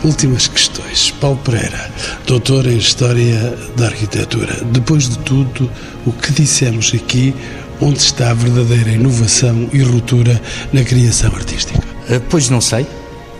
últimas 0.04 0.46
questões. 0.46 1.10
Paulo 1.20 1.38
Pereira, 1.38 1.90
doutor 2.26 2.66
em 2.66 2.76
História 2.76 3.56
da 3.76 3.86
Arquitetura. 3.86 4.64
Depois 4.72 5.08
de 5.08 5.18
tudo 5.18 5.70
o 6.06 6.12
que 6.12 6.32
dissemos 6.32 6.92
aqui, 6.94 7.34
onde 7.80 7.98
está 7.98 8.30
a 8.30 8.34
verdadeira 8.34 8.90
inovação 8.90 9.68
e 9.72 9.82
ruptura 9.82 10.40
na 10.72 10.84
criação 10.84 11.34
artística? 11.34 11.80
Eh, 12.08 12.20
pois 12.28 12.48
não 12.48 12.60
sei. 12.60 12.86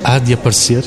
Há 0.02 0.18
de 0.18 0.32
aparecer 0.32 0.82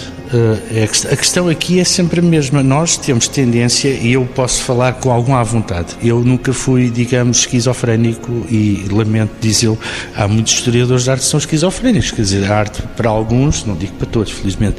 a 1.12 1.16
questão 1.16 1.48
aqui 1.48 1.80
é 1.80 1.84
sempre 1.84 2.20
a 2.20 2.24
mesma. 2.24 2.64
Nós 2.64 2.98
temos 2.98 3.28
tendência, 3.28 3.90
e 3.90 4.14
eu 4.14 4.26
posso 4.26 4.64
falar 4.64 4.94
com 4.94 5.12
alguma 5.12 5.44
vontade, 5.44 5.96
eu 6.02 6.20
nunca 6.22 6.54
fui, 6.54 6.90
digamos, 6.90 7.40
esquizofrénico 7.40 8.46
e 8.50 8.86
lamento 8.92 9.32
dizê-lo, 9.40 9.78
há 10.16 10.28
muitos 10.28 10.54
historiadores 10.54 11.04
de 11.04 11.12
arte 11.12 11.22
que 11.22 11.28
são 11.28 11.38
esquizofrénicos, 11.38 12.12
quer 12.12 12.22
dizer, 12.22 12.52
a 12.52 12.58
arte 12.58 12.82
para 12.96 13.10
alguns, 13.10 13.66
não 13.66 13.76
digo 13.76 13.94
para 13.94 14.08
todos, 14.08 14.32
felizmente, 14.32 14.78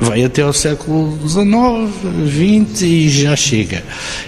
vai 0.00 0.24
até 0.24 0.42
ao 0.42 0.52
século 0.52 1.18
XIX, 1.26 2.68
XX 2.72 2.82
e 2.82 3.08
já 3.08 3.36
chega. 3.36 3.82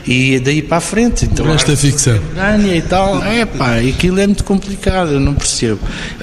E 0.07 0.39
daí 0.41 0.63
para 0.63 0.79
a 0.79 0.81
frente. 0.81 1.25
Então, 1.25 1.53
Esta 1.53 1.77
ficção. 1.77 2.19
E 2.75 2.83
tal, 2.83 3.23
é 3.23 3.45
pá, 3.45 3.77
aquilo 3.77 4.19
é 4.19 4.27
muito 4.27 4.45
complicado, 4.45 5.13
eu 5.13 5.21
não 5.21 5.35
percebo. 5.35 5.81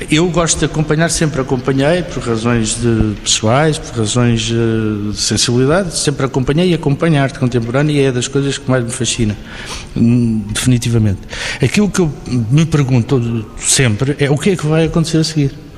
Eu 0.09 0.27
gosto 0.29 0.59
de 0.59 0.65
acompanhar, 0.65 1.09
sempre 1.09 1.41
acompanhei, 1.41 2.03
por 2.03 2.23
razões 2.23 2.75
de 2.75 3.15
pessoais, 3.23 3.77
por 3.77 3.99
razões 3.99 4.51
eh, 4.51 5.11
de 5.11 5.17
sensibilidade, 5.17 5.97
sempre 5.97 6.25
acompanhei 6.25 6.71
e 6.71 6.73
acompanho 6.73 7.19
a 7.19 7.23
arte 7.23 7.39
contemporânea 7.39 7.93
e 7.93 8.05
é 8.05 8.11
das 8.11 8.27
coisas 8.27 8.57
que 8.57 8.69
mais 8.69 8.83
me 8.83 8.91
fascina, 8.91 9.37
hum, 9.95 10.43
definitivamente. 10.53 11.19
Aquilo 11.61 11.89
que 11.89 11.99
eu 11.99 12.11
me 12.51 12.65
pergunto 12.65 13.45
sempre 13.57 14.15
é 14.19 14.29
o 14.29 14.37
que 14.37 14.51
é 14.51 14.55
que 14.55 14.65
vai 14.65 14.85
acontecer 14.85 15.17
a 15.17 15.23
seguir. 15.23 15.68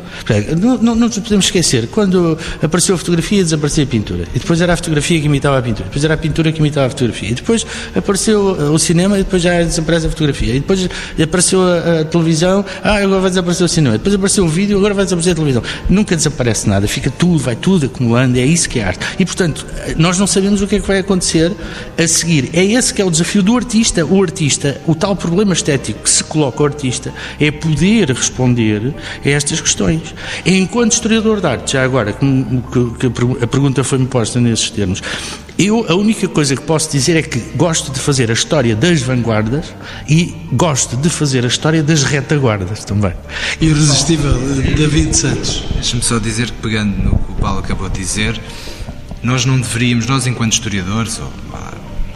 Não, 0.82 0.95
nos 0.95 1.18
podemos 1.20 1.45
esquecer, 1.45 1.88
quando 1.88 2.38
apareceu 2.62 2.95
a 2.95 2.97
fotografia, 2.97 3.43
desapareceu 3.43 3.84
a 3.84 3.88
pintura. 3.88 4.24
E 4.36 4.39
depois 4.39 4.62
era 4.62 4.74
a 4.74 4.76
fotografia 4.78 5.20
que 5.20 5.26
imitava 5.26 5.57
a 5.57 5.62
pintura. 5.62 5.86
Depois 5.86 6.03
era 6.03 6.14
a 6.14 6.18
pintura 6.18 6.51
que 6.51 6.59
imitava 6.59 6.88
a 6.88 6.89
fotografia. 6.89 7.30
E 7.30 7.34
depois 7.34 7.66
apareceu 7.95 8.41
o 8.74 8.80
cinema 8.80 9.18
e 9.20 9.24
depois 9.24 9.41
já 9.41 9.62
desaparece 9.62 10.07
a 10.07 10.09
fotografia. 10.09 10.55
E 10.55 10.59
depois 10.59 10.89
apareceu 11.22 11.62
a, 11.64 12.01
a 12.01 12.05
televisão, 12.05 12.66
ah, 12.84 12.95
agora 12.95 13.22
vai 13.22 13.30
desaparecer 13.30 13.66
o 13.66 13.70
cinema. 13.70 13.97
Depois 13.97 14.16
apareceu 14.16 14.45
o 14.45 14.47
vídeo, 14.47 14.78
agora 14.78 14.93
vai 14.93 15.05
desaparecer 15.05 15.34
a 15.34 15.36
televisão. 15.36 15.64
Nunca 15.89 16.16
desaparece 16.16 16.70
nada, 16.70 16.88
fica 16.88 17.09
tudo, 17.09 17.39
vai 17.39 17.55
tudo 17.55 17.86
acumulando, 17.86 18.38
é 18.38 18.45
isso 18.45 18.70
que 18.70 18.80
é 18.80 18.84
arte. 18.84 19.05
E 19.20 19.26
portanto, 19.26 19.66
nós 19.97 20.18
não 20.18 20.28
sabemos 20.28 20.62
o 20.62 20.68
que 20.68 20.76
é 20.76 20.80
que 20.80 20.88
vai 20.88 20.99
acontecer 20.99 21.51
a 21.97 22.07
seguir. 22.07 22.49
É 22.53 22.64
esse 22.64 22.93
que 22.93 23.01
é 23.01 23.05
o 23.05 23.12
desafio 23.12 23.41
do 23.41 23.55
artista. 23.55 24.05
O 24.05 24.22
artista, 24.22 24.82
o 24.88 24.95
tal 24.95 25.16
problema 25.16 25.53
estético 25.53 26.03
que 26.03 26.09
se 26.09 26.24
coloca 26.24 26.59
ao 26.59 26.66
artista 26.66 27.14
é 27.39 27.51
poder 27.51 28.09
responder 28.09 28.93
a 29.24 29.30
estas 29.30 29.62
questões. 29.62 30.01
Enquanto 30.45 30.93
historiador 30.93 31.39
de 31.41 31.47
arte, 31.47 31.74
já 31.74 31.84
agora 31.84 32.14
que, 32.14 32.26
que 32.99 33.43
a 33.43 33.47
pergunta 33.47 33.84
foi-me 33.84 34.06
posta 34.06 34.39
nesses 34.39 34.70
termos, 34.70 35.02
eu 35.58 35.86
a 35.88 35.95
única 35.95 36.28
coisa 36.28 36.56
que 36.56 36.62
posso 36.64 36.91
dizer 36.91 37.18
é 37.18 37.22
que 37.22 37.39
gosto 37.56 37.91
de 37.91 37.99
fazer 37.99 38.30
a 38.30 38.34
história 38.34 38.76
das 38.76 39.02
vanguardas 39.02 39.74
e 40.08 40.34
gosto 40.54 40.97
de 40.97 41.10
fazer 41.10 41.43
a 41.43 41.47
história 41.47 41.84
das 41.84 42.04
retaguardas 42.04 42.84
também. 42.86 43.14
Irresistível, 43.60 44.34
David 44.76 45.16
Santos. 45.16 45.64
Deixa-me 45.74 46.02
só 46.02 46.20
dizer 46.20 46.47
que, 46.47 46.62
pegando 46.62 46.95
no 46.97 47.18
que 47.18 47.32
o 47.32 47.36
Paulo 47.36 47.60
acabou 47.60 47.89
de 47.89 47.99
dizer, 47.99 48.39
nós 49.22 49.45
não 49.45 49.60
deveríamos, 49.60 50.08
nós 50.08 50.26
enquanto 50.26 50.54
historiadores, 50.54 51.20
ou 51.20 51.32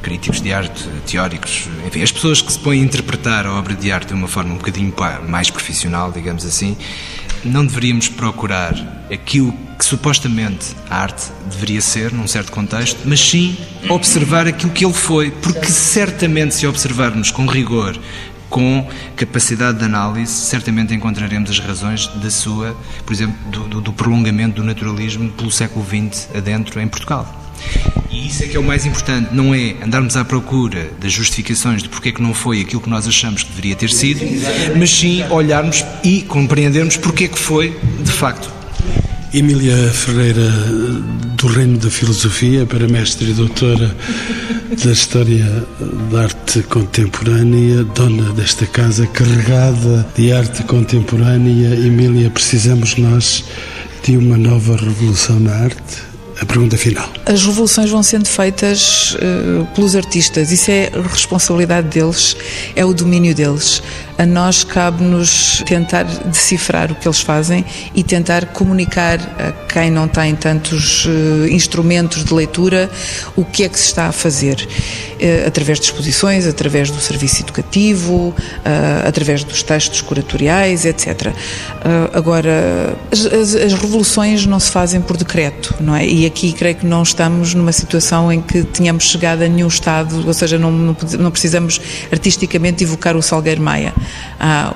críticos 0.06 0.40
de 0.40 0.54
arte, 0.54 0.88
teóricos, 1.08 1.68
enfim, 1.88 2.04
as 2.04 2.12
pessoas 2.12 2.40
que 2.40 2.54
se 2.54 2.60
põem 2.60 2.80
a 2.80 2.84
interpretar 2.84 3.48
a 3.48 3.54
obra 3.54 3.74
de 3.74 3.92
arte 3.92 4.10
de 4.10 4.14
uma 4.14 4.28
forma 4.28 4.54
um 4.54 4.58
bocadinho 4.58 4.94
mais 5.28 5.50
profissional, 5.50 6.12
digamos 6.12 6.46
assim, 6.46 6.78
não 7.46 7.66
deveríamos 7.66 8.10
procurar 8.10 8.74
aquilo 9.12 9.54
que 9.78 9.86
supostamente 9.86 10.76
a 10.90 10.98
arte 10.98 11.32
deveria 11.50 11.82
ser, 11.82 12.12
num 12.12 12.28
certo 12.28 12.52
contexto, 12.52 13.00
mas 13.06 13.20
sim 13.20 13.58
observar 13.90 14.48
aquilo 14.48 14.72
que 14.72 14.86
ele 14.86 14.94
foi, 14.94 15.32
porque 15.32 15.68
certamente 15.68 16.56
se 16.56 16.66
observarmos 16.66 17.32
com 17.32 17.46
rigor, 17.46 17.98
com 18.50 18.88
capacidade 19.16 19.80
de 19.80 19.86
análise, 19.86 20.32
certamente 20.32 20.94
encontraremos 20.94 21.50
as 21.50 21.60
razões 21.60 22.08
da 22.08 22.32
sua, 22.32 22.76
por 23.06 23.14
exemplo, 23.14 23.36
do, 23.68 23.82
do 23.82 23.94
prolongamento 23.94 24.62
do 24.62 24.64
naturalismo 24.64 25.30
pelo 25.32 25.52
século 25.52 25.86
XX 25.86 26.30
adentro 26.36 26.80
em 26.80 26.88
Portugal. 26.88 27.45
E 28.10 28.28
isso 28.28 28.44
é 28.44 28.48
que 28.48 28.56
é 28.56 28.60
o 28.60 28.64
mais 28.64 28.86
importante, 28.86 29.34
não 29.34 29.54
é 29.54 29.76
andarmos 29.84 30.16
à 30.16 30.24
procura 30.24 30.90
das 31.02 31.12
justificações 31.12 31.84
de 31.84 31.90
porque 31.90 32.10
é 32.10 32.12
que 32.12 32.22
não 32.22 32.34
foi 32.34 32.62
aquilo 32.62 32.82
que 32.82 32.90
nós 32.90 33.08
achamos 33.08 33.44
que 33.44 33.50
deveria 33.50 33.76
ter 33.76 33.90
sido, 33.90 34.22
mas 34.78 34.90
sim 34.90 35.24
olharmos 35.30 35.84
e 36.04 36.22
compreendermos 36.22 36.98
porque 36.98 37.26
é 37.26 37.28
que 37.28 37.40
foi 37.40 37.78
de 38.00 38.12
facto. 38.12 38.50
Emília 39.34 39.76
Ferreira, 39.92 40.50
do 41.36 41.48
Reino 41.48 41.78
da 41.78 41.90
Filosofia, 41.90 42.66
para 42.66 42.88
mestre 42.88 43.32
e 43.32 43.34
doutora 43.34 43.94
da 44.82 44.92
História 44.94 45.66
da 46.10 46.24
Arte 46.24 46.64
Contemporânea, 46.64 47.84
dona 47.84 48.32
desta 48.32 48.66
casa 48.66 49.06
carregada 49.08 50.08
de 50.16 50.32
arte 50.32 50.64
contemporânea. 50.64 51.76
Emília, 51.76 52.30
precisamos 52.30 52.96
nós 52.96 53.44
de 54.04 54.16
uma 54.16 54.38
nova 54.38 54.78
revolução 54.78 55.38
na 55.38 55.52
arte? 55.52 56.15
A 56.42 56.46
pergunta 56.46 56.78
final. 56.78 57.10
As 57.26 57.46
revoluções 57.46 57.90
vão 57.90 58.04
sendo 58.04 58.28
feitas 58.28 59.16
uh, 59.16 59.66
pelos 59.74 59.96
artistas, 59.96 60.52
isso 60.52 60.70
é 60.70 60.92
responsabilidade 61.12 61.88
deles, 61.88 62.36
é 62.76 62.84
o 62.84 62.94
domínio 62.94 63.34
deles. 63.34 63.82
A 64.18 64.26
nós 64.26 64.64
cabe-nos 64.64 65.62
tentar 65.66 66.04
decifrar 66.04 66.92
o 66.92 66.96
que 66.96 67.08
eles 67.08 67.20
fazem 67.20 67.66
e 67.94 68.04
tentar 68.04 68.46
comunicar 68.48 69.20
a 69.38 69.52
quem 69.72 69.92
não 69.92 70.08
tem 70.08 70.34
tantos 70.36 71.06
uh, 71.06 71.48
instrumentos 71.50 72.24
de 72.24 72.34
leitura 72.34 72.90
o 73.36 73.44
que 73.44 73.64
é 73.64 73.70
que 73.70 73.78
se 73.78 73.86
está 73.86 74.08
a 74.08 74.12
fazer, 74.12 74.56
uh, 74.66 75.48
através 75.48 75.80
de 75.80 75.86
exposições, 75.86 76.48
através 76.48 76.90
do 76.90 77.00
serviço 77.02 77.42
educativo, 77.42 78.34
através 79.06 79.44
dos 79.44 79.62
textos 79.64 80.02
curatoriais, 80.02 80.86
etc. 80.86 81.34
agora, 82.14 82.96
as, 83.12 83.26
as, 83.26 83.56
as 83.56 83.74
revoluções 83.74 84.46
não 84.46 84.60
se 84.60 84.72
fazem 84.72 85.02
por 85.02 85.18
decreto, 85.18 85.76
não 85.80 85.96
é? 85.96 86.06
E 86.06 86.26
aqui 86.26 86.54
creio 86.54 86.76
que 86.76 86.86
não 86.86 87.04
estamos 87.04 87.54
numa 87.54 87.72
situação 87.72 88.32
em 88.32 88.42
que 88.42 88.64
tenhamos 88.64 89.06
chegado 89.06 89.44
a 89.44 89.48
nenhum 89.48 89.68
Estado, 89.68 90.26
ou 90.26 90.34
seja, 90.34 90.58
não, 90.58 90.72
não, 90.72 90.98
não 91.20 91.32
precisamos 91.32 91.80
artisticamente 92.12 92.84
evocar 92.84 93.16
o 93.16 93.22
Salgueiro 93.22 93.62
Maia, 93.62 93.94
ah, 94.40 94.74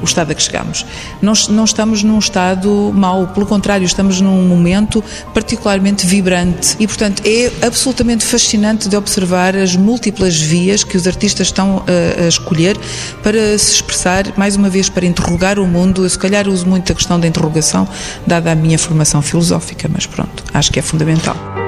o, 0.00 0.04
estado 0.04 0.32
a 0.32 0.34
que 0.34 0.42
chegamos. 0.42 0.86
Não, 1.20 1.64
estamos 1.64 2.02
num 2.02 2.18
estado 2.18 2.92
mau, 2.94 3.26
pelo 3.28 3.46
contrário, 3.46 3.84
estamos 3.84 4.20
num 4.20 4.46
momento 4.46 5.02
particularmente 5.34 6.06
vibrante 6.06 6.76
e, 6.78 6.86
portanto, 6.86 7.22
é 7.24 7.66
absolutamente 7.66 8.24
fascinante 8.24 8.88
de 8.88 8.96
observar 8.96 9.56
as 9.56 9.76
múltiplas 9.76 10.36
vias 10.36 10.84
que 10.84 10.96
os 10.96 11.06
artistas 11.06 11.48
estão 11.48 11.82
a, 11.86 12.24
a 12.24 12.28
escolher 12.28 12.78
para 13.22 13.58
se 13.58 13.74
expressar, 13.74 14.32
mais 14.36 14.56
uma 14.56 14.68
vez, 14.68 14.88
para 14.88 15.06
interrogar 15.06 15.58
o 15.58 15.66
mundo. 15.66 16.04
Eu, 16.04 16.10
se 16.10 16.18
calhar, 16.18 16.48
uso 16.48 16.66
muito 16.66 16.90
a 16.92 16.94
questão 16.94 17.18
da 17.18 17.26
interrogação, 17.26 17.88
dada 18.26 18.52
a 18.52 18.54
minha 18.54 18.78
formação 18.78 19.20
filosófica, 19.20 19.88
mas 19.92 20.06
pronto, 20.06 20.44
acho 20.54 20.72
que 20.72 20.78
é 20.78 20.82
fundamental. 20.82 21.67